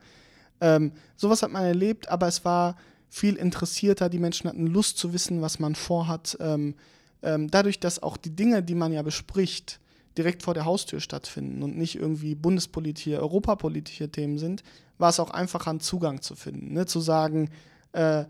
Ähm, 0.62 0.92
sowas 1.16 1.44
hat 1.44 1.52
man 1.52 1.64
erlebt, 1.64 2.10
aber 2.10 2.28
es 2.28 2.44
war 2.46 2.76
viel 3.10 3.36
interessierter. 3.36 4.10
Die 4.10 4.20
Menschen 4.20 4.50
hatten 4.50 4.68
Lust 4.68 4.98
zu 4.98 5.14
wissen, 5.14 5.42
was 5.42 5.60
man 5.60 5.76
vorhat. 5.76 6.38
Ähm, 6.40 6.76
ähm, 7.22 7.50
dadurch, 7.50 7.80
dass 7.80 8.02
auch 8.02 8.18
die 8.18 8.36
Dinge, 8.36 8.64
die 8.64 8.76
man 8.76 8.92
ja 8.92 9.02
bespricht, 9.02 9.80
direkt 10.18 10.44
vor 10.44 10.54
der 10.54 10.66
Haustür 10.66 11.00
stattfinden 11.00 11.62
und 11.64 11.78
nicht 11.78 11.96
irgendwie 11.96 12.36
bundespolitische, 12.36 13.20
europapolitische 13.20 14.10
Themen 14.10 14.38
sind, 14.38 14.64
war 14.98 15.10
es 15.10 15.20
auch 15.20 15.30
einfacher, 15.30 15.70
einen 15.70 15.80
Zugang 15.80 16.22
zu 16.22 16.36
finden. 16.36 16.74
Ne? 16.74 16.86
Zu 16.86 17.00
sagen, 17.00 17.50
äh, 17.92 18.26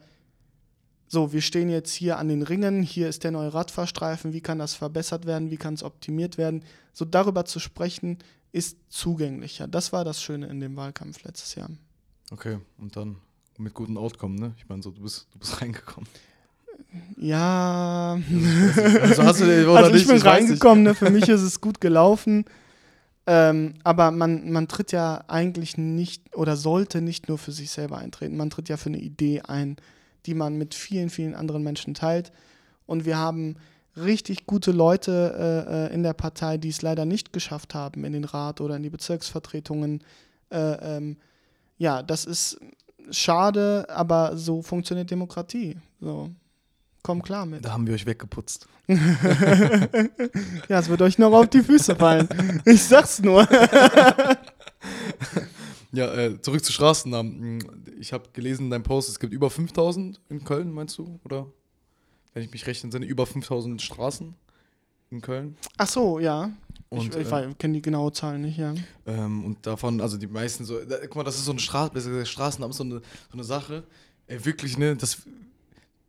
so, 1.07 1.31
wir 1.31 1.41
stehen 1.41 1.69
jetzt 1.69 1.93
hier 1.93 2.17
an 2.17 2.27
den 2.27 2.41
Ringen, 2.41 2.83
hier 2.83 3.07
ist 3.07 3.23
der 3.23 3.31
neue 3.31 3.53
Radfahrstreifen, 3.53 4.33
wie 4.33 4.41
kann 4.41 4.59
das 4.59 4.73
verbessert 4.73 5.25
werden, 5.25 5.49
wie 5.49 5.57
kann 5.57 5.73
es 5.73 5.83
optimiert 5.83 6.37
werden. 6.37 6.63
So 6.91 7.05
darüber 7.05 7.45
zu 7.45 7.59
sprechen, 7.59 8.17
ist 8.51 8.77
zugänglicher. 8.89 9.67
Das 9.67 9.93
war 9.93 10.03
das 10.03 10.21
Schöne 10.21 10.47
in 10.47 10.59
dem 10.59 10.75
Wahlkampf 10.75 11.23
letztes 11.23 11.55
Jahr. 11.55 11.69
Okay, 12.31 12.57
und 12.77 12.95
dann 12.95 13.17
mit 13.57 13.73
gutem 13.73 13.97
Outcome, 13.97 14.39
ne? 14.39 14.53
Ich 14.57 14.67
meine, 14.69 14.83
so, 14.83 14.91
du 14.91 15.01
bist, 15.01 15.27
du 15.33 15.39
bist 15.39 15.61
reingekommen. 15.61 16.07
Ja, 17.17 18.19
Also 19.01 19.23
hast 19.23 19.41
du 19.41 19.45
den, 19.45 19.65
oder 19.67 19.77
also 19.85 19.89
ich 19.91 19.95
nicht? 19.95 20.07
bin 20.07 20.15
nicht. 20.15 20.25
reingekommen, 20.25 20.83
ne? 20.83 20.93
für 20.95 21.09
mich 21.09 21.27
ist 21.27 21.41
es 21.41 21.59
gut 21.59 21.81
gelaufen. 21.81 22.45
Ähm, 23.25 23.73
aber 23.83 24.11
man, 24.11 24.51
man 24.51 24.67
tritt 24.67 24.91
ja 24.93 25.23
eigentlich 25.27 25.77
nicht 25.77 26.35
oder 26.35 26.55
sollte 26.55 27.01
nicht 27.01 27.27
nur 27.27 27.37
für 27.37 27.51
sich 27.51 27.71
selber 27.71 27.97
eintreten. 27.97 28.37
Man 28.37 28.49
tritt 28.49 28.69
ja 28.69 28.77
für 28.77 28.87
eine 28.89 28.99
Idee 28.99 29.41
ein, 29.41 29.75
die 30.25 30.33
man 30.33 30.57
mit 30.57 30.75
vielen, 30.75 31.09
vielen 31.09 31.35
anderen 31.35 31.61
Menschen 31.63 31.93
teilt. 31.93 32.31
Und 32.85 33.05
wir 33.05 33.17
haben 33.17 33.55
richtig 33.97 34.45
gute 34.45 34.71
Leute 34.71 35.35
äh, 35.67 35.91
äh, 35.91 35.93
in 35.93 36.03
der 36.03 36.13
Partei, 36.13 36.57
die 36.57 36.69
es 36.69 36.81
leider 36.81 37.03
nicht 37.03 37.33
geschafft 37.33 37.73
haben 37.73 38.05
in 38.05 38.13
den 38.13 38.23
Rat 38.23 38.61
oder 38.61 38.77
in 38.77 38.83
die 38.83 38.89
Bezirksvertretungen. 38.89 40.03
Äh, 40.49 40.97
ähm, 40.97 41.17
ja, 41.77 42.03
das 42.03 42.25
ist 42.25 42.59
schade, 43.11 43.85
aber 43.89 44.37
so 44.37 44.61
funktioniert 44.61 45.09
Demokratie. 45.09 45.77
So, 45.99 46.29
komm 47.03 47.21
klar 47.21 47.45
mit. 47.45 47.63
Da 47.63 47.71
haben 47.71 47.87
wir 47.87 47.93
euch 47.93 48.05
weggeputzt. 48.05 48.67
Ja, 50.69 50.79
es 50.79 50.89
wird 50.89 51.01
euch 51.01 51.17
noch 51.17 51.33
auf 51.33 51.47
die 51.47 51.61
Füße 51.61 51.95
fallen. 51.95 52.27
Ich 52.65 52.83
sag's 52.83 53.19
nur. 53.19 53.47
Ja, 55.93 56.13
äh, 56.13 56.41
zurück 56.41 56.63
zu 56.63 56.73
Straßennamen. 56.73 57.85
Ich 57.99 58.11
habe 58.11 58.25
gelesen 58.33 58.65
in 58.65 58.69
deinem 58.69 58.83
Post, 58.83 59.09
es 59.09 59.19
gibt 59.19 59.33
über 59.33 59.49
5000 59.49 60.19
in 60.29 60.43
Köln, 60.43 60.71
meinst 60.71 60.97
du? 60.97 61.19
Oder? 61.23 61.47
Wenn 62.33 62.43
ich 62.43 62.51
mich 62.51 62.67
recht 62.67 62.83
entsinne, 62.83 63.05
über 63.05 63.25
5000 63.25 63.81
Straßen 63.81 64.35
in 65.09 65.21
Köln. 65.21 65.55
Ach 65.77 65.87
so, 65.87 66.19
ja. 66.19 66.51
Und, 66.89 67.13
ich 67.15 67.21
ich 67.21 67.31
äh, 67.31 67.53
kenne 67.57 67.73
die 67.73 67.81
genaue 67.81 68.11
Zahl 68.13 68.39
nicht, 68.39 68.57
ja. 68.57 68.73
Ähm, 69.05 69.43
und 69.45 69.65
davon, 69.65 69.99
also 69.99 70.17
die 70.17 70.27
meisten 70.27 70.63
so, 70.65 70.79
da, 70.85 70.97
guck 71.01 71.17
mal, 71.17 71.23
das 71.23 71.35
ist 71.35 71.45
so 71.45 71.51
eine 71.51 71.59
Straße, 71.59 72.25
Straßennamen 72.25 72.71
ist 72.71 72.77
so 72.77 72.83
eine, 72.83 72.95
so 72.99 73.33
eine 73.33 73.43
Sache, 73.43 73.83
ey, 74.27 74.43
wirklich, 74.45 74.77
ne, 74.77 74.95
das, 74.95 75.17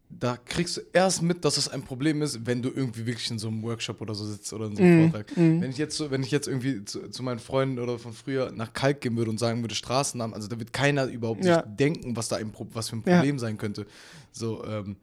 da 0.08 0.36
kriegst 0.36 0.76
du 0.76 0.80
erst 0.92 1.20
mit, 1.22 1.44
dass 1.44 1.56
das 1.56 1.68
ein 1.68 1.82
Problem 1.82 2.22
ist, 2.22 2.46
wenn 2.46 2.62
du 2.62 2.70
irgendwie 2.70 3.06
wirklich 3.06 3.30
in 3.30 3.38
so 3.38 3.48
einem 3.48 3.62
Workshop 3.62 4.00
oder 4.00 4.14
so 4.14 4.24
sitzt 4.24 4.52
oder 4.52 4.66
in 4.66 4.76
so 4.76 4.82
einem 4.82 4.92
Mhm, 4.92 5.10
Vortrag. 5.10 5.36
mhm. 5.36 5.60
Wenn 5.60 5.70
ich 5.70 5.78
jetzt 5.78 5.96
so, 5.96 6.10
wenn 6.12 6.22
ich 6.22 6.30
jetzt 6.30 6.46
irgendwie 6.48 6.84
zu, 6.84 7.10
zu 7.10 7.22
meinen 7.24 7.40
Freunden 7.40 7.78
oder 7.80 7.98
von 7.98 8.12
früher 8.12 8.52
nach 8.52 8.72
Kalk 8.72 9.00
gehen 9.00 9.16
würde 9.16 9.30
und 9.32 9.38
sagen 9.38 9.62
würde 9.62 9.74
Straßennamen, 9.74 10.32
also 10.34 10.46
da 10.48 10.58
wird 10.58 10.72
keiner 10.72 11.06
überhaupt 11.06 11.44
Ja. 11.44 11.56
nicht 11.66 11.80
denken, 11.80 12.16
was 12.16 12.28
da 12.28 12.36
ein, 12.36 12.52
was 12.72 12.88
für 12.88 12.96
ein 12.96 13.02
Ja. 13.06 13.16
Problem 13.16 13.38
sein 13.38 13.58
könnte. 13.58 13.86
So, 14.32 14.64
ähm, 14.64 14.96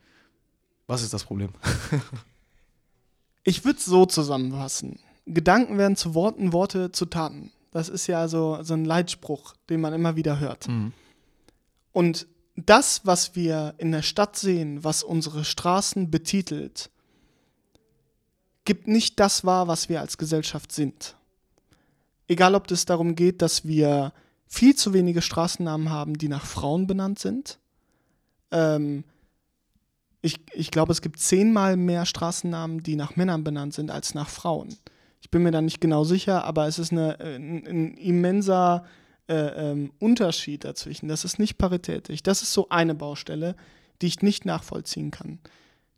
was 0.88 1.02
ist 1.04 1.14
das 1.14 1.26
Problem? 1.26 1.50
Ich 3.48 3.64
würde 3.64 3.78
es 3.78 3.86
so 3.86 4.08
zusammenfassen. 4.08 4.98
Gedanken 5.26 5.78
werden 5.78 5.96
zu 5.96 6.14
Worten, 6.14 6.54
Worte 6.54 6.92
zu 6.92 7.06
Taten. 7.06 7.52
Das 7.72 7.90
ist 7.90 8.08
ja 8.08 8.28
so, 8.28 8.60
so 8.62 8.74
ein 8.74 8.86
Leitspruch, 8.86 9.54
den 9.70 9.82
man 9.82 9.94
immer 9.94 10.16
wieder 10.16 10.40
hört. 10.40 10.68
Und 11.92 12.28
das, 12.56 13.06
was 13.06 13.36
wir 13.36 13.74
in 13.78 13.92
der 13.92 14.02
Stadt 14.02 14.38
sehen, 14.38 14.84
was 14.84 15.04
unsere 15.04 15.44
Straßen 15.44 16.10
betitelt, 16.10 16.90
gibt 18.64 18.88
nicht 18.88 19.20
das 19.20 19.46
wahr, 19.46 19.68
was 19.68 19.90
wir 19.90 20.02
als 20.02 20.18
Gesellschaft 20.18 20.72
sind. 20.72 21.16
Egal, 22.28 22.56
ob 22.56 22.70
es 22.72 22.86
darum 22.86 23.16
geht, 23.16 23.42
dass 23.42 23.66
wir 23.66 24.14
viel 24.48 24.76
zu 24.76 24.94
wenige 24.94 25.22
Straßennamen 25.22 25.90
haben, 25.90 26.18
die 26.18 26.28
nach 26.28 26.46
Frauen 26.46 26.88
benannt 26.88 27.20
sind. 27.20 27.60
Ähm, 28.52 29.04
ich, 30.22 30.40
ich 30.54 30.72
glaube, 30.72 30.92
es 30.92 31.02
gibt 31.02 31.20
zehnmal 31.20 31.78
mehr 31.78 32.06
Straßennamen, 32.06 32.82
die 32.82 32.96
nach 32.96 33.16
Männern 33.16 33.44
benannt 33.44 33.74
sind, 33.74 33.92
als 33.92 34.16
nach 34.16 34.30
Frauen. 34.30 34.76
Ich 35.26 35.32
bin 35.32 35.42
mir 35.42 35.50
da 35.50 35.60
nicht 35.60 35.82
genau 35.82 36.04
sicher, 36.04 36.44
aber 36.44 36.68
es 36.68 36.78
ist 36.78 36.92
eine, 36.92 37.20
ein, 37.20 37.66
ein 37.66 37.98
immenser 37.98 38.86
äh, 39.28 39.34
ähm, 39.34 39.92
Unterschied 39.98 40.64
dazwischen. 40.64 41.08
Das 41.08 41.26
ist 41.26 41.40
nicht 41.40 41.58
paritätisch. 41.58 42.22
Das 42.22 42.44
ist 42.44 42.54
so 42.54 42.70
eine 42.70 42.94
Baustelle, 42.94 43.56
die 44.04 44.06
ich 44.06 44.22
nicht 44.22 44.46
nachvollziehen 44.46 45.10
kann. 45.10 45.40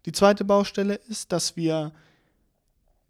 Die 0.05 0.13
zweite 0.13 0.45
Baustelle 0.45 0.95
ist, 1.09 1.33
dass 1.33 1.57
wir 1.57 1.91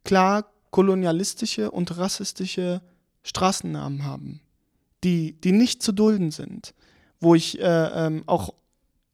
klar 0.03 0.49
kolonialistische 0.71 1.69
und 1.69 1.95
rassistische 1.99 2.81
Straßennamen 3.21 4.03
haben, 4.03 4.41
die, 5.03 5.33
die 5.33 5.51
nicht 5.51 5.83
zu 5.83 5.91
dulden 5.91 6.31
sind, 6.31 6.73
wo 7.19 7.35
ich 7.35 7.59
äh, 7.59 8.07
ähm, 8.07 8.23
auch 8.25 8.55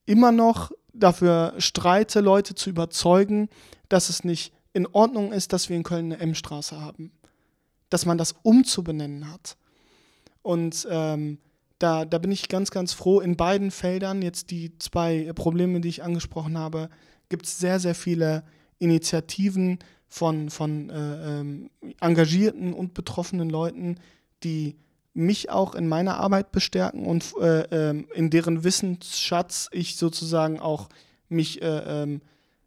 immer 0.05 0.31
noch 0.31 0.71
dafür 0.93 1.55
streite, 1.57 2.21
Leute 2.21 2.55
zu 2.55 2.69
überzeugen, 2.69 3.49
dass 3.89 4.07
es 4.07 4.23
nicht 4.23 4.53
in 4.73 4.88
Ordnung 4.88 5.31
ist, 5.31 5.53
dass 5.53 5.69
wir 5.69 5.77
in 5.77 5.83
Köln 5.83 6.12
eine 6.12 6.19
M-Straße 6.19 6.79
haben. 6.79 7.12
Dass 7.89 8.05
man 8.05 8.17
das 8.17 8.36
umzubenennen 8.43 9.31
hat. 9.31 9.55
Und 10.41 10.88
ähm, 10.89 11.38
da, 11.79 12.05
da 12.05 12.17
bin 12.17 12.31
ich 12.31 12.49
ganz, 12.49 12.71
ganz 12.71 12.93
froh. 12.93 13.19
In 13.19 13.38
beiden 13.38 13.71
Feldern, 13.71 14.21
jetzt 14.21 14.51
die 14.51 14.77
zwei 14.79 15.31
Probleme, 15.33 15.79
die 15.81 15.89
ich 15.89 16.03
angesprochen 16.03 16.57
habe, 16.57 16.89
gibt 17.29 17.45
es 17.45 17.59
sehr, 17.59 17.79
sehr 17.79 17.95
viele 17.95 18.43
Initiativen 18.79 19.79
von, 20.07 20.49
von 20.49 20.89
äh, 20.89 21.39
ähm, 21.39 21.69
engagierten 21.99 22.73
und 22.73 22.93
betroffenen 22.93 23.49
Leuten, 23.49 23.97
die 24.43 24.75
mich 25.13 25.49
auch 25.49 25.75
in 25.75 25.88
meiner 25.88 26.17
Arbeit 26.17 26.51
bestärken 26.51 27.05
und 27.05 27.33
äh, 27.39 27.89
äh, 27.89 28.03
in 28.13 28.29
deren 28.29 28.63
Wissensschatz 28.63 29.69
ich 29.71 29.95
sozusagen 29.95 30.59
auch 30.59 30.89
mich 31.29 31.62
äh, 31.62 32.03
ähm, 32.03 32.21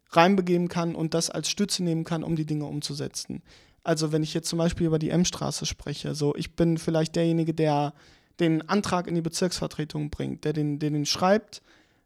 reinbegeben 0.09 0.67
kann 0.67 0.95
und 0.95 1.13
das 1.13 1.29
als 1.29 1.49
Stütze 1.49 1.83
nehmen 1.83 2.03
kann, 2.03 2.23
um 2.23 2.35
die 2.35 2.45
Dinge 2.45 2.65
umzusetzen. 2.65 3.41
Also 3.83 4.11
wenn 4.11 4.23
ich 4.23 4.33
jetzt 4.33 4.49
zum 4.49 4.59
Beispiel 4.59 4.87
über 4.87 4.99
die 4.99 5.09
M-Straße 5.09 5.65
spreche, 5.65 6.15
so 6.15 6.35
ich 6.35 6.55
bin 6.55 6.77
vielleicht 6.77 7.15
derjenige, 7.15 7.53
der 7.53 7.93
den 8.39 8.67
Antrag 8.69 9.07
in 9.07 9.15
die 9.15 9.21
Bezirksvertretung 9.21 10.09
bringt, 10.09 10.43
der 10.43 10.53
den, 10.53 10.79
der 10.79 10.91
den 10.91 11.05
schreibt 11.05 11.61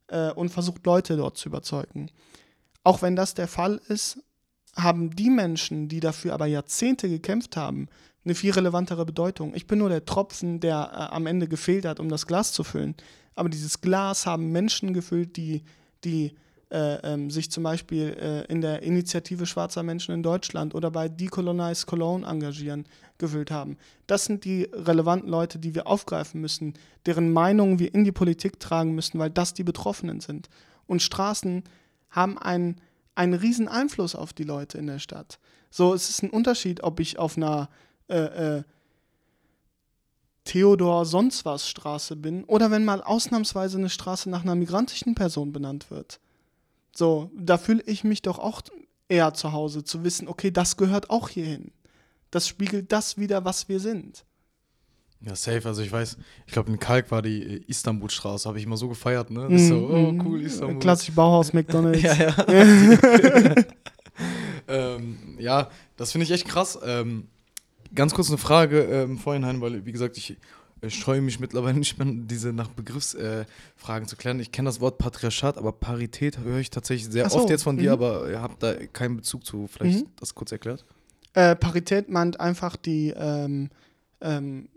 äh, 0.07 0.31
und 0.31 0.49
versucht, 0.49 0.85
Leute 0.85 1.17
dort 1.17 1.37
zu 1.37 1.49
überzeugen. 1.49 2.09
Auch 2.83 3.01
wenn 3.01 3.15
das 3.15 3.33
der 3.33 3.47
Fall 3.47 3.81
ist, 3.87 4.19
haben 4.75 5.15
die 5.15 5.29
Menschen, 5.29 5.89
die 5.89 5.99
dafür 5.99 6.33
aber 6.33 6.45
Jahrzehnte 6.45 7.09
gekämpft 7.09 7.57
haben, 7.57 7.87
eine 8.23 8.35
viel 8.35 8.51
relevantere 8.51 9.05
Bedeutung. 9.05 9.53
Ich 9.55 9.67
bin 9.67 9.79
nur 9.79 9.89
der 9.89 10.05
Tropfen, 10.05 10.59
der 10.59 10.91
äh, 10.93 11.15
am 11.15 11.25
Ende 11.25 11.47
gefehlt 11.47 11.85
hat, 11.85 11.99
um 11.99 12.09
das 12.09 12.27
Glas 12.27 12.53
zu 12.53 12.63
füllen. 12.63 12.95
Aber 13.35 13.49
dieses 13.49 13.81
Glas 13.81 14.25
haben 14.25 14.51
Menschen 14.51 14.93
gefüllt, 14.93 15.35
die, 15.37 15.63
die 16.03 16.35
äh, 16.71 16.95
ähm, 17.03 17.29
sich 17.29 17.51
zum 17.51 17.63
Beispiel 17.63 18.17
äh, 18.19 18.45
in 18.51 18.61
der 18.61 18.81
Initiative 18.81 19.45
schwarzer 19.45 19.83
Menschen 19.83 20.15
in 20.15 20.23
Deutschland 20.23 20.73
oder 20.73 20.89
bei 20.89 21.09
Decolonize 21.09 21.85
Cologne 21.85 22.25
engagieren, 22.25 22.85
gefüllt 23.17 23.51
haben. 23.51 23.77
Das 24.07 24.25
sind 24.25 24.45
die 24.45 24.69
relevanten 24.71 25.29
Leute, 25.29 25.59
die 25.59 25.75
wir 25.75 25.85
aufgreifen 25.87 26.39
müssen, 26.39 26.73
deren 27.05 27.33
Meinungen 27.33 27.79
wir 27.79 27.93
in 27.93 28.05
die 28.05 28.13
Politik 28.13 28.59
tragen 28.59 28.95
müssen, 28.95 29.19
weil 29.19 29.29
das 29.29 29.53
die 29.53 29.63
Betroffenen 29.63 30.21
sind. 30.21 30.49
Und 30.87 31.01
Straßen 31.01 31.63
haben 32.09 32.37
einen, 32.37 32.79
einen 33.15 33.33
riesen 33.33 33.67
Einfluss 33.67 34.15
auf 34.15 34.31
die 34.31 34.43
Leute 34.43 34.77
in 34.77 34.87
der 34.87 34.99
Stadt. 34.99 35.39
So, 35.69 35.93
es 35.93 36.09
ist 36.09 36.23
ein 36.23 36.29
Unterschied, 36.29 36.83
ob 36.83 36.99
ich 37.01 37.19
auf 37.19 37.35
einer 37.35 37.69
äh, 38.07 38.57
äh, 38.57 38.63
Theodor 40.45 41.05
sonst 41.05 41.45
was 41.45 41.69
Straße 41.69 42.15
bin 42.15 42.43
oder 42.45 42.71
wenn 42.71 42.83
mal 42.85 43.03
ausnahmsweise 43.03 43.77
eine 43.77 43.89
Straße 43.89 44.29
nach 44.29 44.43
einer 44.43 44.55
migrantischen 44.55 45.15
Person 45.15 45.51
benannt 45.51 45.91
wird. 45.91 46.19
So, 46.95 47.31
da 47.35 47.57
fühle 47.57 47.81
ich 47.85 48.03
mich 48.03 48.21
doch 48.21 48.39
auch 48.39 48.61
eher 49.07 49.33
zu 49.33 49.51
Hause, 49.51 49.83
zu 49.83 50.03
wissen, 50.03 50.27
okay, 50.27 50.51
das 50.51 50.77
gehört 50.77 51.09
auch 51.09 51.29
hierhin. 51.29 51.71
Das 52.31 52.47
spiegelt 52.47 52.91
das 52.91 53.17
wieder, 53.17 53.43
was 53.45 53.67
wir 53.69 53.79
sind. 53.79 54.23
Ja, 55.23 55.35
safe. 55.35 55.67
Also 55.67 55.81
ich 55.83 55.91
weiß, 55.91 56.17
ich 56.47 56.53
glaube 56.53 56.71
in 56.71 56.79
Kalk 56.79 57.11
war 57.11 57.21
die 57.21 57.43
äh, 57.43 57.63
Istanbulstraße, 57.67 58.47
habe 58.49 58.57
ich 58.57 58.65
immer 58.65 58.77
so 58.77 58.87
gefeiert, 58.89 59.29
ne? 59.29 59.45
Ist 59.53 59.67
so, 59.67 59.75
oh 59.87 60.11
Mhm. 60.11 60.21
cool, 60.25 60.41
Istanbul. 60.41 60.79
Klassisch 60.79 61.13
Bauhaus, 61.13 61.53
McDonalds. 61.53 62.01
ja, 62.01 62.13
ja. 62.15 63.55
ähm, 64.67 65.17
ja, 65.39 65.69
das 65.97 66.11
finde 66.11 66.25
ich 66.25 66.31
echt 66.31 66.47
krass. 66.47 66.79
Ähm, 66.83 67.27
ganz 67.93 68.13
kurz 68.13 68.29
eine 68.29 68.37
Frage 68.37 68.81
ähm, 68.83 69.17
vorhin, 69.17 69.61
weil, 69.61 69.85
wie 69.85 69.91
gesagt, 69.91 70.17
ich 70.17 70.37
äh, 70.81 70.89
scheue 70.89 71.21
mich 71.21 71.39
mittlerweile 71.39 71.77
nicht 71.77 71.97
mehr, 71.97 72.07
diese 72.11 72.53
nach 72.53 72.69
Begriffsfragen 72.69 74.03
äh, 74.03 74.07
zu 74.07 74.15
klären. 74.15 74.39
Ich 74.39 74.51
kenne 74.51 74.67
das 74.67 74.79
Wort 74.79 74.97
Patriarchat, 74.97 75.57
aber 75.57 75.71
Parität 75.71 76.39
höre 76.39 76.59
ich 76.59 76.69
tatsächlich 76.69 77.11
sehr 77.11 77.29
so, 77.29 77.39
oft 77.39 77.49
jetzt 77.49 77.63
von 77.63 77.77
dir, 77.77 77.95
mhm. 77.95 78.03
aber 78.03 78.29
ihr 78.29 78.41
habt 78.41 78.63
da 78.63 78.73
keinen 78.87 79.17
Bezug 79.17 79.45
zu. 79.45 79.67
Vielleicht 79.67 80.05
Mhm. 80.05 80.09
das 80.19 80.35
kurz 80.35 80.51
erklärt? 80.51 80.85
Äh, 81.33 81.55
Parität 81.55 82.09
meint 82.09 82.39
einfach 82.39 82.75
die 82.75 83.13
ähm, 83.15 83.69
ähm, 84.19 84.67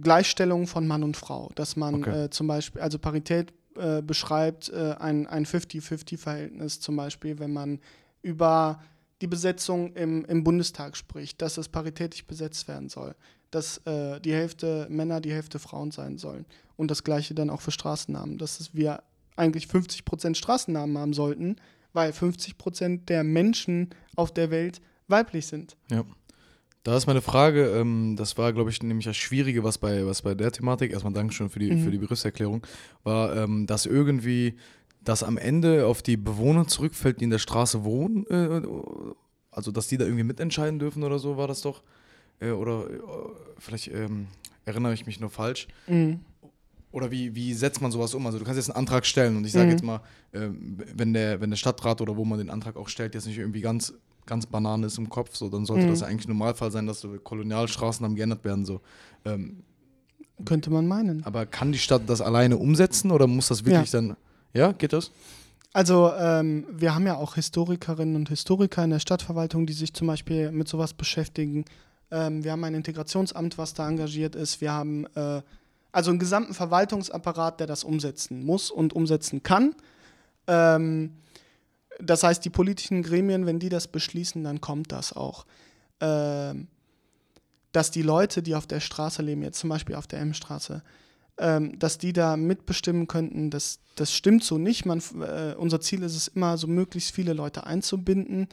Gleichstellung 0.00 0.66
von 0.66 0.86
Mann 0.86 1.02
und 1.02 1.16
Frau. 1.16 1.50
Dass 1.54 1.76
man 1.76 1.96
Okay. 1.96 2.24
äh, 2.24 2.30
zum 2.30 2.46
Beispiel, 2.46 2.80
also 2.80 2.98
Parität 2.98 3.52
äh, 3.76 4.02
beschreibt 4.02 4.70
äh, 4.70 4.94
ein, 4.98 5.26
ein 5.26 5.44
50-50-Verhältnis 5.44 6.80
zum 6.80 6.96
Beispiel, 6.96 7.38
wenn 7.38 7.52
man 7.52 7.80
über 8.22 8.80
die 9.20 9.26
Besetzung 9.26 9.94
im, 9.94 10.24
im 10.26 10.44
Bundestag 10.44 10.96
spricht, 10.96 11.42
dass 11.42 11.58
es 11.58 11.68
paritätisch 11.68 12.24
besetzt 12.24 12.68
werden 12.68 12.88
soll, 12.88 13.14
dass 13.50 13.78
äh, 13.86 14.20
die 14.20 14.32
Hälfte 14.32 14.86
Männer, 14.90 15.20
die 15.20 15.32
Hälfte 15.32 15.58
Frauen 15.58 15.90
sein 15.90 16.18
sollen. 16.18 16.44
Und 16.76 16.90
das 16.90 17.04
gleiche 17.04 17.34
dann 17.34 17.50
auch 17.50 17.60
für 17.60 17.70
Straßennamen, 17.70 18.38
dass 18.38 18.74
wir 18.74 19.02
eigentlich 19.36 19.66
50% 19.66 20.34
Straßennamen 20.34 20.98
haben 20.98 21.12
sollten, 21.12 21.56
weil 21.92 22.10
50% 22.10 23.06
der 23.06 23.24
Menschen 23.24 23.90
auf 24.16 24.32
der 24.32 24.50
Welt 24.50 24.80
weiblich 25.08 25.46
sind. 25.46 25.76
Ja. 25.90 26.04
Da 26.84 26.96
ist 26.96 27.06
meine 27.06 27.20
Frage, 27.22 27.66
ähm, 27.70 28.14
das 28.16 28.38
war, 28.38 28.52
glaube 28.52 28.70
ich, 28.70 28.82
nämlich 28.82 29.04
das 29.04 29.16
Schwierige, 29.16 29.64
was 29.64 29.78
bei, 29.78 30.06
was 30.06 30.22
bei 30.22 30.34
der 30.34 30.52
Thematik, 30.52 30.92
erstmal 30.92 31.12
Dankeschön 31.12 31.50
für 31.50 31.58
die, 31.58 31.70
Mhm. 31.72 31.82
für 31.84 31.90
die 31.90 31.98
Begriffserklärung, 31.98 32.66
war, 33.02 33.36
ähm, 33.36 33.66
dass 33.66 33.84
irgendwie 33.84 34.54
das 35.02 35.22
am 35.22 35.36
Ende 35.36 35.86
auf 35.86 36.02
die 36.02 36.16
Bewohner 36.16 36.66
zurückfällt, 36.66 37.20
die 37.20 37.24
in 37.24 37.30
der 37.30 37.38
Straße 37.38 37.84
wohnen, 37.84 38.26
äh, 38.30 38.62
also 39.50 39.70
dass 39.72 39.88
die 39.88 39.96
da 39.96 40.04
irgendwie 40.04 40.24
mitentscheiden 40.24 40.78
dürfen 40.78 41.02
oder 41.02 41.18
so, 41.18 41.36
war 41.36 41.48
das 41.48 41.60
doch. 41.62 41.82
Äh, 42.40 42.50
oder 42.50 42.88
äh, 42.90 42.98
vielleicht 43.58 43.88
ähm, 43.88 44.28
erinnere 44.64 44.94
ich 44.94 45.06
mich 45.06 45.20
nur 45.20 45.30
falsch. 45.30 45.68
Mhm. 45.86 46.20
Oder 46.90 47.10
wie, 47.10 47.34
wie 47.34 47.52
setzt 47.52 47.82
man 47.82 47.90
sowas 47.92 48.14
um? 48.14 48.24
Also 48.26 48.38
du 48.38 48.44
kannst 48.44 48.56
jetzt 48.56 48.70
einen 48.70 48.76
Antrag 48.78 49.04
stellen 49.04 49.36
und 49.36 49.44
ich 49.44 49.52
sage 49.52 49.66
Mhm. 49.66 49.70
jetzt 49.72 49.82
mal, 49.84 50.00
ähm, 50.32 50.78
wenn, 50.94 51.12
der, 51.12 51.40
wenn 51.40 51.50
der 51.50 51.56
Stadtrat 51.58 52.00
oder 52.00 52.16
wo 52.16 52.24
man 52.24 52.38
den 52.38 52.48
Antrag 52.50 52.76
auch 52.76 52.88
stellt, 52.88 53.14
jetzt 53.14 53.26
nicht 53.26 53.36
irgendwie 53.38 53.60
ganz, 53.60 53.92
ganz 54.24 54.46
Banane 54.46 54.86
ist 54.86 54.96
im 54.98 55.08
Kopf, 55.10 55.36
so, 55.36 55.48
dann 55.50 55.66
sollte 55.66 55.84
Mhm. 55.84 55.90
das 55.90 56.00
ja 56.00 56.06
eigentlich 56.06 56.28
Normalfall 56.28 56.70
sein, 56.70 56.86
dass 56.86 57.00
so 57.00 57.10
Kolonialstraßennamen 57.18 58.16
geändert 58.16 58.42
werden. 58.44 58.64
So. 58.64 58.80
Ähm, 59.26 59.62
Könnte 60.44 60.70
man 60.70 60.86
meinen. 60.86 61.24
aber 61.24 61.46
kann 61.46 61.72
die 61.72 61.78
Stadt 61.78 62.02
das 62.06 62.20
alleine 62.20 62.56
umsetzen 62.56 63.10
oder 63.10 63.26
muss 63.26 63.48
das 63.48 63.64
wirklich 63.64 63.90
dann. 63.90 64.16
Ja, 64.54 64.72
geht 64.72 64.92
das? 64.92 65.10
Also 65.74 66.10
ähm, 66.18 66.64
wir 66.72 66.94
haben 66.94 67.06
ja 67.06 67.16
auch 67.16 67.34
Historikerinnen 67.34 68.16
und 68.16 68.28
Historiker 68.30 68.82
in 68.84 68.90
der 68.90 69.00
Stadtverwaltung, 69.00 69.66
die 69.66 69.72
sich 69.74 69.92
zum 69.92 70.06
Beispiel 70.06 70.50
mit 70.52 70.68
sowas 70.68 70.94
beschäftigen. 70.94 71.64
Ähm, 72.10 72.44
wir 72.44 72.52
haben 72.52 72.64
ein 72.64 72.74
Integrationsamt, 72.74 73.58
was 73.58 73.74
da 73.74 73.88
engagiert 73.88 74.34
ist. 74.34 74.60
Wir 74.60 74.72
haben 74.72 75.06
äh, 75.14 75.42
also 75.92 76.10
einen 76.10 76.18
gesamten 76.18 76.54
Verwaltungsapparat, 76.54 77.60
der 77.60 77.66
das 77.66 77.84
umsetzen 77.84 78.44
muss 78.44 78.70
und 78.70 78.92
umsetzen 78.92 79.42
kann. 79.42 79.74
Ähm, 80.46 81.14
das 82.00 82.22
heißt, 82.22 82.44
die 82.44 82.50
politischen 82.50 83.02
Gremien, 83.02 83.46
wenn 83.46 83.58
die 83.58 83.68
das 83.68 83.88
beschließen, 83.88 84.44
dann 84.44 84.60
kommt 84.60 84.92
das 84.92 85.12
auch. 85.12 85.46
Ähm, 86.00 86.68
dass 87.72 87.90
die 87.90 88.02
Leute, 88.02 88.42
die 88.42 88.54
auf 88.54 88.66
der 88.66 88.80
Straße 88.80 89.22
leben, 89.22 89.42
jetzt 89.42 89.58
zum 89.58 89.70
Beispiel 89.70 89.94
auf 89.94 90.06
der 90.06 90.20
M-Straße, 90.20 90.82
ähm, 91.38 91.78
dass 91.78 91.98
die 91.98 92.12
da 92.12 92.36
mitbestimmen 92.36 93.06
könnten, 93.06 93.50
das, 93.50 93.80
das 93.94 94.12
stimmt 94.12 94.42
so 94.42 94.58
nicht. 94.58 94.86
Man, 94.86 95.00
äh, 95.20 95.54
unser 95.56 95.80
Ziel 95.80 96.02
ist 96.02 96.16
es 96.16 96.28
immer, 96.28 96.56
so 96.56 96.66
möglichst 96.66 97.14
viele 97.14 97.32
Leute 97.32 97.66
einzubinden. 97.66 98.48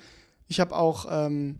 Ich 0.48 0.60
habe 0.60 0.76
auch 0.76 1.08
ähm, 1.10 1.60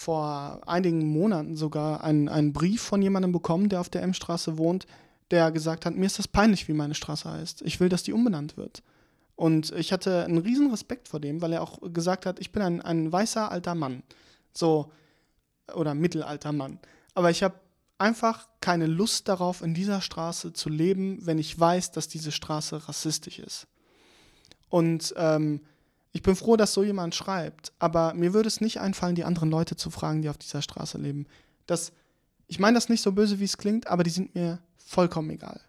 vor 0.00 0.62
einigen 0.66 1.06
Monaten 1.06 1.56
sogar 1.56 2.02
einen, 2.02 2.30
einen 2.30 2.54
Brief 2.54 2.80
von 2.80 3.02
jemandem 3.02 3.32
bekommen, 3.32 3.68
der 3.68 3.82
auf 3.82 3.90
der 3.90 4.00
M-Straße 4.00 4.56
wohnt, 4.56 4.86
der 5.30 5.52
gesagt 5.52 5.84
hat, 5.84 5.94
mir 5.94 6.06
ist 6.06 6.18
das 6.18 6.26
peinlich, 6.26 6.68
wie 6.68 6.72
meine 6.72 6.94
Straße 6.94 7.30
heißt. 7.30 7.60
Ich 7.66 7.80
will, 7.80 7.90
dass 7.90 8.02
die 8.02 8.14
umbenannt 8.14 8.56
wird. 8.56 8.82
Und 9.36 9.72
ich 9.72 9.92
hatte 9.92 10.24
einen 10.24 10.38
riesen 10.38 10.70
Respekt 10.70 11.08
vor 11.08 11.20
dem, 11.20 11.42
weil 11.42 11.52
er 11.52 11.60
auch 11.60 11.80
gesagt 11.92 12.24
hat, 12.24 12.40
ich 12.40 12.50
bin 12.50 12.62
ein, 12.62 12.80
ein 12.80 13.12
weißer 13.12 13.50
alter 13.50 13.74
Mann. 13.74 14.02
So, 14.54 14.90
oder 15.74 15.94
mittelalter 15.94 16.52
Mann. 16.52 16.78
Aber 17.12 17.28
ich 17.28 17.42
habe 17.42 17.60
einfach 17.98 18.48
keine 18.62 18.86
Lust 18.86 19.28
darauf, 19.28 19.60
in 19.60 19.74
dieser 19.74 20.00
Straße 20.00 20.54
zu 20.54 20.70
leben, 20.70 21.18
wenn 21.26 21.36
ich 21.36 21.60
weiß, 21.60 21.92
dass 21.92 22.08
diese 22.08 22.32
Straße 22.32 22.88
rassistisch 22.88 23.38
ist. 23.38 23.66
Und 24.70 25.12
ähm, 25.18 25.60
Ich 26.12 26.22
bin 26.22 26.34
froh, 26.34 26.56
dass 26.56 26.74
so 26.74 26.82
jemand 26.82 27.14
schreibt, 27.14 27.72
aber 27.78 28.14
mir 28.14 28.34
würde 28.34 28.48
es 28.48 28.60
nicht 28.60 28.80
einfallen, 28.80 29.14
die 29.14 29.24
anderen 29.24 29.50
Leute 29.50 29.76
zu 29.76 29.90
fragen, 29.90 30.22
die 30.22 30.28
auf 30.28 30.38
dieser 30.38 30.62
Straße 30.62 30.98
leben. 30.98 31.26
Das, 31.66 31.92
ich 32.48 32.58
meine 32.58 32.74
das 32.74 32.88
nicht 32.88 33.02
so 33.02 33.12
böse, 33.12 33.38
wie 33.38 33.44
es 33.44 33.58
klingt, 33.58 33.86
aber 33.86 34.02
die 34.02 34.10
sind 34.10 34.34
mir 34.34 34.58
vollkommen 34.76 35.30
egal. 35.30 35.60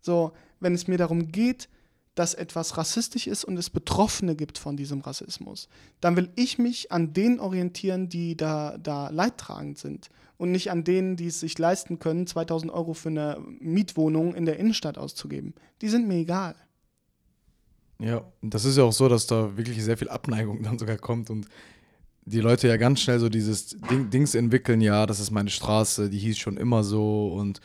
So, 0.00 0.32
wenn 0.60 0.74
es 0.74 0.86
mir 0.86 0.98
darum 0.98 1.32
geht, 1.32 1.68
dass 2.14 2.34
etwas 2.34 2.76
rassistisch 2.76 3.26
ist 3.26 3.44
und 3.44 3.56
es 3.56 3.70
Betroffene 3.70 4.34
gibt 4.34 4.58
von 4.58 4.76
diesem 4.76 5.00
Rassismus, 5.00 5.68
dann 6.00 6.16
will 6.16 6.30
ich 6.34 6.58
mich 6.58 6.90
an 6.90 7.12
denen 7.12 7.38
orientieren, 7.38 8.08
die 8.08 8.36
da, 8.36 8.76
da 8.78 9.08
leidtragend 9.10 9.78
sind 9.78 10.08
und 10.36 10.50
nicht 10.50 10.70
an 10.70 10.82
denen, 10.82 11.16
die 11.16 11.28
es 11.28 11.40
sich 11.40 11.58
leisten 11.58 11.98
können, 11.98 12.26
2000 12.26 12.72
Euro 12.72 12.94
für 12.94 13.08
eine 13.08 13.38
Mietwohnung 13.60 14.34
in 14.34 14.46
der 14.46 14.58
Innenstadt 14.58 14.98
auszugeben. 14.98 15.54
Die 15.80 15.88
sind 15.88 16.08
mir 16.08 16.16
egal. 16.16 16.56
Ja, 18.00 18.22
das 18.42 18.64
ist 18.64 18.76
ja 18.78 18.84
auch 18.84 18.92
so, 18.92 19.08
dass 19.08 19.26
da 19.26 19.56
wirklich 19.56 19.82
sehr 19.82 19.96
viel 19.96 20.08
Abneigung 20.08 20.62
dann 20.64 20.78
sogar 20.78 20.98
kommt 20.98 21.30
und 21.30 21.46
die 22.24 22.40
Leute 22.40 22.68
ja 22.68 22.76
ganz 22.76 23.00
schnell 23.00 23.18
so 23.18 23.28
dieses 23.28 23.76
Ding, 23.90 24.10
Dings 24.10 24.34
entwickeln, 24.34 24.80
ja, 24.80 25.06
das 25.06 25.18
ist 25.18 25.30
meine 25.30 25.50
Straße, 25.50 26.10
die 26.10 26.18
hieß 26.18 26.38
schon 26.38 26.58
immer 26.58 26.84
so 26.84 27.32
und 27.32 27.60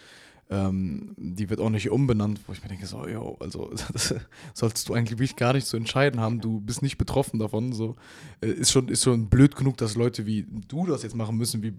ähm, 0.49 1.15
die 1.17 1.49
wird 1.49 1.59
auch 1.59 1.69
nicht 1.69 1.89
umbenannt, 1.89 2.39
wo 2.47 2.53
ich 2.53 2.61
mir 2.61 2.69
denke, 2.69 2.85
so, 2.85 3.07
yo, 3.07 3.37
also 3.39 3.71
das 3.93 4.15
solltest 4.53 4.87
du 4.87 4.93
eigentlich 4.93 5.35
gar 5.35 5.53
nicht 5.53 5.67
zu 5.67 5.77
entscheiden 5.77 6.19
haben, 6.19 6.41
du 6.41 6.59
bist 6.59 6.81
nicht 6.81 6.97
betroffen 6.97 7.39
davon, 7.39 7.73
so. 7.73 7.95
Äh, 8.41 8.51
ist, 8.51 8.71
schon, 8.71 8.87
ist 8.87 9.03
schon 9.03 9.27
blöd 9.27 9.55
genug, 9.55 9.77
dass 9.77 9.95
Leute 9.95 10.25
wie 10.25 10.45
du 10.67 10.85
das 10.85 11.03
jetzt 11.03 11.15
machen 11.15 11.37
müssen, 11.37 11.63
wie, 11.63 11.73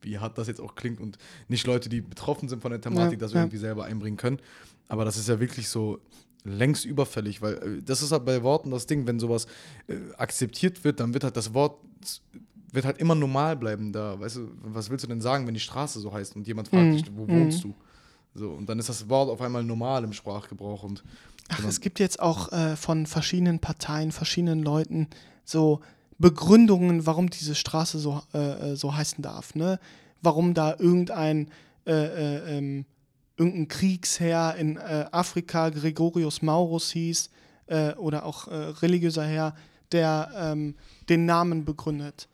wie 0.00 0.18
hart 0.18 0.38
das 0.38 0.48
jetzt 0.48 0.60
auch 0.60 0.74
klingt 0.74 1.00
und 1.00 1.18
nicht 1.48 1.66
Leute, 1.66 1.88
die 1.88 2.00
betroffen 2.00 2.48
sind 2.48 2.62
von 2.62 2.70
der 2.70 2.80
Thematik, 2.80 3.18
ja, 3.18 3.18
das 3.18 3.32
ja. 3.32 3.40
irgendwie 3.40 3.58
selber 3.58 3.84
einbringen 3.84 4.16
können. 4.16 4.38
Aber 4.88 5.04
das 5.04 5.16
ist 5.16 5.28
ja 5.28 5.40
wirklich 5.40 5.68
so, 5.68 6.00
längst 6.44 6.84
überfällig, 6.84 7.42
weil 7.42 7.54
äh, 7.54 7.82
das 7.82 8.02
ist 8.02 8.12
halt 8.12 8.24
bei 8.24 8.42
Worten 8.42 8.70
das 8.70 8.86
Ding, 8.86 9.06
wenn 9.06 9.20
sowas 9.20 9.46
äh, 9.86 9.96
akzeptiert 10.16 10.84
wird, 10.84 11.00
dann 11.00 11.14
wird 11.14 11.24
halt 11.24 11.36
das 11.36 11.54
Wort 11.54 11.78
wird 12.72 12.84
halt 12.84 12.98
immer 12.98 13.14
normal 13.14 13.56
bleiben 13.56 13.92
da. 13.92 14.18
Weißt 14.20 14.36
du, 14.36 14.50
was 14.62 14.90
willst 14.90 15.04
du 15.04 15.08
denn 15.08 15.20
sagen, 15.20 15.46
wenn 15.46 15.54
die 15.54 15.60
Straße 15.60 16.00
so 16.00 16.12
heißt 16.12 16.36
und 16.36 16.46
jemand 16.46 16.68
fragt 16.68 16.84
mm. 16.84 16.92
dich, 16.92 17.16
wo 17.16 17.26
wohnst 17.26 17.64
du? 17.64 17.74
So, 18.34 18.50
und 18.50 18.68
dann 18.68 18.78
ist 18.78 18.88
das 18.88 19.08
Wort 19.08 19.30
auf 19.30 19.40
einmal 19.40 19.64
normal 19.64 20.04
im 20.04 20.12
Sprachgebrauch. 20.12 20.82
Und 20.82 21.02
Ach, 21.48 21.64
es 21.64 21.80
gibt 21.80 21.98
jetzt 21.98 22.20
auch 22.20 22.52
äh, 22.52 22.76
von 22.76 23.06
verschiedenen 23.06 23.58
Parteien, 23.58 24.12
verschiedenen 24.12 24.62
Leuten 24.62 25.08
so 25.44 25.80
Begründungen, 26.18 27.06
warum 27.06 27.30
diese 27.30 27.54
Straße 27.54 27.98
so, 27.98 28.22
äh, 28.34 28.72
äh 28.72 28.76
so 28.76 28.94
heißen 28.94 29.22
darf. 29.22 29.54
Ne? 29.54 29.80
Warum 30.20 30.52
da 30.52 30.76
irgendein 30.78 31.48
äh, 31.86 31.92
äh 31.92 32.58
ähm, 32.58 32.84
irgendein 33.38 33.68
Kriegsherr 33.68 34.56
in 34.56 34.76
äh, 34.76 35.06
Afrika, 35.12 35.70
Gregorius 35.70 36.42
Maurus 36.42 36.90
hieß, 36.90 37.30
äh, 37.68 37.92
oder 37.94 38.24
auch 38.24 38.48
äh, 38.48 38.54
religiöser 38.54 39.24
Herr, 39.24 39.54
der 39.92 40.30
ähm, 40.36 40.74
den 41.08 41.24
Namen 41.24 41.64
begründet. 41.64 42.28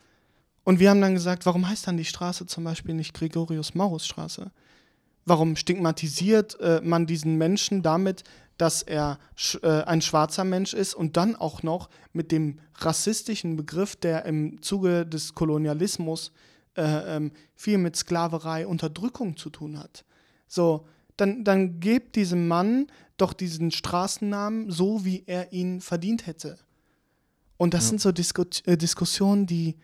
Und 0.64 0.80
wir 0.80 0.90
haben 0.90 1.00
dann 1.00 1.14
gesagt, 1.14 1.44
warum 1.46 1.68
heißt 1.68 1.86
dann 1.86 1.98
die 1.98 2.04
Straße 2.04 2.46
zum 2.46 2.64
Beispiel 2.64 2.94
nicht 2.94 3.14
Gregorius 3.14 3.74
Maurus 3.74 4.06
Straße? 4.06 4.50
Warum 5.26 5.56
stigmatisiert 5.56 6.58
äh, 6.60 6.80
man 6.82 7.06
diesen 7.06 7.36
Menschen 7.36 7.82
damit, 7.82 8.24
dass 8.56 8.82
er 8.82 9.18
sch 9.36 9.58
äh, 9.62 9.82
ein 9.82 10.00
schwarzer 10.00 10.44
Mensch 10.44 10.74
ist 10.74 10.94
und 10.94 11.16
dann 11.16 11.36
auch 11.36 11.62
noch 11.62 11.90
mit 12.12 12.30
dem 12.32 12.60
rassistischen 12.76 13.56
Begriff, 13.56 13.96
der 13.96 14.24
im 14.24 14.62
Zuge 14.62 15.06
des 15.06 15.34
Kolonialismus 15.34 16.32
äh, 16.76 17.16
ähm, 17.16 17.32
viel 17.54 17.78
mit 17.78 17.96
Sklaverei, 17.96 18.66
Unterdrückung 18.66 19.36
zu 19.36 19.50
tun 19.50 19.78
hat? 19.78 20.04
So, 20.54 20.86
dann, 21.16 21.44
dann 21.44 21.80
gebt 21.80 22.16
diesem 22.16 22.48
Mann 22.48 22.86
doch 23.16 23.32
diesen 23.32 23.70
Straßennamen 23.70 24.70
so, 24.70 25.04
wie 25.04 25.24
er 25.26 25.52
ihn 25.52 25.80
verdient 25.80 26.26
hätte. 26.26 26.58
Und 27.56 27.74
das 27.74 27.84
ja. 27.84 27.90
sind 27.90 28.00
so 28.00 28.12
Disku 28.12 28.44
äh, 28.66 28.76
Diskussionen, 28.76 29.46
die, 29.46 29.76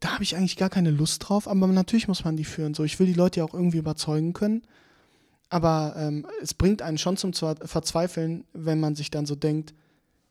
da 0.00 0.14
habe 0.14 0.24
ich 0.24 0.36
eigentlich 0.36 0.56
gar 0.56 0.70
keine 0.70 0.90
Lust 0.90 1.28
drauf, 1.28 1.46
aber 1.46 1.66
natürlich 1.68 2.08
muss 2.08 2.24
man 2.24 2.36
die 2.36 2.44
führen. 2.44 2.74
So, 2.74 2.84
ich 2.84 2.98
will 2.98 3.06
die 3.06 3.14
Leute 3.14 3.40
ja 3.40 3.44
auch 3.44 3.54
irgendwie 3.54 3.78
überzeugen 3.78 4.32
können. 4.32 4.62
Aber 5.48 5.94
ähm, 5.96 6.26
es 6.42 6.54
bringt 6.54 6.82
einen 6.82 6.98
schon 6.98 7.16
zum 7.16 7.32
Verzweifeln, 7.32 8.44
wenn 8.52 8.80
man 8.80 8.96
sich 8.96 9.10
dann 9.10 9.26
so 9.26 9.36
denkt, 9.36 9.74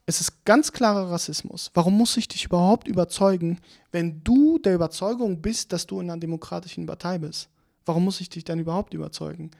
es 0.05 0.21
ist 0.21 0.45
ganz 0.45 0.71
klarer 0.71 1.09
Rassismus. 1.09 1.71
Warum 1.73 1.97
muss 1.97 2.15
ich 2.17 2.27
dich 2.27 2.45
überhaupt 2.45 2.87
überzeugen, 2.87 3.59
wenn 3.91 4.23
du 4.23 4.59
der 4.59 4.75
Überzeugung 4.75 5.41
bist, 5.41 5.73
dass 5.73 5.87
du 5.87 5.99
in 5.99 6.09
einer 6.09 6.19
demokratischen 6.19 6.85
Partei 6.85 7.17
bist? 7.17 7.49
Warum 7.85 8.05
muss 8.05 8.21
ich 8.21 8.29
dich 8.29 8.43
dann 8.43 8.59
überhaupt 8.59 8.93
überzeugen? 8.93 9.51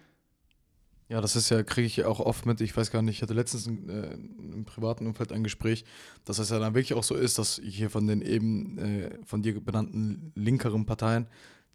Ja, 1.08 1.22
das 1.22 1.36
ist 1.36 1.50
ja, 1.50 1.62
kriege 1.62 1.86
ich 1.86 1.98
ja 1.98 2.08
auch 2.08 2.20
oft 2.20 2.48
mit. 2.48 2.62
Ich 2.62 2.76
weiß 2.76 2.90
gar 2.90 3.04
nicht, 3.04 3.18
ich 3.18 3.22
hatte 3.22 3.36
letztens 3.36 3.68
ein, 3.68 3.90
äh, 3.90 4.14
im 4.14 4.66
privaten 4.66 5.06
Umfeld 5.06 5.32
ein 5.32 5.44
Gespräch, 5.44 5.86
dass 6.26 6.40
es 6.40 6.50
ja 6.50 6.58
dann 6.58 6.74
wirklich 6.74 6.96
auch 6.96 7.04
so 7.04 7.14
ist, 7.14 7.38
dass 7.38 7.62
hier 7.64 7.92
von 7.92 8.08
den 8.08 8.22
eben 8.22 8.78
äh, 8.80 9.20
von 9.24 9.44
dir 9.44 9.64
benannten 9.64 10.32
linkeren 10.34 10.88
Parteien, 10.88 11.28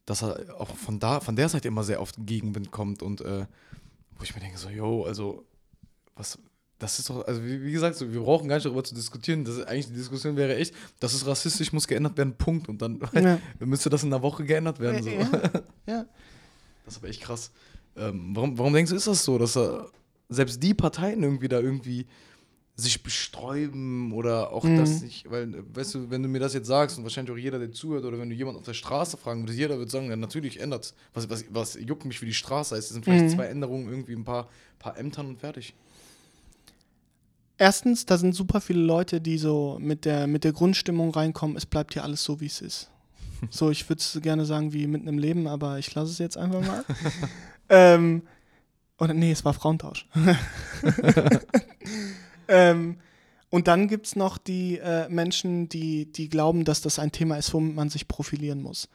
dass 0.05 0.23
er 0.23 0.61
auch 0.61 0.75
von 0.75 0.99
da, 0.99 1.21
von 1.21 1.37
der 1.37 1.49
Seite 1.49 1.69
immer 1.69 1.85
sehr 1.85 2.01
oft 2.01 2.17
Gegenwind 2.19 2.73
kommt 2.73 3.03
und 3.03 3.21
äh, 3.21 3.47
wo 4.17 4.25
ich 4.25 4.35
mir 4.35 4.41
denke, 4.41 4.59
so, 4.59 4.69
yo, 4.69 5.05
also, 5.05 5.45
was, 6.17 6.37
das 6.81 6.99
ist 6.99 7.09
doch, 7.09 7.25
also 7.27 7.45
wie, 7.45 7.63
wie, 7.63 7.73
gesagt, 7.73 7.97
so, 7.97 8.13
wir 8.13 8.21
brauchen 8.21 8.49
gar 8.49 8.57
nicht 8.57 8.67
darüber 8.67 8.83
zu 8.83 8.95
diskutieren. 8.95 9.45
Das 9.45 9.57
ist, 9.57 9.69
eigentlich 9.69 9.87
die 9.89 9.95
Diskussion 9.95 10.37
wäre 10.37 10.57
echt, 10.57 10.75
das 10.99 11.15
ist 11.15 11.27
rassistisch, 11.27 11.73
muss 11.73 11.87
geändert 11.87 12.17
werden, 12.17 12.35
Punkt. 12.37 12.69
Und 12.69 12.83
dann 12.83 13.01
ja. 13.13 13.39
müsste 13.61 13.91
das 13.91 14.03
in 14.03 14.13
einer 14.13 14.23
Woche 14.23 14.45
geändert 14.45 14.81
werden. 14.81 15.03
So. 15.03 15.11
Ja. 15.11 15.31
ja. 15.87 16.07
Das 16.91 16.97
ist 16.97 17.03
aber 17.03 17.11
echt 17.11 17.23
krass. 17.23 17.53
Ähm, 17.97 18.31
warum, 18.35 18.59
warum 18.59 18.73
denkst 18.73 18.91
du, 18.91 18.97
ist 18.97 19.07
das 19.07 19.25
so, 19.25 19.39
dass 19.39 19.57
er, 19.57 19.87
selbst 20.29 20.61
die 20.61 20.75
Parteien 20.75 21.23
irgendwie 21.23 21.49
da 21.49 21.61
irgendwie 21.61 22.07
sich 22.75 23.03
besträuben 23.03 24.13
oder 24.13 24.53
auch 24.53 24.65
mhm. 24.65 24.79
das 24.79 25.03
nicht, 25.03 25.31
weil, 25.31 25.63
weißt 25.75 25.95
du, 25.95 26.11
wenn 26.11 26.23
du 26.23 26.29
mir 26.29 26.41
das 26.41 26.53
jetzt 26.53 26.67
sagst 26.67 26.99
und 26.99 27.05
wahrscheinlich 27.05 27.33
auch 27.33 27.39
jeder, 27.39 27.61
der 27.61 27.71
zuhört 27.71 28.05
oder 28.05 28.19
wenn 28.19 28.29
du 28.29 28.35
jemanden 28.35 28.59
auf 28.59 28.65
der 28.65 28.75
Straße 28.75 29.17
fragen 29.19 29.43
würdest, 29.43 29.59
jeder 29.59 29.79
würde 29.79 29.91
sagen, 29.91 30.09
ja, 30.09 30.17
natürlich 30.17 30.59
ändert 30.59 30.95
was, 31.15 31.31
was, 31.31 31.45
was 31.51 31.75
juckt 31.75 32.05
mich, 32.05 32.21
wie 32.23 32.27
die 32.27 32.35
Straße 32.35 32.75
heißt. 32.75 32.89
Es 32.89 32.95
sind 32.95 33.05
vielleicht 33.05 33.27
mhm. 33.27 33.29
zwei 33.31 33.47
Änderungen, 33.47 33.89
irgendwie 33.89 34.15
ein 34.15 34.25
paar, 34.25 34.49
paar 34.81 34.99
Ämtern 34.99 35.29
und 35.29 35.39
fertig. 35.39 35.75
Erstens, 37.57 38.05
da 38.05 38.19
sind 38.19 38.35
super 38.35 38.61
viele 38.61 38.81
Leute, 38.81 39.21
die 39.21 39.39
so 39.39 39.79
mit 39.81 40.07
der, 40.07 40.27
mit 40.27 40.43
der 40.43 40.53
Grundstimmung 40.53 41.11
reinkommen, 41.11 41.57
es 41.57 41.67
bleibt 41.67 41.93
hier 41.93 42.03
alles 42.03 42.25
so, 42.25 42.41
wie 42.41 42.47
es 42.47 42.61
ist. 42.63 42.91
So, 43.51 43.71
ich 43.71 43.89
würde 43.89 44.01
es 44.01 44.19
gerne 44.23 44.45
sagen 44.45 44.73
wie 44.73 44.87
mitten 44.87 45.09
im 45.09 45.19
Leben, 45.19 45.47
aber 45.47 45.79
ich 45.79 45.95
lasse 45.95 46.13
es 46.13 46.19
jetzt 46.19 46.37
einfach 46.37 46.61
mal. 46.61 46.85
ähm, 47.69 48.23
oder 48.99 49.15
nee, 49.15 49.33
es 49.33 49.45
war 49.45 49.55
Frauentausch. 49.55 50.07
ähm, 52.49 52.99
und 53.49 53.67
dann 53.67 53.89
gibt 53.89 54.07
es 54.07 54.17
noch 54.17 54.39
die 54.39 54.79
äh, 54.79 55.09
Menschen, 55.09 55.69
die, 55.69 56.13
die 56.13 56.29
glauben, 56.29 56.65
dass 56.65 56.83
das 56.83 56.99
ein 56.99 57.13
Thema 57.13 57.37
ist, 57.37 57.53
womit 57.55 57.75
man 57.75 57.89
sich 57.89 58.09
profilieren 58.09 58.63
muss. 58.63 58.89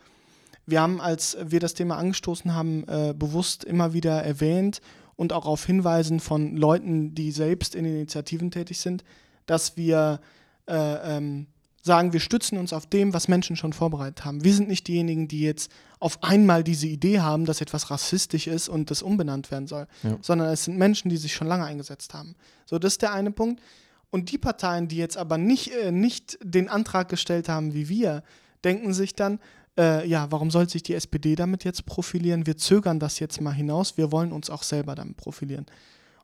Wir 0.65 0.81
haben, 0.81 1.01
als 1.01 1.37
wir 1.43 1.59
das 1.59 1.73
Thema 1.73 1.97
angestoßen 1.97 2.53
haben, 2.53 2.87
äh, 2.87 3.13
bewusst 3.15 3.63
immer 3.63 3.93
wieder 3.93 4.23
erwähnt 4.23 4.81
und 5.15 5.33
auch 5.33 5.45
auf 5.45 5.65
Hinweisen 5.65 6.19
von 6.19 6.55
Leuten, 6.55 7.13
die 7.13 7.31
selbst 7.31 7.75
in 7.75 7.85
Initiativen 7.85 8.51
tätig 8.51 8.79
sind, 8.79 9.03
dass 9.45 9.77
wir 9.77 10.19
äh, 10.67 11.17
ähm, 11.17 11.47
sagen, 11.85 12.13
wir 12.13 12.19
stützen 12.19 12.57
uns 12.57 12.73
auf 12.73 12.87
dem, 12.87 13.13
was 13.13 13.27
Menschen 13.27 13.55
schon 13.55 13.71
vorbereitet 13.71 14.25
haben. 14.25 14.43
Wir 14.43 14.53
sind 14.53 14.67
nicht 14.67 14.87
diejenigen, 14.87 15.27
die 15.27 15.41
jetzt 15.41 15.71
auf 15.99 16.23
einmal 16.23 16.63
diese 16.63 16.87
Idee 16.87 17.19
haben, 17.19 17.45
dass 17.45 17.61
etwas 17.61 17.91
rassistisch 17.91 18.47
ist 18.47 18.69
und 18.69 18.89
das 18.89 19.03
umbenannt 19.03 19.51
werden 19.51 19.67
soll, 19.67 19.87
ja. 20.01 20.17
sondern 20.21 20.49
es 20.49 20.63
sind 20.63 20.77
Menschen, 20.77 21.09
die 21.09 21.17
sich 21.17 21.35
schon 21.35 21.47
lange 21.47 21.63
eingesetzt 21.63 22.15
haben. 22.15 22.35
So, 22.65 22.79
das 22.79 22.93
ist 22.93 23.03
der 23.03 23.13
eine 23.13 23.29
Punkt. 23.29 23.61
Und 24.09 24.31
die 24.31 24.39
Parteien, 24.39 24.87
die 24.87 24.97
jetzt 24.97 25.15
aber 25.15 25.37
nicht, 25.37 25.73
äh, 25.73 25.91
nicht 25.91 26.39
den 26.41 26.69
Antrag 26.69 27.07
gestellt 27.07 27.49
haben 27.49 27.75
wie 27.75 27.87
wir, 27.87 28.23
denken 28.63 28.93
sich 28.93 29.13
dann, 29.13 29.39
äh, 29.77 30.07
ja, 30.07 30.31
warum 30.31 30.49
soll 30.49 30.67
sich 30.67 30.81
die 30.81 30.95
SPD 30.95 31.35
damit 31.35 31.65
jetzt 31.65 31.85
profilieren? 31.85 32.47
Wir 32.47 32.57
zögern 32.57 32.99
das 32.99 33.19
jetzt 33.19 33.39
mal 33.41 33.53
hinaus, 33.53 33.95
wir 33.95 34.11
wollen 34.11 34.31
uns 34.31 34.49
auch 34.49 34.63
selber 34.63 34.95
damit 34.95 35.17
profilieren. 35.17 35.67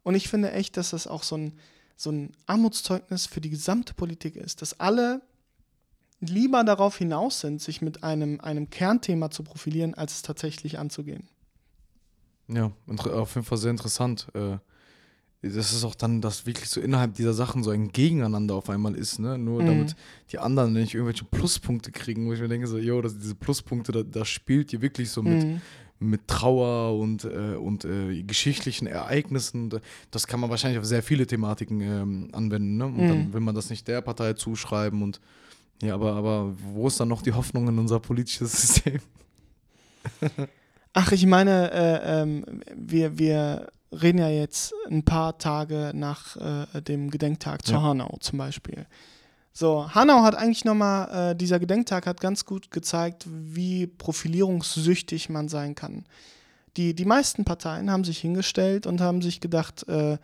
Und 0.02 0.16
ich 0.16 0.28
finde 0.28 0.54
echt, 0.54 0.76
dass 0.78 0.90
das 0.90 1.06
auch 1.06 1.22
so 1.22 1.38
ein, 1.38 1.54
so 1.96 2.10
ein 2.10 2.32
Armutszeugnis 2.48 3.28
für 3.28 3.42
die 3.42 3.52
gesamte 3.52 3.94
Politik 3.94 4.36
ist, 4.36 4.64
dass 4.64 4.80
alle 4.80 5.22
lieber 6.22 6.64
darauf 6.64 6.98
hinaus 6.98 7.42
sind, 7.42 7.62
sich 7.62 7.82
mit 7.82 8.04
einem, 8.04 8.40
einem 8.40 8.70
Kernthema 8.70 9.32
zu 9.32 9.44
profilieren, 9.44 9.94
als 9.96 10.14
es 10.14 10.22
tatsächlich 10.22 10.80
anzugehen. 10.80 11.28
Ja, 12.48 12.72
auf 12.88 13.36
jeden 13.36 13.46
Fall 13.46 13.58
sehr 13.58 13.72
interessant. 13.72 14.28
Äh, 14.34 14.58
das 15.42 15.74
ist 15.74 15.84
auch 15.84 15.96
dann, 15.96 16.22
dass 16.22 16.46
wirklich 16.46 16.70
so 16.70 16.80
innerhalb 16.80 17.16
dieser 17.16 17.34
Sachen 17.34 17.64
so 17.64 17.72
ein 17.72 17.92
Gegeneinander 17.92 18.54
auf 18.54 18.70
einmal 18.70 18.94
ist, 18.94 19.18
ne? 19.20 19.40
Nur 19.40 19.64
mhm. 19.64 19.68
damit 19.68 19.96
die 20.32 20.38
anderen 20.38 20.74
nicht 20.74 20.94
irgendwelche 20.94 21.26
Pluspunkte 21.26 21.92
kriegen, 21.92 22.28
wo 22.28 22.34
ich 22.34 22.40
mir 22.40 22.48
denke, 22.48 22.68
so, 22.68 22.78
yo, 22.78 23.02
das, 23.02 23.18
diese 23.18 23.34
Pluspunkte, 23.34 23.92
da, 23.92 24.04
da 24.04 24.24
spielt 24.24 24.70
hier 24.70 24.82
wirklich 24.82 25.10
so 25.10 25.24
mit, 25.24 25.44
mhm. 25.44 25.62
mit 26.00 26.28
Trauer 26.28 27.00
und, 27.00 27.26
äh, 27.26 27.56
und 27.56 27.86
äh, 27.86 28.22
geschichtlichen 28.22 28.86
Ereignissen. 28.86 29.72
Das 30.12 30.28
kann 30.28 30.40
man 30.40 30.52
wahrscheinlich 30.52 30.78
auf 30.78 30.86
sehr 30.86 31.02
viele 31.02 31.26
Thematiken 31.26 31.82
ähm, 31.82 32.30
anwenden, 32.34 32.78
ne? 32.78 32.86
Und 32.86 32.98
mhm. 32.98 33.08
dann 33.08 33.34
will 33.34 33.42
man 33.42 33.56
das 33.56 33.72
nicht 33.72 33.88
der 33.88 34.02
Partei 34.02 34.34
zuschreiben 34.34 35.02
und 35.02 35.20
ja, 35.82 35.96
aber, 35.96 36.14
aber 36.14 36.54
wo 36.74 36.88
ist 36.88 37.00
dann 37.00 37.08
noch 37.08 37.22
die 37.22 37.34
Hoffnung 37.34 37.68
in 37.68 37.78
unser 37.80 38.00
politisches 38.00 38.52
System? 38.62 39.00
Ach, 40.94 41.12
ich 41.12 41.26
meine, 41.26 41.72
äh, 41.72 42.22
ähm, 42.22 42.62
wir, 42.76 43.18
wir 43.18 43.68
reden 43.92 44.20
ja 44.20 44.30
jetzt 44.30 44.74
ein 44.90 45.04
paar 45.04 45.38
Tage 45.38 45.92
nach 45.94 46.38
äh, 46.38 46.82
dem 46.82 47.10
Gedenktag 47.10 47.66
zu 47.66 47.74
ja. 47.74 47.82
Hanau 47.82 48.18
zum 48.20 48.38
Beispiel. 48.38 48.86
So, 49.54 49.94
Hanau 49.94 50.24
hat 50.24 50.36
eigentlich 50.36 50.64
nochmal, 50.64 51.32
äh, 51.32 51.36
dieser 51.36 51.60
Gedenktag 51.60 52.08
hat 52.08 52.22
ganz 52.22 52.46
gut 52.46 52.72
gezeigt, 52.72 53.26
wie 53.28 53.86
profilierungssüchtig 53.88 55.30
man 55.30 55.50
sein 55.50 55.76
kann. 55.76 56.06
Die, 56.78 56.96
die 56.96 57.06
meisten 57.06 57.44
Parteien 57.44 57.92
haben 57.92 58.06
sich 58.06 58.20
hingestellt 58.20 58.88
und 58.88 59.02
haben 59.02 59.22
sich 59.22 59.42
gedacht, 59.42 59.88
äh, 59.90 60.18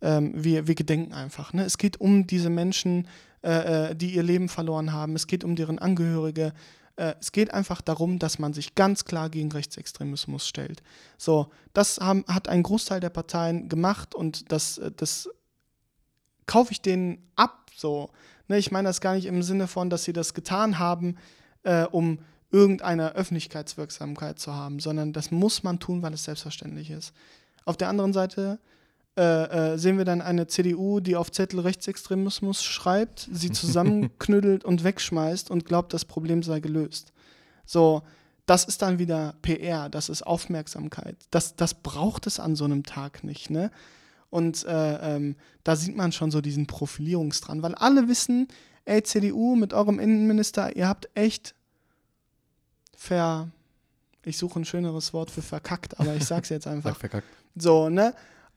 äh, 0.00 0.20
wir, 0.20 0.66
wir 0.66 0.74
gedenken 0.74 1.12
einfach. 1.12 1.52
Ne? 1.52 1.64
Es 1.64 1.78
geht 1.78 2.00
um 2.00 2.26
diese 2.26 2.50
Menschen, 2.50 3.08
äh, 3.42 3.90
äh, 3.90 3.94
die 3.94 4.14
ihr 4.14 4.22
Leben 4.22 4.48
verloren 4.48 4.92
haben. 4.92 5.16
Es 5.16 5.26
geht 5.26 5.44
um 5.44 5.56
deren 5.56 5.78
Angehörige. 5.78 6.52
Äh, 6.96 7.14
es 7.20 7.32
geht 7.32 7.52
einfach 7.52 7.80
darum, 7.80 8.18
dass 8.18 8.38
man 8.38 8.54
sich 8.54 8.74
ganz 8.74 9.04
klar 9.04 9.28
gegen 9.28 9.52
Rechtsextremismus 9.52 10.48
stellt. 10.48 10.82
So, 11.18 11.50
das 11.72 11.98
haben, 11.98 12.24
hat 12.26 12.48
ein 12.48 12.62
Großteil 12.62 13.00
der 13.00 13.10
Parteien 13.10 13.68
gemacht 13.68 14.14
und 14.14 14.50
das, 14.50 14.80
das 14.96 15.28
kaufe 16.46 16.72
ich 16.72 16.80
denen 16.80 17.30
ab. 17.36 17.70
So, 17.76 18.10
ne? 18.48 18.58
Ich 18.58 18.70
meine 18.70 18.88
das 18.88 19.00
gar 19.00 19.14
nicht 19.14 19.26
im 19.26 19.42
Sinne 19.42 19.66
von, 19.66 19.90
dass 19.90 20.04
sie 20.04 20.12
das 20.12 20.34
getan 20.34 20.78
haben, 20.78 21.16
äh, 21.64 21.84
um 21.84 22.20
irgendeine 22.50 23.14
Öffentlichkeitswirksamkeit 23.14 24.38
zu 24.38 24.54
haben, 24.54 24.78
sondern 24.78 25.12
das 25.12 25.30
muss 25.30 25.64
man 25.64 25.80
tun, 25.80 26.02
weil 26.02 26.14
es 26.14 26.24
selbstverständlich 26.24 26.90
ist. 26.90 27.12
Auf 27.64 27.76
der 27.76 27.88
anderen 27.88 28.12
Seite 28.12 28.60
äh, 29.16 29.74
äh, 29.74 29.78
sehen 29.78 29.96
wir 29.96 30.04
dann 30.04 30.20
eine 30.20 30.48
CDU, 30.48 30.98
die 30.98 31.14
auf 31.14 31.30
Zettel 31.30 31.60
Rechtsextremismus 31.60 32.64
schreibt, 32.64 33.28
sie 33.32 33.50
zusammenknüttelt 33.52 34.64
und 34.64 34.82
wegschmeißt 34.82 35.50
und 35.50 35.64
glaubt, 35.64 35.92
das 35.94 36.04
Problem 36.04 36.42
sei 36.42 36.60
gelöst. 36.60 37.12
So, 37.64 38.02
das 38.46 38.64
ist 38.64 38.82
dann 38.82 38.98
wieder 38.98 39.34
PR, 39.42 39.88
das 39.88 40.08
ist 40.08 40.26
Aufmerksamkeit. 40.26 41.16
Das, 41.30 41.54
das 41.56 41.74
braucht 41.74 42.26
es 42.26 42.40
an 42.40 42.56
so 42.56 42.64
einem 42.64 42.82
Tag 42.82 43.24
nicht, 43.24 43.50
ne? 43.50 43.70
Und 44.30 44.64
äh, 44.64 45.14
ähm, 45.16 45.36
da 45.62 45.76
sieht 45.76 45.96
man 45.96 46.10
schon 46.10 46.32
so 46.32 46.40
diesen 46.40 46.66
Profilierungsdran, 46.66 47.62
weil 47.62 47.76
alle 47.76 48.08
wissen, 48.08 48.48
ey, 48.84 49.00
CDU 49.04 49.54
mit 49.54 49.72
eurem 49.72 50.00
Innenminister, 50.00 50.74
ihr 50.74 50.88
habt 50.88 51.08
echt 51.14 51.54
ver. 52.96 53.48
Ich 54.24 54.38
suche 54.38 54.58
ein 54.58 54.64
schöneres 54.64 55.12
Wort 55.12 55.30
für 55.30 55.42
verkackt, 55.42 56.00
aber 56.00 56.16
ich 56.16 56.24
sag's 56.24 56.48
jetzt 56.48 56.66
einfach. 56.66 56.90
Sag 56.90 56.98
verkackt. 56.98 57.28
So, 57.54 57.88
ne? 57.88 58.12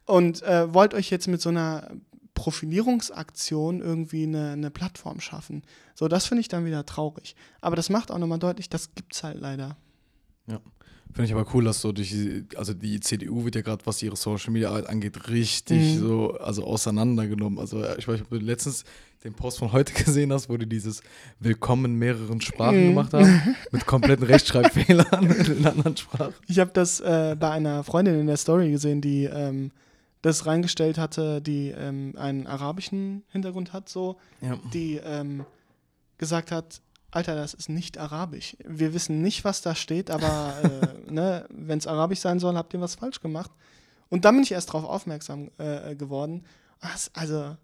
Und 0.07 0.41
äh, 0.41 0.73
wollt 0.73 0.93
euch 0.95 1.09
jetzt 1.11 1.27
mit 1.27 1.41
so 1.41 1.49
einer 1.49 1.89
Profilierungsaktion 2.33 3.81
irgendwie 3.81 4.23
eine, 4.23 4.51
eine 4.51 4.71
Plattform 4.71 5.19
schaffen. 5.19 5.63
So, 5.95 6.07
das 6.07 6.25
finde 6.25 6.41
ich 6.41 6.47
dann 6.47 6.65
wieder 6.65 6.85
traurig. 6.85 7.35
Aber 7.61 7.75
das 7.75 7.89
macht 7.89 8.11
auch 8.11 8.17
nochmal 8.17 8.39
deutlich, 8.39 8.69
das 8.69 8.93
gibt's 8.95 9.23
halt 9.23 9.39
leider. 9.39 9.77
Ja. 10.47 10.59
Finde 11.13 11.25
ich 11.25 11.33
aber 11.33 11.47
cool, 11.53 11.63
dass 11.63 11.81
so 11.81 11.91
durch 11.93 12.09
die, 12.09 12.45
also 12.57 12.73
die 12.73 12.99
CDU 12.99 13.43
wird 13.45 13.55
ja 13.55 13.61
gerade, 13.61 13.85
was 13.85 14.03
ihre 14.03 14.15
Social 14.17 14.51
Media 14.51 14.69
Arbeit 14.69 14.87
angeht, 14.87 15.29
richtig 15.29 15.95
Mhm. 15.95 15.99
so, 15.99 16.31
also 16.39 16.63
auseinandergenommen. 16.65 17.57
Also 17.59 17.83
ich 17.97 18.07
weiß, 18.07 18.21
ob 18.21 18.29
du 18.29 18.35
letztens 18.37 18.83
den 19.23 19.33
Post 19.33 19.57
von 19.59 19.71
heute 19.71 19.93
gesehen 20.05 20.31
hast, 20.33 20.47
wo 20.49 20.57
die 20.57 20.67
dieses 20.67 21.01
Willkommen 21.39 21.85
in 21.85 21.95
mehreren 21.95 22.39
Sprachen 22.41 22.83
Mhm. 22.83 22.87
gemacht 22.89 23.13
haben, 23.13 23.41
mit 23.71 23.85
kompletten 23.85 24.25
Rechtschreibfehlern 24.25 25.31
in 25.57 25.65
anderen 25.65 25.97
Sprachen. 25.97 26.33
Ich 26.47 26.59
habe 26.59 26.71
das 26.73 26.99
äh, 26.99 27.35
bei 27.39 27.49
einer 27.51 27.83
Freundin 27.83 28.19
in 28.19 28.27
der 28.27 28.37
Story 28.37 28.69
gesehen, 28.69 29.01
die 29.01 29.23
ähm, 29.23 29.71
das 30.21 30.45
reingestellt 30.45 30.97
hatte, 30.97 31.41
die 31.41 31.69
ähm, 31.69 32.13
einen 32.17 32.47
arabischen 32.47 33.23
Hintergrund 33.29 33.73
hat, 33.73 33.87
so, 33.89 34.17
Ja. 34.41 34.57
die 34.73 34.95
ähm, 35.03 35.45
gesagt 36.17 36.51
hat, 36.51 36.81
Alter, 37.11 37.35
das 37.35 37.53
ist 37.53 37.69
nicht 37.69 37.97
arabisch. 37.97 38.57
Wir 38.65 38.93
wissen 38.93 39.21
nicht, 39.21 39.45
was 39.45 39.61
da 39.61 39.75
steht, 39.75 40.09
aber 40.11 40.55
äh, 41.07 41.11
ne, 41.11 41.45
wenn 41.49 41.77
es 41.79 41.87
arabisch 41.87 42.19
sein 42.19 42.39
soll, 42.39 42.55
habt 42.55 42.73
ihr 42.73 42.81
was 42.81 42.95
falsch 42.95 43.21
gemacht. 43.21 43.51
Und 44.09 44.25
dann 44.25 44.35
bin 44.35 44.43
ich 44.43 44.51
erst 44.51 44.69
darauf 44.69 44.83
aufmerksam 44.85 45.49
äh, 45.57 45.95
geworden. 45.95 46.45
Also, 47.13 47.55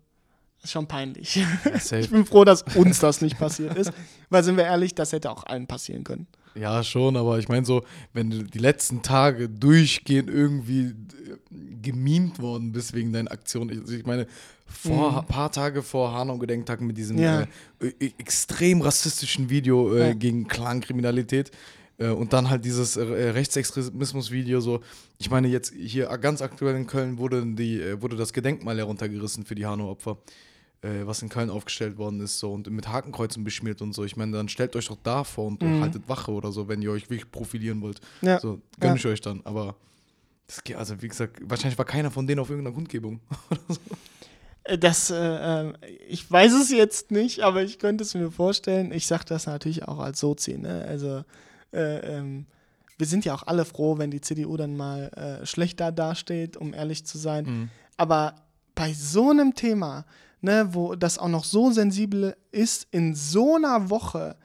ist 0.64 0.72
schon 0.72 0.88
peinlich. 0.88 1.36
Ja. 1.36 2.00
Ich 2.00 2.10
bin 2.10 2.26
froh, 2.26 2.44
dass 2.46 2.64
uns 2.76 3.00
das 3.00 3.22
nicht 3.22 3.38
passiert 3.38 3.78
ist, 3.78 3.92
weil 4.30 4.44
sind 4.44 4.58
wir 4.58 4.64
ehrlich, 4.66 4.96
das 4.96 5.12
hätte 5.12 5.30
auch 5.30 5.46
allen 5.46 5.68
passieren 5.68 6.04
können. 6.04 6.28
Ja, 6.56 6.84
schon, 6.84 7.18
aber 7.18 7.40
ich 7.40 7.50
meine 7.50 7.66
so, 7.66 7.84
wenn 8.14 8.30
du 8.30 8.44
die 8.44 8.60
letzten 8.60 9.02
Tage 9.02 9.50
durchgehend 9.50 10.30
irgendwie 10.30 10.82
äh, 10.90 10.94
gemimt 11.82 12.40
worden 12.40 12.72
bist 12.72 12.94
wegen 12.94 13.12
deinen 13.12 13.28
Aktionen. 13.28 13.72
Ich, 13.72 13.80
also 13.80 13.94
ich 13.94 14.06
meine, 14.06 14.28
vor 14.68 15.24
Mhm. 15.24 15.26
paar 15.28 15.52
Tage 15.52 15.82
vor 15.82 16.14
Hanau-Gedenktag 16.14 16.80
mit 16.82 16.98
diesem 16.98 17.18
Ja. 17.20 17.42
äh, 17.80 17.88
äh, 18.00 18.12
extrem 18.20 18.82
rassistischen 18.82 19.50
Video 19.50 19.94
äh, 19.96 20.08
Ja. 20.10 20.14
gegen 20.14 20.48
Clankriminalität 20.48 21.50
äh, 21.98 22.10
und 22.10 22.34
dann 22.34 22.50
halt 22.52 22.66
dieses 22.66 22.98
äh, 22.98 23.02
Rechtsextremismus-Video 23.02 24.62
so. 24.62 24.82
Ich 25.18 25.30
meine, 25.32 25.48
jetzt 25.48 25.74
hier 25.74 26.06
ganz 26.20 26.42
aktuell 26.44 26.76
in 26.76 26.86
Köln 26.88 27.18
wurde, 27.18 27.44
die, 27.46 27.80
äh, 27.82 28.02
wurde 28.02 28.16
das 28.16 28.32
Gedenkmal 28.34 28.78
heruntergerissen 28.78 29.44
für 29.46 29.56
die 29.56 29.66
Hanau-Opfer 29.66 30.18
äh, 30.84 31.08
was 31.08 31.22
in 31.22 31.30
Köln 31.30 31.50
aufgestellt 31.50 31.98
worden 31.98 32.20
ist, 32.22 32.38
so 32.40 32.54
und 32.54 32.70
mit 32.70 32.88
Hakenkreuzen 32.88 33.44
beschmiert 33.44 33.82
und 33.82 33.94
so. 33.94 34.04
Ich 34.04 34.16
meine, 34.18 34.34
dann 34.38 34.50
stellt 34.50 34.76
euch 34.76 34.88
doch 34.88 34.98
da 35.04 35.24
vor 35.24 35.48
und 35.48 35.62
Mhm. 35.64 35.82
haltet 35.82 36.08
Wache 36.08 36.32
oder 36.32 36.52
so, 36.52 36.68
wenn 36.68 36.82
ihr 36.82 36.92
euch 36.92 37.10
wirklich 37.10 37.32
profilieren 37.32 37.82
wollt. 37.82 38.00
Ja. 38.22 38.40
So, 38.40 38.60
gönn 38.80 38.92
Ja. 38.92 38.96
ich 38.96 39.06
euch 39.06 39.22
dann. 39.22 39.42
Aber 39.46 39.76
das 40.48 40.64
geht, 40.64 40.76
also 40.76 41.02
wie 41.02 41.08
gesagt, 41.08 41.40
wahrscheinlich 41.44 41.78
war 41.78 41.86
keiner 41.86 42.12
von 42.12 42.28
denen 42.28 42.40
auf 42.40 42.50
irgendeiner 42.50 42.76
Kundgebung. 42.76 43.20
Äh, 44.66 44.78
Das, 44.78 45.10
äh, 45.10 45.16
äh, 45.18 45.74
ich 46.08 46.30
weiß 46.32 46.54
es 46.54 46.72
jetzt 46.72 47.12
nicht, 47.12 47.42
aber 47.42 47.64
ich 47.64 47.80
könnte 47.80 48.04
es 48.04 48.14
mir 48.14 48.32
vorstellen. 48.32 48.92
Ich 48.94 49.08
sage 49.08 49.26
das 49.28 49.46
natürlich 49.46 49.86
auch 49.88 50.00
als 50.00 50.20
Sozi, 50.22 50.58
ne? 50.58 50.86
Also, 50.88 51.24
äh, 51.74 52.18
ähm, 52.18 52.46
wir 52.98 53.06
sind 53.08 53.26
ja 53.26 53.34
auch 53.34 53.44
alle 53.44 53.66
froh, 53.66 53.98
wenn 53.98 54.10
die 54.12 54.22
CDU 54.22 54.56
dann 54.56 54.78
mal 54.78 55.10
äh, 55.42 55.46
schlechter 55.46 55.92
dasteht, 55.92 56.56
um 56.56 56.74
ehrlich 56.74 57.06
zu 57.06 57.18
sein. 57.18 57.44
Mhm. 57.46 57.70
Aber 57.98 58.36
bei 58.76 58.94
so 58.94 59.32
einem 59.32 59.54
Thema, 59.56 60.06
ne, 60.44 60.74
wo 60.74 60.96
das 60.96 61.18
auch 61.18 61.30
noch 61.30 61.46
so 61.46 61.72
sensibel 61.72 62.36
ist, 62.52 62.88
in 62.92 63.16
so 63.16 63.56
einer 63.56 63.90
Woche 63.90 64.36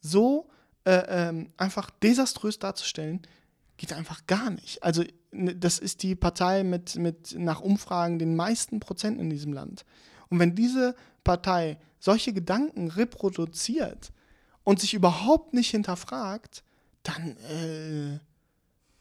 so 0.00 0.48
äh, 0.84 1.02
ähm, 1.08 1.50
einfach 1.56 1.90
desaströs 1.90 2.58
darzustellen, 2.58 3.20
geht 3.76 3.92
einfach 3.92 4.26
gar 4.26 4.50
nicht. 4.50 4.82
Also 4.82 5.02
ne, 5.32 5.56
das 5.56 5.80
ist 5.80 6.04
die 6.04 6.14
Partei 6.14 6.62
mit, 6.62 6.96
mit 6.96 7.34
nach 7.36 7.60
Umfragen 7.60 8.18
den 8.18 8.36
meisten 8.36 8.78
Prozenten 8.78 9.20
in 9.20 9.30
diesem 9.30 9.52
Land. 9.52 9.84
Und 10.30 10.38
wenn 10.38 10.54
diese 10.54 10.94
Partei 11.24 11.78
solche 11.98 12.32
Gedanken 12.32 12.88
reproduziert 12.88 14.12
und 14.62 14.80
sich 14.80 14.94
überhaupt 14.94 15.54
nicht 15.54 15.70
hinterfragt, 15.70 16.62
dann, 17.02 17.36
äh, 17.48 18.20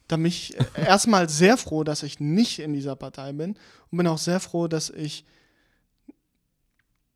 dann 0.08 0.24
bin 0.24 0.30
ich 0.30 0.60
äh, 0.60 0.86
erstmal 0.88 1.30
sehr 1.30 1.56
froh, 1.58 1.84
dass 1.84 2.02
ich 2.02 2.20
nicht 2.20 2.58
in 2.58 2.74
dieser 2.74 2.96
Partei 2.96 3.32
bin 3.32 3.56
und 3.92 3.98
bin 4.00 4.08
auch 4.08 4.18
sehr 4.18 4.40
froh, 4.40 4.68
dass 4.68 4.90
ich 4.90 5.24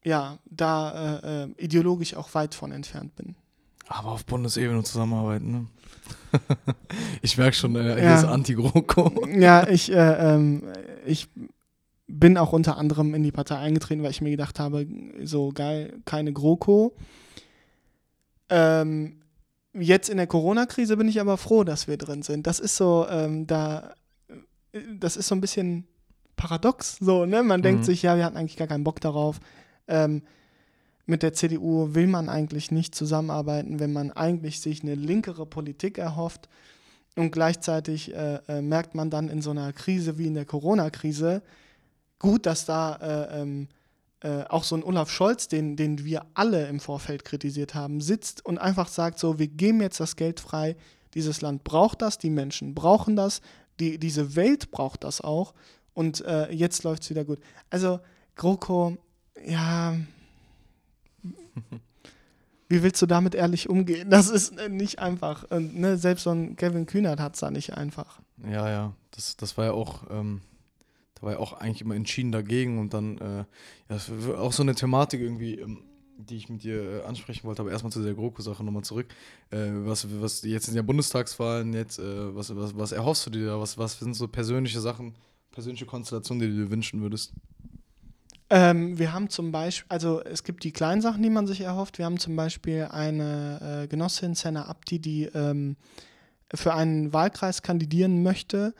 ja 0.04 0.38
da 0.50 1.20
äh, 1.20 1.44
äh, 1.44 1.48
ideologisch 1.58 2.16
auch 2.16 2.34
weit 2.34 2.56
von 2.56 2.72
entfernt 2.72 3.16
bin. 3.16 3.36
Aber 3.88 4.10
auf 4.12 4.26
Bundesebene 4.26 4.84
zusammenarbeiten, 4.84 5.52
ne? 5.52 5.66
ich 7.22 7.38
merke 7.38 7.56
schon, 7.56 7.76
äh, 7.76 7.96
hier 7.96 8.04
Ja. 8.04 8.16
ist 8.20 8.26
Anti-GroKo. 8.26 9.28
Ja, 9.38 9.68
ich, 9.68 9.92
äh, 9.92 10.34
ähm, 10.36 10.64
ich 11.06 11.28
bin 12.08 12.38
auch 12.38 12.54
unter 12.54 12.78
anderem 12.78 13.14
in 13.14 13.24
die 13.24 13.32
Partei 13.32 13.58
eingetreten, 13.58 14.02
weil 14.04 14.12
ich 14.12 14.22
mir 14.22 14.32
gedacht 14.32 14.60
habe, 14.60 14.88
so 15.24 15.50
geil, 15.54 16.00
keine 16.06 16.34
GroKo. 16.34 16.94
Ähm, 18.50 19.22
jetzt 19.74 20.10
in 20.10 20.18
der 20.18 20.28
Corona-Krise 20.28 20.98
bin 20.98 21.08
ich 21.08 21.22
aber 21.22 21.38
froh, 21.38 21.64
dass 21.64 21.88
wir 21.88 21.98
drin 21.98 22.24
sind. 22.24 22.48
Das 22.48 22.60
ist 22.60 22.76
so, 22.76 23.08
ähm, 23.10 23.48
da, 23.48 23.94
das 25.00 25.16
ist 25.18 25.28
so 25.28 25.36
ein 25.36 25.42
bisschen 25.42 25.88
paradox, 26.36 26.98
so, 27.00 27.26
ne? 27.26 27.44
Man 27.44 27.62
denkt 27.62 27.82
Mhm. 27.82 27.86
sich, 27.86 28.02
ja, 28.02 28.18
wir 28.18 28.26
hatten 28.26 28.38
eigentlich 28.38 28.58
gar 28.58 28.68
keinen 28.68 28.84
Bock 28.84 29.00
darauf. 29.00 29.40
Ähm, 29.88 30.24
mit 31.06 31.24
der 31.24 31.34
CDU 31.34 31.94
will 31.94 32.08
man 32.08 32.30
eigentlich 32.30 32.72
nicht 32.72 32.96
zusammenarbeiten, 32.96 33.80
wenn 33.80 33.92
man 33.92 34.12
eigentlich 34.12 34.62
sich 34.62 34.84
eine 34.84 34.96
linkere 34.96 35.46
Politik 35.46 35.98
erhofft. 35.98 36.48
Und 37.18 37.32
gleichzeitig 37.32 38.14
äh, 38.14 38.40
äh, 38.48 38.62
merkt 38.62 38.96
man 38.96 39.10
dann 39.10 39.28
in 39.28 39.42
so 39.42 39.52
einer 39.52 39.74
Krise 39.74 40.18
wie 40.18 40.28
in 40.28 40.36
der 40.36 40.46
Corona-Krise, 40.46 41.42
gut, 42.20 42.46
dass 42.46 42.66
da 42.66 42.96
äh, 42.96 43.42
ähm, 43.42 43.68
äh, 44.22 44.44
auch 44.48 44.64
so 44.64 44.76
ein 44.76 44.84
Olaf 44.84 45.10
Scholz, 45.10 45.48
den, 45.48 45.76
den 45.76 46.06
wir 46.06 46.26
alle 46.36 46.68
im 46.68 46.80
Vorfeld 46.80 47.26
kritisiert 47.26 47.76
haben, 47.76 48.00
sitzt 48.00 48.46
und 48.46 48.60
einfach 48.60 48.88
sagt 48.88 49.20
so, 49.20 49.40
wir 49.40 49.48
geben 49.48 49.82
jetzt 49.82 50.00
das 50.00 50.16
Geld 50.16 50.40
frei, 50.40 50.78
dieses 51.16 51.42
Land 51.42 51.64
braucht 51.64 52.02
das, 52.02 52.18
die 52.18 52.30
Menschen 52.30 52.74
brauchen 52.76 53.16
das, 53.16 53.42
die, 53.80 53.98
diese 53.98 54.36
Welt 54.36 54.72
braucht 54.72 55.04
das 55.04 55.22
auch 55.22 55.54
und 55.94 56.24
äh, 56.24 56.52
jetzt 56.52 56.84
läuft 56.84 57.04
es 57.04 57.10
wieder 57.10 57.26
gut. 57.26 57.40
Also 57.70 58.00
GroKo, 58.36 58.98
ja, 59.46 59.96
wie 62.72 62.84
willst 62.84 63.02
du 63.02 63.06
damit 63.06 63.36
ehrlich 63.36 63.70
umgehen? 63.70 64.10
Das 64.10 64.30
ist 64.30 64.58
äh, 64.58 64.70
nicht 64.70 65.00
einfach. 65.00 65.44
Und, 65.52 65.78
ne, 65.78 65.98
selbst 65.98 66.24
so 66.24 66.32
ein 66.32 66.56
Kevin 66.56 66.86
Kühnert 66.86 67.20
hat 67.20 67.34
es 67.34 67.42
da 67.42 67.52
nicht 67.52 67.76
einfach. 67.76 68.22
Ja, 68.50 68.70
ja, 68.70 68.94
das, 69.12 69.36
das 69.36 69.58
war 69.58 69.66
ja 69.66 69.72
auch, 69.74 70.04
ähm, 70.10 70.42
da 71.16 71.24
war 71.24 71.34
ja 71.34 71.40
auch 71.40 71.54
eigentlich 71.54 71.82
immer 71.82 71.96
entschieden 71.96 72.32
dagegen 72.32 72.80
und 72.80 72.94
dann, 72.94 73.18
äh, 73.18 73.38
ja, 73.40 73.46
das 73.90 74.10
war 74.10 74.40
auch 74.40 74.54
so 74.54 74.64
eine 74.64 74.74
Thematik 74.74 75.20
irgendwie, 75.20 75.56
ähm, 75.56 75.84
die 76.18 76.38
ich 76.38 76.50
mit 76.50 76.64
dir 76.64 76.82
äh, 76.82 77.04
ansprechen 77.04 77.44
wollte, 77.44 77.62
aber 77.62 77.72
erstmal 77.72 77.92
zu 77.92 78.02
der 78.02 78.14
GroKo-Sache 78.14 78.64
nochmal 78.64 78.84
zurück. 78.84 79.08
Äh, 79.50 79.70
was, 79.86 80.08
was 80.22 80.42
jetzt 80.44 80.66
sind 80.66 80.76
ja 80.76 80.82
Bundestagswahlen, 80.82 81.74
jetzt, 81.74 82.00
äh, 82.00 82.36
was, 82.36 82.56
was, 82.56 82.78
was 82.78 82.92
erhoffst 82.94 83.26
du 83.26 83.32
dir 83.32 83.48
da? 83.48 83.60
Was, 83.60 83.78
was 83.78 84.00
sind 84.00 84.14
so 84.14 84.28
persönliche 84.28 84.80
Sachen, 84.80 85.16
persönliche 85.52 85.86
Konstellationen, 85.86 86.42
die 86.42 86.56
du 86.56 86.64
dir 86.64 86.72
wünschen 86.72 87.02
würdest? 87.02 87.34
Ähm, 88.54 89.00
wir 89.00 89.14
haben 89.14 89.30
zum 89.30 89.54
Beispiel, 89.54 89.86
also 89.88 90.22
es 90.22 90.44
gibt 90.44 90.66
die 90.66 90.74
kleinen 90.74 91.02
Sachen, 91.02 91.24
die 91.24 91.30
man 91.30 91.48
sich 91.48 91.62
erhofft. 91.62 91.98
Wir 91.98 92.04
haben 92.04 92.20
zum 92.20 92.36
Beispiel 92.36 92.90
eine 92.92 93.84
äh, 93.84 93.88
Genossin, 93.88 94.36
Senna 94.36 94.66
Abdi, 94.66 95.00
die 95.00 95.24
ähm, 95.34 95.78
für 96.54 96.74
einen 96.74 97.14
Wahlkreis 97.14 97.62
kandidieren 97.62 98.24
möchte. 98.24 98.74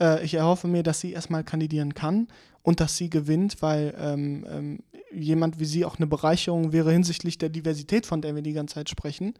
Äh, 0.00 0.24
ich 0.24 0.34
erhoffe 0.34 0.68
mir, 0.68 0.84
dass 0.84 1.00
sie 1.00 1.10
erstmal 1.10 1.42
kandidieren 1.42 1.92
kann 1.92 2.28
und 2.62 2.78
dass 2.78 2.96
sie 2.96 3.10
gewinnt, 3.10 3.62
weil 3.62 3.96
ähm, 3.98 4.46
ähm, 4.48 4.78
jemand 5.12 5.58
wie 5.58 5.64
sie 5.64 5.84
auch 5.84 5.96
eine 5.96 6.06
Bereicherung 6.06 6.70
wäre 6.70 6.92
hinsichtlich 6.92 7.36
der 7.36 7.48
Diversität, 7.48 8.06
von 8.06 8.22
der 8.22 8.36
wir 8.36 8.42
die 8.42 8.52
ganze 8.52 8.76
Zeit 8.76 8.90
sprechen. 8.90 9.34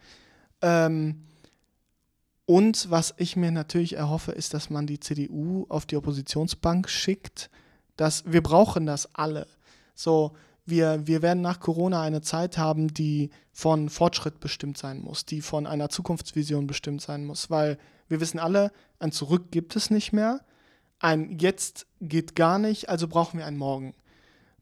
Ähm, 0.63 1.23
und 2.45 2.91
was 2.91 3.15
ich 3.19 3.37
mir 3.37 3.53
natürlich 3.53 3.95
erhoffe, 3.95 4.33
ist, 4.33 4.53
dass 4.53 4.69
man 4.69 4.89
die 4.89 4.99
CDU 4.99 5.65
auf 5.69 5.87
die 5.87 5.97
Oppositionsbank 5.97 6.89
schickt. 6.89 7.51
Dass, 7.97 8.25
wir 8.27 8.43
brauchen 8.43 8.85
das 8.85 9.15
alle. 9.15 9.47
So, 9.97 10.33
wir, 10.65 11.07
wir 11.07 11.23
werden 11.23 11.41
nach 11.41 11.59
Corona 11.59 12.03
eine 12.03 12.21
Zeit 12.21 12.59
haben, 12.59 12.93
die 12.93 13.31
von 13.53 13.89
Fortschritt 13.89 14.39
bestimmt 14.39 14.79
sein 14.79 15.01
muss, 15.01 15.25
die 15.25 15.41
von 15.41 15.67
einer 15.67 15.89
Zukunftsvision 15.89 16.67
bestimmt 16.67 17.01
sein 17.01 17.25
muss, 17.25 17.51
weil 17.51 17.79
wir 18.09 18.21
wissen 18.21 18.39
alle, 18.39 18.71
ein 18.99 19.11
Zurück 19.11 19.51
gibt 19.51 19.75
es 19.75 19.91
nicht 19.91 20.13
mehr, 20.13 20.41
ein 20.99 21.39
Jetzt 21.39 21.87
geht 22.01 22.37
gar 22.37 22.59
nicht, 22.59 22.89
also 22.89 23.09
brauchen 23.09 23.39
wir 23.39 23.47
ein 23.47 23.57
Morgen. 23.57 23.95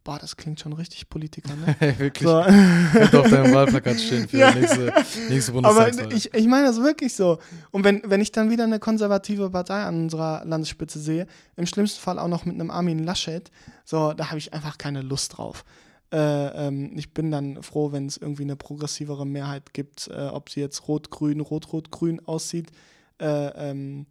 Boah, 0.04 0.18
das 0.18 0.36
klingt 0.36 0.60
schon 0.60 0.74
richtig 0.74 1.08
Politiker, 1.08 1.54
ne? 1.56 1.76
wirklich. 1.98 2.28
So. 2.28 2.42
Könnte 2.42 3.20
auf 3.20 3.30
deinem 3.30 3.54
Wahlplakat 3.54 3.98
stehen 4.00 4.28
für 4.28 4.36
Ja. 4.36 4.52
die 4.52 4.60
nächste, 4.60 4.92
nächste 5.30 5.52
Aber 5.52 5.62
Bundestagswahl. 5.62 6.12
ich, 6.12 6.34
ich 6.34 6.46
meine 6.46 6.66
das 6.66 6.76
wirklich 6.82 7.14
so. 7.14 7.38
Und 7.70 7.84
wenn, 7.84 8.02
wenn 8.04 8.20
ich 8.20 8.30
dann 8.30 8.50
wieder 8.50 8.64
eine 8.64 8.78
konservative 8.78 9.48
Partei 9.48 9.82
an 9.82 10.02
unserer 10.04 10.44
Landesspitze 10.44 11.00
sehe, 11.00 11.26
im 11.56 11.64
schlimmsten 11.64 12.00
Fall 12.00 12.18
auch 12.18 12.28
noch 12.28 12.44
mit 12.44 12.54
einem 12.54 12.70
Armin 12.70 12.98
Laschet, 13.02 13.50
so, 13.86 14.12
da 14.12 14.28
habe 14.28 14.36
ich 14.38 14.52
einfach 14.52 14.76
keine 14.76 15.00
Lust 15.00 15.38
drauf. 15.38 15.64
Äh, 16.12 16.18
ähm, 16.66 16.92
ich 16.96 17.14
bin 17.14 17.30
dann 17.30 17.62
froh, 17.62 17.90
wenn 17.92 18.04
es 18.06 18.18
irgendwie 18.18 18.42
eine 18.42 18.56
progressivere 18.56 19.26
Mehrheit 19.26 19.72
gibt, 19.72 20.08
äh, 20.08 20.26
ob 20.26 20.50
sie 20.50 20.60
jetzt 20.60 20.86
rot-grün, 20.86 21.40
rot-rot-grün 21.40 22.20
aussieht. 22.26 22.70
Äh, 23.18 23.26
ähm, 23.70 24.04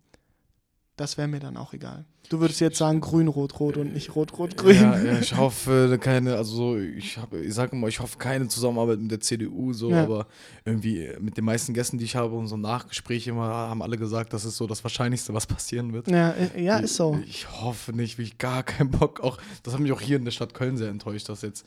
das 0.96 1.18
wäre 1.18 1.28
mir 1.28 1.40
dann 1.40 1.58
auch 1.58 1.74
egal. 1.74 2.06
Du 2.30 2.40
würdest 2.40 2.62
jetzt 2.62 2.78
sagen 2.78 3.02
grün-rot-rot 3.02 3.78
und 3.78 3.94
nicht 3.94 4.16
rot-rot-grün. 4.16 4.76
Ja, 4.76 4.98
ja, 4.98 5.18
ich 5.22 5.36
hoffe 5.36 5.98
keine, 6.00 6.36
also 6.36 6.56
so, 6.56 6.78
ich 6.78 7.18
habe, 7.18 7.40
ich 7.42 7.54
sage 7.54 7.76
immer, 7.76 7.88
ich 7.88 8.00
hoffe 8.00 8.18
keine 8.18 8.48
Zusammenarbeit 8.48 9.00
mit 9.00 9.12
der 9.12 9.20
CDU, 9.20 9.74
so, 9.74 9.90
Ja. 9.90 10.04
aber 10.04 10.28
irgendwie 10.66 11.10
mit 11.20 11.36
den 11.38 11.46
meisten 11.46 11.74
Gästen, 11.74 11.98
die 11.98 12.06
ich 12.06 12.16
habe 12.16 12.36
und 12.36 12.48
so 12.48 12.56
Nachgespräche 12.58 13.32
immer, 13.32 13.48
haben 13.48 13.82
alle 13.82 13.98
gesagt, 13.98 14.34
das 14.34 14.46
ist 14.46 14.58
so 14.58 14.68
das 14.68 14.84
Wahrscheinlichste, 14.84 15.34
was 15.34 15.48
passieren 15.48 15.94
wird. 15.94 16.08
Ja, 16.10 16.32
äh, 16.32 16.64
ja, 16.64 16.78
ist 16.78 16.96
so. 16.96 17.18
Ich, 17.24 17.30
ich 17.30 17.62
hoffe 17.62 17.92
nicht, 17.94 18.18
wie 18.18 18.24
ich 18.24 18.38
gar 18.38 18.64
keinen 18.64 18.92
Bock. 18.92 19.20
Auch 19.20 19.38
das 19.64 19.74
hat 19.74 19.82
mich 19.82 19.92
auch 19.92 20.02
hier 20.02 20.18
in 20.18 20.26
der 20.26 20.32
Stadt 20.32 20.54
Köln 20.54 20.78
sehr 20.78 20.90
enttäuscht, 20.90 21.28
dass 21.28 21.42
jetzt 21.42 21.66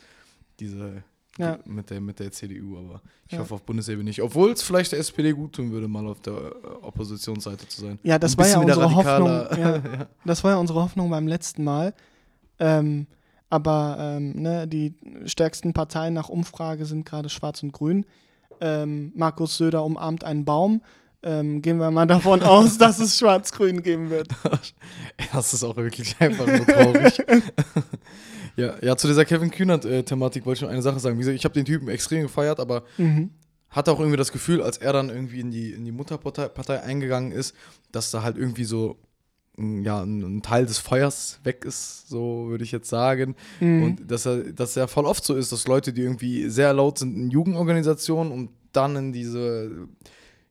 diese 0.61 1.03
Ja. 1.39 1.59
mit 1.67 1.91
der 1.91 2.01
mit 2.01 2.19
der 2.19 2.33
CDU, 2.33 2.79
aber 2.79 3.03
ich 3.27 3.33
Ja. 3.33 3.41
hoffe 3.41 3.55
auf 3.55 3.63
Bundesebene 3.63 4.05
nicht. 4.05 4.23
Obwohl 4.23 4.53
es 4.53 4.63
vielleicht 4.63 4.93
der 4.93 4.99
SPD 5.01 5.33
gut 5.33 5.53
tun 5.55 5.71
würde, 5.71 5.87
mal 5.89 6.07
auf 6.07 6.21
der 6.21 6.33
äh, 6.33 6.67
Oppositionsseite 6.83 7.69
zu 7.69 7.81
sein. 7.83 7.99
Ja, 8.03 8.19
das 8.19 8.39
war 8.39 8.47
ja 8.49 8.59
unsere 8.59 8.95
Hoffnung. 8.95 9.29
radikaler. 9.29 9.59
Ja, 9.99 10.07
das 10.25 10.43
war 10.45 10.53
ja 10.53 10.57
unsere 10.57 10.83
Hoffnung 10.83 11.11
beim 11.11 11.27
letzten 11.27 11.63
Mal. 11.65 11.93
Ähm, 12.59 13.07
aber 13.51 13.97
ähm, 14.01 14.33
ne, 14.43 14.67
die 14.67 14.95
stärksten 15.27 15.73
Parteien 15.73 16.15
nach 16.15 16.29
Umfrage 16.29 16.85
sind 16.87 17.05
gerade 17.05 17.29
Schwarz 17.29 17.63
und 17.63 17.73
Grün. 17.73 18.07
Ähm, 18.61 19.13
Markus 19.15 19.57
Söder 19.59 19.85
umarmt 19.85 20.25
einen 20.25 20.45
Baum. 20.47 20.81
Ähm, 21.23 21.61
gehen 21.61 21.79
wir 21.79 21.91
mal 21.91 22.07
davon 22.07 22.43
aus, 22.45 22.79
dass 22.79 22.99
es 22.99 23.19
Schwarz-Grün 23.19 23.83
geben 23.83 24.09
wird. 24.11 24.29
Das 25.33 25.53
ist 25.55 25.65
auch 25.65 25.77
wirklich 25.77 26.15
einfach 26.21 26.47
nur 26.47 26.67
traurig. 26.67 27.19
Ja, 28.57 28.75
ja, 28.83 28.97
zu 28.97 29.07
dieser 29.07 29.25
Kevin 29.25 29.51
Kühnert-Thematik 29.51 30.47
wollte 30.47 30.59
ich 30.59 30.63
noch 30.63 30.71
eine 30.71 30.83
Sache 30.83 30.99
sagen. 30.99 31.17
Wie 31.17 31.21
gesagt, 31.21 31.37
ich 31.37 31.45
habe 31.45 31.55
den 31.55 31.65
Typen 31.65 31.89
extrem 31.89 32.23
gefeiert, 32.23 32.59
aber 32.61 32.85
Mhm. 32.99 33.31
hatte 33.71 33.93
auch 33.93 34.01
irgendwie 34.01 34.17
das 34.17 34.33
Gefühl, 34.33 34.63
als 34.63 34.79
er 34.79 34.93
dann 34.93 35.11
irgendwie 35.11 35.41
in 35.41 35.51
die, 35.51 35.73
in 35.73 35.85
die 35.85 35.93
Mutterpartei 35.93 36.49
Partei 36.49 36.83
eingegangen 36.83 37.33
ist, 37.33 37.55
dass 37.93 38.11
da 38.11 38.23
halt 38.23 38.37
irgendwie 38.39 38.65
so 38.65 38.97
mm, 39.59 39.83
ja, 39.83 40.03
ein, 40.03 40.21
ein 40.39 40.43
Teil 40.43 40.65
des 40.67 40.79
Feuers 40.79 41.41
weg 41.45 41.65
ist, 41.65 42.09
so 42.09 42.47
würde 42.49 42.65
ich 42.65 42.73
jetzt 42.73 42.89
sagen. 42.89 43.35
Mhm. 43.61 43.83
Und 43.83 44.11
dass 44.11 44.27
er, 44.27 44.53
dass 44.53 44.77
er 44.77 44.89
voll 44.89 45.05
oft 45.05 45.25
so 45.25 45.35
ist, 45.35 45.53
dass 45.53 45.67
Leute, 45.67 45.93
die 45.93 46.03
irgendwie 46.03 46.49
sehr 46.49 46.73
laut 46.73 46.99
sind 46.99 47.15
in 47.17 47.31
Jugendorganisationen 47.31 48.33
und 48.33 48.51
dann 48.73 48.97
in 48.97 49.13
diese, 49.13 49.89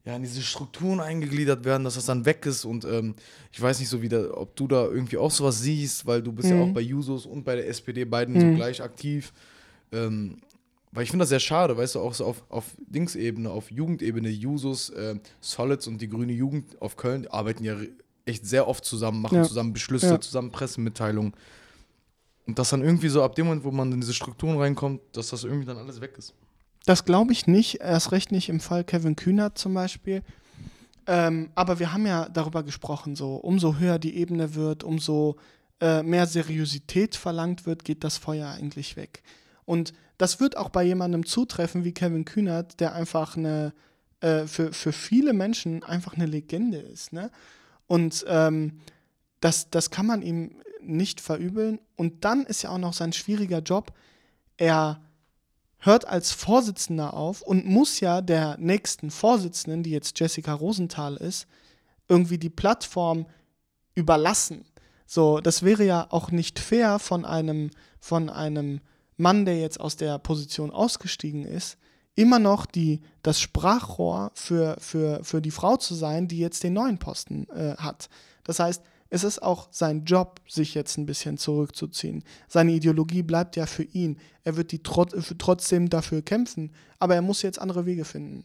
ja, 0.06 0.16
in 0.16 0.22
diese 0.22 0.41
Strukturen 0.43 0.99
eingegliedert 0.99 1.66
werden, 1.66 1.84
dass 1.84 1.95
das 1.95 2.06
dann 2.06 2.26
weg 2.26 2.45
ist. 2.45 2.64
Und 2.64 2.86
ähm, 2.86 3.16
ich 3.51 3.60
weiß 3.62 3.80
nicht 3.80 3.89
so 3.89 4.01
wieder, 4.01 4.38
ob 4.38 4.56
du 4.56 4.68
da 4.68 4.86
irgendwie 4.86 5.18
auch 5.18 5.32
sowas 5.32 5.60
siehst, 5.62 6.06
weil 6.06 6.22
du 6.22 6.32
bist 6.32 6.51
ja 6.51 6.58
Mhm. 6.58 6.62
auch 6.62 6.70
bei 6.70 6.82
Jusos 6.82 7.26
und 7.26 7.43
bei 7.43 7.56
der 7.56 7.68
SPD 7.68 8.06
beiden 8.06 8.36
Mhm. 8.36 8.39
so 8.39 8.51
gleich 8.51 8.82
aktiv. 8.84 9.34
Ähm, 9.91 10.38
weil 10.91 11.03
ich 11.03 11.10
finde 11.10 11.24
das 11.24 11.30
sehr 11.30 11.39
schade, 11.39 11.76
weißt 11.76 11.95
du, 11.95 11.99
auch 11.99 12.14
so 12.14 12.24
auf, 12.26 12.43
auf 12.49 12.66
Dingsebene, 12.88 13.49
auf 13.49 13.70
Jugendebene, 13.72 14.30
Jusos, 14.30 14.91
äh, 14.91 15.16
Solids 15.41 15.88
und 15.88 15.99
die 15.99 16.08
Grüne 16.08 16.32
Jugend 16.34 16.82
auf 16.82 16.95
Köln 16.95 17.28
arbeiten 17.28 17.64
ja 17.66 17.76
echt 18.26 18.45
sehr 18.45 18.68
oft 18.68 18.86
zusammen, 18.86 19.22
machen 19.22 19.38
Ja. 19.39 19.43
zusammen 19.43 19.74
Beschlüsse, 19.74 20.08
Ja. 20.08 20.22
zusammen 20.22 20.51
Pressemitteilungen. 20.51 21.34
Und 22.47 22.60
dass 22.60 22.70
dann 22.70 22.84
irgendwie 22.84 23.10
so 23.10 23.24
ab 23.24 23.36
dem 23.36 23.47
Moment, 23.47 23.64
wo 23.66 23.72
man 23.72 23.91
in 23.91 24.01
diese 24.01 24.14
Strukturen 24.14 24.58
reinkommt, 24.58 25.01
dass 25.14 25.30
das 25.30 25.43
irgendwie 25.43 25.66
dann 25.66 25.78
alles 25.78 25.99
weg 25.99 26.14
ist. 26.18 26.34
Das 26.86 27.03
glaube 27.03 27.33
ich 27.33 27.47
nicht, 27.47 27.81
erst 27.81 28.11
recht 28.11 28.31
nicht 28.31 28.49
im 28.49 28.59
Fall 28.59 28.83
Kevin 28.83 29.15
Kühnert 29.15 29.57
zum 29.57 29.73
Beispiel. 29.73 30.23
Ähm, 31.07 31.49
aber 31.55 31.79
wir 31.79 31.93
haben 31.93 32.05
ja 32.05 32.29
darüber 32.29 32.63
gesprochen, 32.63 33.15
so 33.15 33.36
umso 33.36 33.77
höher 33.77 33.99
die 33.99 34.15
Ebene 34.15 34.55
wird, 34.55 34.83
umso 34.83 35.36
äh, 35.81 36.03
mehr 36.03 36.25
Seriosität 36.25 37.15
verlangt 37.15 37.65
wird, 37.65 37.83
geht 37.83 38.03
das 38.03 38.17
Feuer 38.17 38.49
eigentlich 38.49 38.95
weg. 38.95 39.23
Und 39.65 39.93
das 40.17 40.39
wird 40.39 40.57
auch 40.57 40.69
bei 40.69 40.83
jemandem 40.83 41.25
zutreffen 41.25 41.83
wie 41.83 41.93
Kevin 41.93 42.25
Kühnert, 42.25 42.79
der 42.79 42.93
einfach 42.93 43.36
eine, 43.36 43.73
äh, 44.21 44.45
für, 44.45 44.71
für 44.71 44.93
viele 44.93 45.33
Menschen 45.33 45.83
einfach 45.83 46.13
eine 46.13 46.25
Legende 46.25 46.77
ist. 46.77 47.13
Ne? 47.13 47.31
Und 47.88 48.25
ähm, 48.27 48.79
das, 49.41 49.69
das 49.69 49.89
kann 49.89 50.05
man 50.05 50.21
ihm 50.21 50.61
nicht 50.81 51.19
verübeln. 51.19 51.79
Und 51.95 52.25
dann 52.25 52.45
ist 52.45 52.61
ja 52.61 52.69
auch 52.69 52.77
noch 52.77 52.93
sein 52.93 53.11
schwieriger 53.11 53.59
Job. 53.59 53.93
Er 54.57 55.01
hört 55.86 56.07
als 56.07 56.31
Vorsitzender 56.31 57.13
auf 57.13 57.41
und 57.41 57.65
muss 57.65 57.99
ja 57.99 58.21
der 58.21 58.57
nächsten 58.57 59.11
Vorsitzenden, 59.11 59.83
die 59.83 59.91
jetzt 59.91 60.19
Jessica 60.19 60.53
Rosenthal 60.53 61.15
ist, 61.17 61.47
irgendwie 62.07 62.38
die 62.38 62.49
Plattform 62.49 63.25
überlassen. 63.93 64.65
So, 65.05 65.39
das 65.39 65.63
wäre 65.63 65.86
ja 65.86 66.07
auch 66.09 66.31
nicht 66.31 66.59
fair 66.59 66.99
von 66.99 67.25
einem, 67.25 67.69
von 67.99 68.29
einem 68.29 68.81
Mann, 69.17 69.45
der 69.45 69.59
jetzt 69.59 69.79
aus 69.79 69.95
der 69.95 70.17
Position 70.17 70.71
ausgestiegen 70.71 71.45
ist, 71.45 71.77
immer 72.15 72.39
noch 72.39 72.65
die, 72.65 73.01
das 73.21 73.39
Sprachrohr 73.39 74.31
für, 74.33 74.77
für, 74.79 75.23
für 75.23 75.41
die 75.41 75.51
Frau 75.51 75.77
zu 75.77 75.93
sein, 75.93 76.27
die 76.27 76.39
jetzt 76.39 76.63
den 76.63 76.73
neuen 76.73 76.97
Posten 76.97 77.47
äh, 77.49 77.75
hat. 77.77 78.09
Das 78.43 78.59
heißt, 78.59 78.81
es 79.16 79.24
ist 79.24 79.41
auch 79.41 79.70
sein 79.72 80.03
Job, 80.03 80.41
sich 80.45 80.74
jetzt 80.74 80.97
ein 80.97 81.05
bisschen 81.05 81.38
zurückzuziehen. 81.38 82.22
Seine 82.49 82.74
Ideologie 82.74 83.24
bleibt 83.24 83.55
ja 83.55 83.66
für 83.66 83.84
ihn. 83.84 84.18
Er 84.43 84.57
wird 84.57 84.74
die 84.74 84.84
trot 84.84 85.16
trotzdem 85.38 85.89
dafür 85.89 86.22
kämpfen, 86.22 86.72
aber 86.99 87.16
er 87.16 87.22
muss 87.22 87.41
jetzt 87.41 87.57
andere 87.59 87.86
Wege 87.86 88.03
finden. 88.03 88.43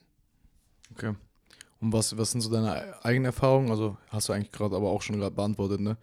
Okay. 0.92 1.14
Und 1.80 1.92
was, 1.92 2.16
was 2.16 2.30
sind 2.30 2.40
so 2.42 2.50
deine 2.50 3.04
eigenen 3.04 3.24
Erfahrungen? 3.24 3.72
Also 3.72 3.96
hast 4.10 4.28
du 4.28 4.32
eigentlich 4.32 4.52
gerade 4.52 4.76
aber 4.76 4.90
auch 4.90 5.02
schon 5.02 5.18
gerade 5.18 5.34
beantwortet, 5.34 5.80
ne? 5.80 5.96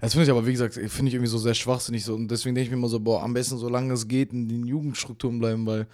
Das 0.00 0.12
finde 0.12 0.24
ich 0.24 0.30
aber, 0.30 0.46
wie 0.46 0.52
gesagt, 0.52 0.74
finde 0.74 1.08
ich 1.08 1.14
irgendwie 1.14 1.26
so 1.30 1.38
sehr 1.38 1.54
schwachsinnig 1.54 2.04
so. 2.04 2.14
Und 2.14 2.28
deswegen 2.28 2.54
denke 2.54 2.66
ich 2.66 2.70
mir 2.70 2.76
immer 2.76 2.88
so, 2.88 3.00
boah, 3.00 3.22
am 3.22 3.32
besten, 3.32 3.56
solange 3.56 3.94
es 3.94 4.06
geht, 4.06 4.34
in 4.34 4.48
den 4.48 4.66
Jugendstrukturen 4.66 5.38
bleiben, 5.38 5.64
weil, 5.64 5.86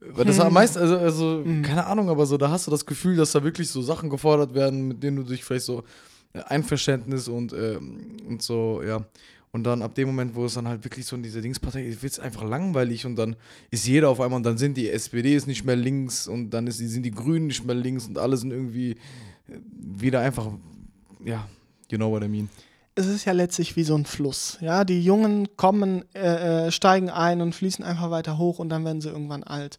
weil 0.00 0.26
das 0.26 0.38
Hm. 0.38 0.46
am 0.46 0.52
meisten, 0.52 0.78
also, 0.78 0.98
also 0.98 1.42
Hm. 1.44 1.62
keine 1.62 1.86
Ahnung, 1.86 2.10
aber 2.10 2.26
so, 2.26 2.36
da 2.36 2.50
hast 2.50 2.66
du 2.66 2.70
das 2.70 2.84
Gefühl, 2.84 3.16
dass 3.16 3.32
da 3.32 3.42
wirklich 3.42 3.70
so 3.70 3.80
Sachen 3.80 4.10
gefordert 4.10 4.52
werden, 4.52 4.88
mit 4.88 5.02
denen 5.02 5.16
du 5.16 5.22
dich 5.22 5.44
vielleicht 5.44 5.64
so 5.64 5.84
Einverständnis 6.32 7.28
und, 7.28 7.52
ähm, 7.52 8.16
und 8.28 8.42
so, 8.42 8.82
ja. 8.82 9.04
Und 9.50 9.64
dann 9.64 9.80
ab 9.80 9.94
dem 9.94 10.08
Moment, 10.08 10.34
wo 10.34 10.44
es 10.44 10.54
dann 10.54 10.68
halt 10.68 10.84
wirklich 10.84 11.06
so 11.06 11.16
in 11.16 11.22
dieser 11.22 11.40
Dingspartei 11.40 11.84
ist, 11.84 12.02
wird 12.02 12.12
es 12.12 12.20
einfach 12.20 12.44
langweilig 12.44 13.06
und 13.06 13.16
dann 13.16 13.34
ist 13.70 13.86
jeder 13.86 14.10
auf 14.10 14.20
einmal 14.20 14.36
und 14.36 14.42
dann 14.44 14.58
sind 14.58 14.76
die 14.76 14.90
SPD 14.90 15.34
ist 15.34 15.46
nicht 15.46 15.64
mehr 15.64 15.76
links 15.76 16.28
und 16.28 16.50
dann 16.50 16.66
ist, 16.66 16.76
sind 16.76 17.02
die 17.02 17.10
Grünen 17.10 17.46
nicht 17.46 17.64
mehr 17.64 17.74
links 17.74 18.06
und 18.06 18.18
alle 18.18 18.36
sind 18.36 18.50
irgendwie 18.50 18.90
äh, 18.90 18.96
wieder 19.72 20.20
einfach, 20.20 20.48
ja, 21.24 21.48
you 21.90 21.96
know 21.96 22.10
what 22.10 22.22
I 22.22 22.28
mean. 22.28 22.50
es 22.94 23.06
ist 23.06 23.24
ja 23.24 23.32
letztlich 23.32 23.74
wie 23.76 23.84
so 23.84 23.94
ein 23.94 24.04
Fluss. 24.04 24.58
Ja, 24.60 24.84
die 24.84 25.02
Jungen 25.02 25.48
kommen, 25.56 26.04
äh, 26.14 26.66
äh, 26.66 26.70
steigen 26.70 27.08
ein 27.08 27.40
und 27.40 27.54
fließen 27.54 27.84
einfach 27.84 28.10
weiter 28.10 28.36
hoch 28.36 28.58
und 28.58 28.68
dann 28.68 28.84
werden 28.84 29.00
sie 29.00 29.08
irgendwann 29.08 29.44
alt. 29.44 29.78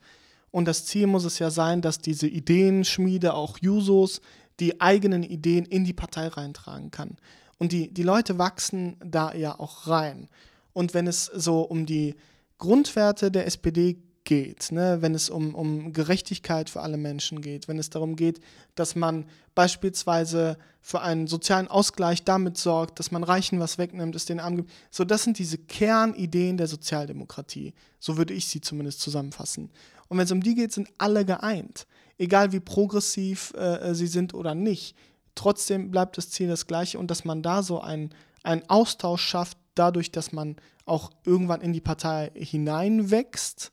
Und 0.52 0.68
das 0.68 0.86
Ziel 0.86 1.06
muss 1.06 1.26
es 1.26 1.38
ja 1.38 1.52
sein, 1.52 1.82
dass 1.82 2.00
diese 2.00 2.28
Ideenschmiede, 2.28 3.36
auch 3.36 3.60
Jusos, 3.60 4.22
die 4.60 4.82
eigenen 4.82 5.24
Ideen 5.24 5.66
in 5.66 5.86
die 5.86 5.93
Partei 5.93 6.28
reintragen 6.28 6.91
kann. 6.91 7.18
Und 7.57 7.72
die, 7.72 7.93
die 7.93 8.03
Leute 8.03 8.38
wachsen 8.38 8.97
da 9.03 9.34
ja 9.34 9.60
auch 9.60 9.88
rein. 9.88 10.30
Und 10.74 10.93
wenn 10.93 11.07
es 11.07 11.26
so 11.26 11.62
um 11.62 11.86
die 11.86 12.16
Grundwerte 12.57 13.32
der 13.32 13.45
SPD 13.45 13.97
geht, 14.24 14.72
ne? 14.72 14.97
wenn 15.01 15.16
es 15.16 15.30
um, 15.30 15.55
um 15.55 15.91
Gerechtigkeit 15.91 16.70
für 16.70 16.82
alle 16.82 16.97
Menschen 16.97 17.41
geht, 17.41 17.68
wenn 17.68 17.80
es 17.80 17.89
darum 17.89 18.16
geht, 18.16 18.39
dass 18.76 18.95
man 18.95 19.26
beispielsweise 19.55 20.57
für 20.82 21.01
einen 21.01 21.28
sozialen 21.28 21.68
Ausgleich 21.68 22.24
damit 22.24 22.57
sorgt, 22.57 22.99
dass 22.99 23.12
man 23.12 23.24
Reichen 23.24 23.60
was 23.60 23.78
wegnimmt, 23.78 24.16
es 24.16 24.26
den 24.26 24.39
Armen 24.39 24.57
gibt. 24.57 24.72
So, 24.91 25.03
das 25.03 25.24
sind 25.24 25.39
diese 25.39 25.57
Kernideen 25.57 26.57
der 26.57 26.68
Sozialdemokratie. 26.68 27.74
So 27.99 28.18
würde 28.18 28.34
ich 28.34 28.47
sie 28.47 28.62
zumindest 28.62 29.01
zusammenfassen. 29.01 29.72
Und 30.07 30.18
wenn 30.18 30.26
es 30.26 30.32
um 30.32 30.41
die 30.41 30.55
geht, 30.55 30.74
sind 30.74 30.89
alle 30.97 31.26
geeint. 31.26 31.88
Egal 32.20 32.51
wie 32.51 32.59
progressiv 32.59 33.53
äh, 33.55 33.95
sie 33.95 34.07
sind 34.07 34.36
oder 34.36 34.53
nicht. 34.53 34.95
Trotzdem 35.34 35.89
bleibt 35.89 36.17
das 36.17 36.30
Ziel 36.30 36.47
das 36.47 36.67
gleiche 36.67 36.99
und 36.99 37.09
dass 37.09 37.26
man 37.26 37.41
da 37.41 37.63
so 37.63 37.82
einen, 37.82 38.13
einen 38.43 38.70
Austausch 38.70 39.24
schafft, 39.24 39.57
dadurch, 39.74 40.11
dass 40.11 40.32
man 40.32 40.57
auch 40.86 41.11
irgendwann 41.26 41.61
in 41.61 41.74
die 41.74 41.82
Partei 41.82 42.32
hineinwächst, 42.36 43.72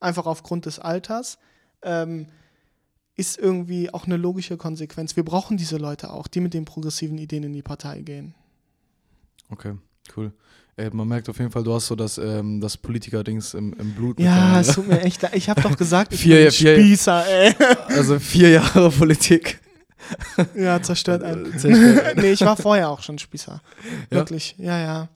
einfach 0.00 0.26
aufgrund 0.26 0.66
des 0.66 0.78
Alters, 0.78 1.38
ähm, 1.82 2.28
ist 3.16 3.36
irgendwie 3.36 3.92
auch 3.92 4.06
eine 4.06 4.16
logische 4.16 4.56
Konsequenz. 4.56 5.16
Wir 5.16 5.24
brauchen 5.24 5.56
diese 5.56 5.76
Leute 5.76 6.12
auch, 6.12 6.28
die 6.28 6.40
mit 6.40 6.54
den 6.54 6.64
progressiven 6.64 7.18
Ideen 7.18 7.42
in 7.42 7.52
die 7.52 7.62
Partei 7.62 8.00
gehen. 8.02 8.34
Okay, 9.50 9.76
cool. 10.16 10.32
Ey, 10.78 10.90
man 10.92 11.08
merkt 11.08 11.28
auf 11.28 11.36
jeden 11.38 11.50
Fall, 11.50 11.64
du 11.64 11.74
hast 11.74 11.88
so 11.88 11.96
das, 11.96 12.18
ähm, 12.18 12.60
das 12.60 12.76
Politiker-Dings 12.76 13.54
im, 13.54 13.72
im 13.80 13.94
Blut. 13.94 14.20
Ja, 14.20 14.60
es 14.60 14.68
tut 14.68 14.86
mir 14.86 15.00
echt 15.00 15.20
leid. 15.20 15.34
Ich 15.34 15.48
habe 15.48 15.60
doch 15.60 15.76
gesagt, 15.76 16.12
ich 16.12 16.20
vier, 16.20 16.36
bin 16.36 16.52
vier, 16.52 16.76
Spießer, 16.76 17.26
ey. 17.26 17.54
Also 17.88 18.20
vier 18.20 18.50
Jahre 18.50 18.88
Politik. 18.90 19.58
Ja, 20.54 20.80
zerstört 20.80 21.24
einen. 21.24 21.58
Zerstört. 21.58 22.16
nee, 22.18 22.30
ich 22.30 22.42
war 22.42 22.56
vorher 22.56 22.90
auch 22.90 23.02
schon 23.02 23.18
Spießer. 23.18 23.60
Ja? 24.08 24.16
Wirklich, 24.18 24.54
ja, 24.56 24.78
ja. 24.78 25.08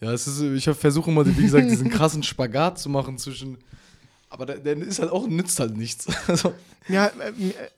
Ja, 0.00 0.12
es 0.12 0.28
ist, 0.28 0.40
ich 0.40 0.64
versuche 0.64 1.10
immer, 1.10 1.26
wie 1.26 1.42
gesagt, 1.42 1.68
diesen 1.68 1.90
krassen 1.90 2.22
Spagat 2.22 2.78
zu 2.78 2.88
machen 2.88 3.18
zwischen. 3.18 3.58
Aber 4.32 4.46
der, 4.46 4.60
der 4.60 4.78
ist 4.78 4.98
halt 4.98 5.10
auch, 5.10 5.26
nützt 5.26 5.60
halt 5.60 5.76
nichts. 5.76 6.06
Also, 6.26 6.54
Ja, 6.88 7.08
äh, 7.08 7.32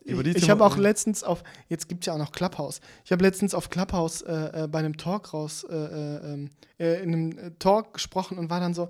Über 0.04 0.22
die 0.22 0.30
ich, 0.30 0.48
habe 0.48 0.64
auch 0.64 0.76
letztens 0.76 1.24
auf, 1.24 1.42
jetzt 1.68 1.88
gibt 1.88 2.02
es 2.02 2.06
ja 2.06 2.14
auch 2.14 2.18
noch 2.18 2.30
Clubhouse. 2.30 2.80
Ich 3.04 3.10
habe 3.10 3.24
letztens 3.24 3.54
auf 3.54 3.70
Clubhouse 3.70 4.22
äh, 4.22 4.62
äh, 4.62 4.68
bei 4.68 4.78
einem 4.78 4.96
Talk 4.96 5.34
raus, 5.34 5.64
äh, 5.68 5.74
äh, 5.74 6.32
ähm, 6.32 6.50
äh, 6.78 7.02
in 7.02 7.12
einem 7.12 7.38
äh, 7.38 7.50
Talk 7.58 7.94
gesprochen 7.94 8.38
und 8.38 8.50
war 8.50 8.60
dann 8.60 8.72
so, 8.72 8.88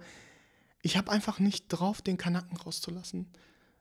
ich 0.83 0.99
habe 0.99 1.11
einfach 1.11 1.39
nicht 1.39 1.69
drauf, 1.69 2.03
den 2.03 2.19
Kanaken 2.19 2.59
rauszulassen. 2.59 3.31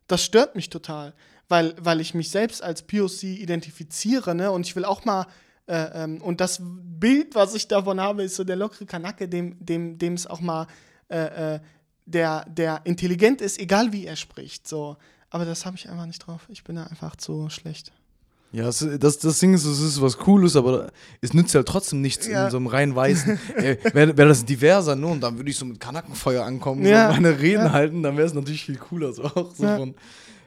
Das 0.07 0.23
stört 0.23 0.55
mich 0.55 0.69
total, 0.69 1.13
weil, 1.49 1.75
weil 1.77 1.99
ich 1.99 2.13
mich 2.13 2.29
selbst 2.29 2.63
als 2.63 2.83
POC 2.83 3.23
identifiziere, 3.23 4.33
ne? 4.33 4.49
Und 4.51 4.65
ich 4.65 4.77
will 4.77 4.85
auch 4.85 5.03
mal, 5.03 5.27
äh, 5.67 6.03
ähm, 6.03 6.21
und 6.21 6.39
das 6.39 6.61
Bild, 6.61 7.35
was 7.35 7.53
ich 7.53 7.67
davon 7.67 7.99
habe, 7.99 8.23
ist 8.23 8.35
so 8.35 8.45
der 8.45 8.55
lockere 8.55 8.85
Kanake, 8.85 9.27
dem, 9.27 9.57
dem, 9.59 9.97
dem 9.97 10.13
es 10.13 10.25
auch 10.25 10.39
mal, 10.39 10.67
äh, 11.09 11.55
äh, 11.55 11.59
der, 12.05 12.45
der 12.49 12.81
intelligent 12.83 13.41
ist, 13.41 13.59
egal 13.59 13.91
wie 13.93 14.05
er 14.05 14.15
spricht. 14.15 14.67
So. 14.67 14.97
Aber 15.29 15.45
das 15.45 15.65
habe 15.65 15.75
ich 15.77 15.89
einfach 15.89 16.05
nicht 16.05 16.19
drauf. 16.19 16.41
Ich 16.49 16.63
bin 16.63 16.75
da 16.75 16.83
einfach 16.83 17.15
zu 17.15 17.49
schlecht. 17.49 17.91
ja, 18.51 18.65
das, 18.65 19.17
das 19.19 19.39
Ding 19.39 19.53
ist, 19.55 19.65
es 19.65 19.79
ist 19.79 19.99
was 20.01 20.17
Cooles, 20.17 20.55
aber 20.55 20.91
es 21.21 21.33
nützt 21.33 21.55
halt 21.55 21.67
trotzdem 21.67 22.01
nichts 22.01 22.27
Ja. 22.27 22.45
in 22.45 22.51
so 22.51 22.57
einem 22.57 22.67
rein 22.67 22.95
weißen. 22.95 23.39
Wäre 23.93 24.15
wär 24.15 24.25
das 24.27 24.45
diverser, 24.45 24.95
ne? 24.95 25.07
Und 25.07 25.21
dann 25.21 25.37
würde 25.37 25.49
ich 25.49 25.57
so 25.57 25.65
mit 25.65 25.79
Kanackenfeuer 25.79 26.45
ankommen, 26.45 26.85
Ja. 26.85 27.07
so 27.07 27.13
meine 27.19 27.39
Reden 27.39 27.65
Ja. 27.65 27.71
halten, 27.71 28.03
dann 28.03 28.15
wäre 28.15 28.27
es 28.27 28.33
natürlich 28.35 28.65
viel 28.65 28.77
cooler. 28.77 29.11
So 29.13 29.23
auch 29.23 29.55
so 29.55 29.63
von. 29.65 29.95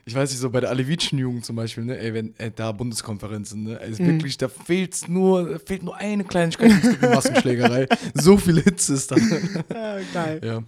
Ich 0.05 0.15
weiß 0.15 0.29
nicht, 0.29 0.39
so 0.39 0.49
bei 0.49 0.61
der 0.61 0.69
alevitischen 0.69 1.19
Jugend 1.19 1.43
zum 1.43 1.57
Beispiel, 1.57 1.83
ne, 1.83 1.99
ey, 1.99 2.13
wenn 2.13 2.33
äh, 2.39 2.49
da 2.49 2.71
Bundeskonferenzen, 2.71 3.63
ne, 3.63 3.81
ey, 3.81 3.91
ist 3.91 3.99
Mhm. 3.99 4.07
wirklich, 4.07 4.37
da 4.37 4.47
fehlt's 4.47 5.09
nur, 5.09 5.59
fehlt 5.59 5.83
nur 5.83 5.97
eine 5.97 6.23
Kleinigkeit, 6.23 6.71
es 6.71 6.81
gibt 6.81 7.03
eine 7.03 7.13
Massenschlägerei. 7.13 7.87
so 8.13 8.37
viel 8.37 8.61
Hitze 8.61 8.93
ist 8.93 9.11
da. 9.11 9.17
Ja, 9.17 9.97
geil. 10.13 10.39
Ja. 10.45 10.63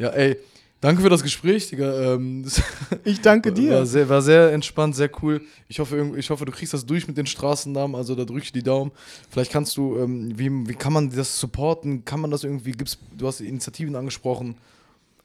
Ja, 0.00 0.08
ey, 0.08 0.38
danke 0.80 1.02
für 1.02 1.10
das 1.10 1.22
Gespräch, 1.22 1.68
Digga. 1.68 2.14
Ähm, 2.14 2.42
das 2.42 2.62
Ich 3.04 3.20
danke 3.20 3.50
war, 3.50 3.54
dir. 3.54 3.84
sehr, 3.84 4.08
war 4.08 4.22
sehr 4.22 4.50
entspannt, 4.50 4.96
sehr 4.96 5.10
cool. 5.22 5.42
Ich 5.68 5.78
hoffe, 5.78 6.14
ich 6.16 6.30
hoffe, 6.30 6.46
du 6.46 6.52
kriegst 6.52 6.72
das 6.72 6.86
durch 6.86 7.06
mit 7.06 7.18
den 7.18 7.26
Straßennamen, 7.26 7.94
also 7.94 8.14
da 8.14 8.24
drücke 8.24 8.44
ich 8.44 8.52
die 8.52 8.62
Daumen. 8.62 8.92
Vielleicht 9.28 9.52
kannst 9.52 9.76
du, 9.76 9.98
ähm, 9.98 10.38
wie, 10.38 10.48
wie 10.50 10.74
kann 10.74 10.94
man 10.94 11.10
das 11.10 11.38
supporten? 11.38 12.06
Kann 12.06 12.20
man 12.20 12.30
das 12.30 12.44
irgendwie, 12.44 12.72
gibt's, 12.72 12.96
du 13.14 13.26
hast 13.26 13.42
Initiativen 13.42 13.94
angesprochen. 13.94 14.56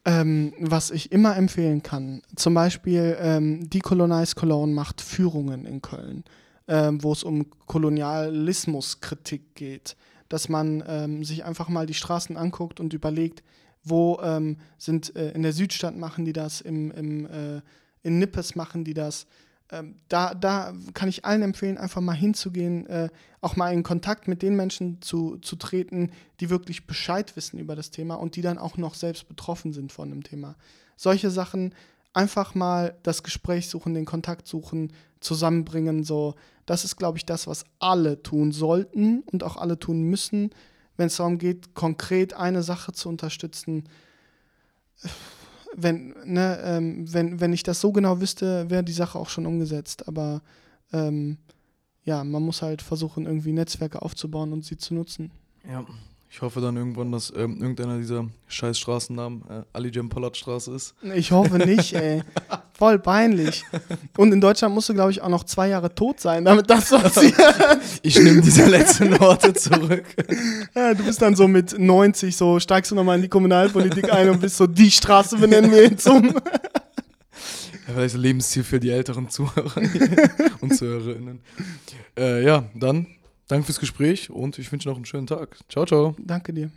Ähm, 0.03 0.53
was 0.59 0.91
ich 0.91 1.13
immer 1.13 1.37
empfehlen 1.37 1.81
kann, 1.81 2.21
zum 2.35 2.53
Beispiel 2.53 3.15
ähm, 3.17 3.69
Decolonize 3.69 4.35
Cologne 4.35 4.73
macht 4.73 4.99
Führungen 4.99 5.65
in 5.65 5.81
Köln, 5.81 6.25
ähm, 6.67 7.01
wo 7.01 7.13
es 7.13 7.23
um 7.23 7.45
Kolonialismuskritik 7.65 9.55
geht, 9.55 9.95
dass 10.27 10.49
man 10.49 10.83
ähm, 10.85 11.23
sich 11.23 11.45
einfach 11.45 11.69
mal 11.69 11.85
die 11.85 11.93
Straßen 11.93 12.35
anguckt 12.35 12.81
und 12.81 12.93
überlegt, 12.93 13.41
wo 13.85 14.19
ähm, 14.21 14.57
sind 14.77 15.15
äh, 15.15 15.31
in 15.31 15.43
der 15.43 15.53
Südstadt 15.53 15.95
machen 15.95 16.25
die 16.25 16.33
das, 16.33 16.59
im, 16.59 16.91
im, 16.91 17.25
äh, 17.27 17.61
in 18.03 18.19
Nippes 18.19 18.55
machen 18.55 18.83
die 18.83 18.93
das. 18.93 19.27
Ähm, 19.71 19.95
da, 20.09 20.33
da 20.33 20.73
kann 20.93 21.09
ich 21.09 21.25
allen 21.25 21.41
empfehlen, 21.41 21.77
einfach 21.77 22.01
mal 22.01 22.13
hinzugehen, 22.13 22.85
äh, 22.87 23.09
auch 23.41 23.55
mal 23.55 23.73
in 23.73 23.83
Kontakt 23.83 24.27
mit 24.27 24.41
den 24.41 24.55
Menschen 24.55 25.01
zu, 25.01 25.37
zu 25.37 25.55
treten, 25.55 26.11
die 26.39 26.49
wirklich 26.49 26.85
Bescheid 26.85 27.35
wissen 27.35 27.59
über 27.59 27.75
das 27.75 27.89
Thema 27.91 28.15
und 28.15 28.35
die 28.35 28.41
dann 28.41 28.57
auch 28.57 28.77
noch 28.77 28.95
selbst 28.95 29.27
betroffen 29.27 29.71
sind 29.71 29.91
von 29.91 30.09
dem 30.09 30.23
Thema. 30.23 30.55
Solche 30.97 31.29
Sachen 31.29 31.73
einfach 32.13 32.55
mal 32.55 32.95
das 33.03 33.23
Gespräch 33.23 33.67
suchen, 33.67 33.93
den 33.93 34.05
Kontakt 34.05 34.47
suchen, 34.47 34.93
zusammenbringen, 35.19 36.03
so. 36.03 36.35
Das 36.65 36.83
ist, 36.83 36.95
glaube 36.95 37.19
ich, 37.19 37.25
das, 37.25 37.45
was 37.45 37.65
alle 37.77 38.23
tun 38.23 38.51
sollten 38.51 39.21
und 39.21 39.43
auch 39.43 39.57
alle 39.57 39.77
tun 39.77 40.01
müssen, 40.01 40.49
wenn 40.97 41.07
es 41.07 41.17
darum 41.17 41.37
geht, 41.37 41.73
konkret 41.73 42.33
eine 42.33 42.63
Sache 42.63 42.93
zu 42.93 43.09
unterstützen. 43.09 43.83
Wenn, 45.75 46.15
ne, 46.23 46.59
ähm, 46.63 47.11
wenn, 47.11 47.41
wenn 47.41 47.51
ich 47.51 47.63
das 47.63 47.81
so 47.81 47.91
genau 47.91 48.21
wüsste, 48.21 48.69
wäre 48.69 48.83
die 48.83 48.93
Sache 48.93 49.19
auch 49.19 49.29
schon 49.29 49.45
umgesetzt. 49.45 50.07
Aber 50.07 50.41
ähm, 50.93 51.37
ja, 52.03 52.23
man 52.23 52.43
muss 52.43 52.61
halt 52.61 52.81
versuchen, 52.81 53.25
irgendwie 53.25 53.51
Netzwerke 53.51 54.01
aufzubauen 54.01 54.53
und 54.53 54.63
sie 54.63 54.77
zu 54.77 54.93
nutzen. 54.93 55.31
Ja. 55.69 55.85
Ich 56.35 56.41
hoffe 56.41 56.59
dann 56.59 56.75
irgendwann, 56.75 57.13
dass 57.13 57.31
ähm, 57.33 57.61
irgendeiner 57.61 57.97
dieser 57.97 58.27
scheiß 58.47 58.77
Straßennamen 58.77 59.43
äh, 59.49 59.63
Ali 59.71 59.89
Jem 59.89 60.09
Pollard 60.09 60.35
Straße 60.35 60.73
ist. 60.73 60.93
Ich 61.15 61.31
hoffe 61.31 61.59
nicht, 61.59 61.93
ey. 61.93 62.23
Voll 62.77 62.99
peinlich. 62.99 63.63
Und 64.17 64.33
in 64.33 64.41
Deutschland 64.41 64.75
musst 64.75 64.89
du, 64.89 64.93
glaube 64.93 65.11
ich, 65.11 65.21
auch 65.21 65.29
noch 65.29 65.45
zwei 65.45 65.69
Jahre 65.69 65.95
tot 65.95 66.19
sein, 66.19 66.43
damit 66.43 66.69
das 66.69 66.89
passiert. 66.89 67.35
Ich 68.01 68.19
nehme 68.19 68.41
diese 68.41 68.65
letzten 68.65 69.17
Worte 69.19 69.53
zurück. 69.53 70.03
Ja, 70.75 70.93
du 70.93 71.03
bist 71.03 71.21
dann 71.21 71.35
so 71.35 71.47
mit 71.47 71.77
90, 71.77 72.35
so 72.35 72.59
steigst 72.59 72.91
du 72.91 72.95
nochmal 72.95 73.15
in 73.15 73.21
die 73.21 73.29
Kommunalpolitik 73.29 74.11
ein 74.11 74.29
und 74.29 74.41
bist 74.41 74.57
so, 74.57 74.67
die 74.67 74.91
Straße 74.91 75.37
benennen 75.37 75.71
wir 75.71 75.83
jetzt 75.83 76.07
um. 76.07 76.25
Ja, 76.25 77.93
vielleicht 77.93 78.15
ein 78.15 78.21
Lebensziel 78.21 78.63
für 78.63 78.79
die 78.79 78.89
älteren 78.89 79.29
Zuhörer 79.29 79.81
und 80.59 80.75
Zuhörerinnen. 80.75 81.39
Äh, 82.17 82.43
ja, 82.43 82.65
dann 82.75 83.07
danke 83.47 83.65
fürs 83.65 83.79
Gespräch 83.79 84.29
und 84.29 84.59
ich 84.59 84.71
wünsche 84.71 84.89
noch 84.89 84.97
einen 84.97 85.05
schönen 85.05 85.27
Tag. 85.27 85.57
Ciao, 85.69 85.85
ciao. 85.85 86.15
Danke 86.19 86.51
dir. 86.53 86.71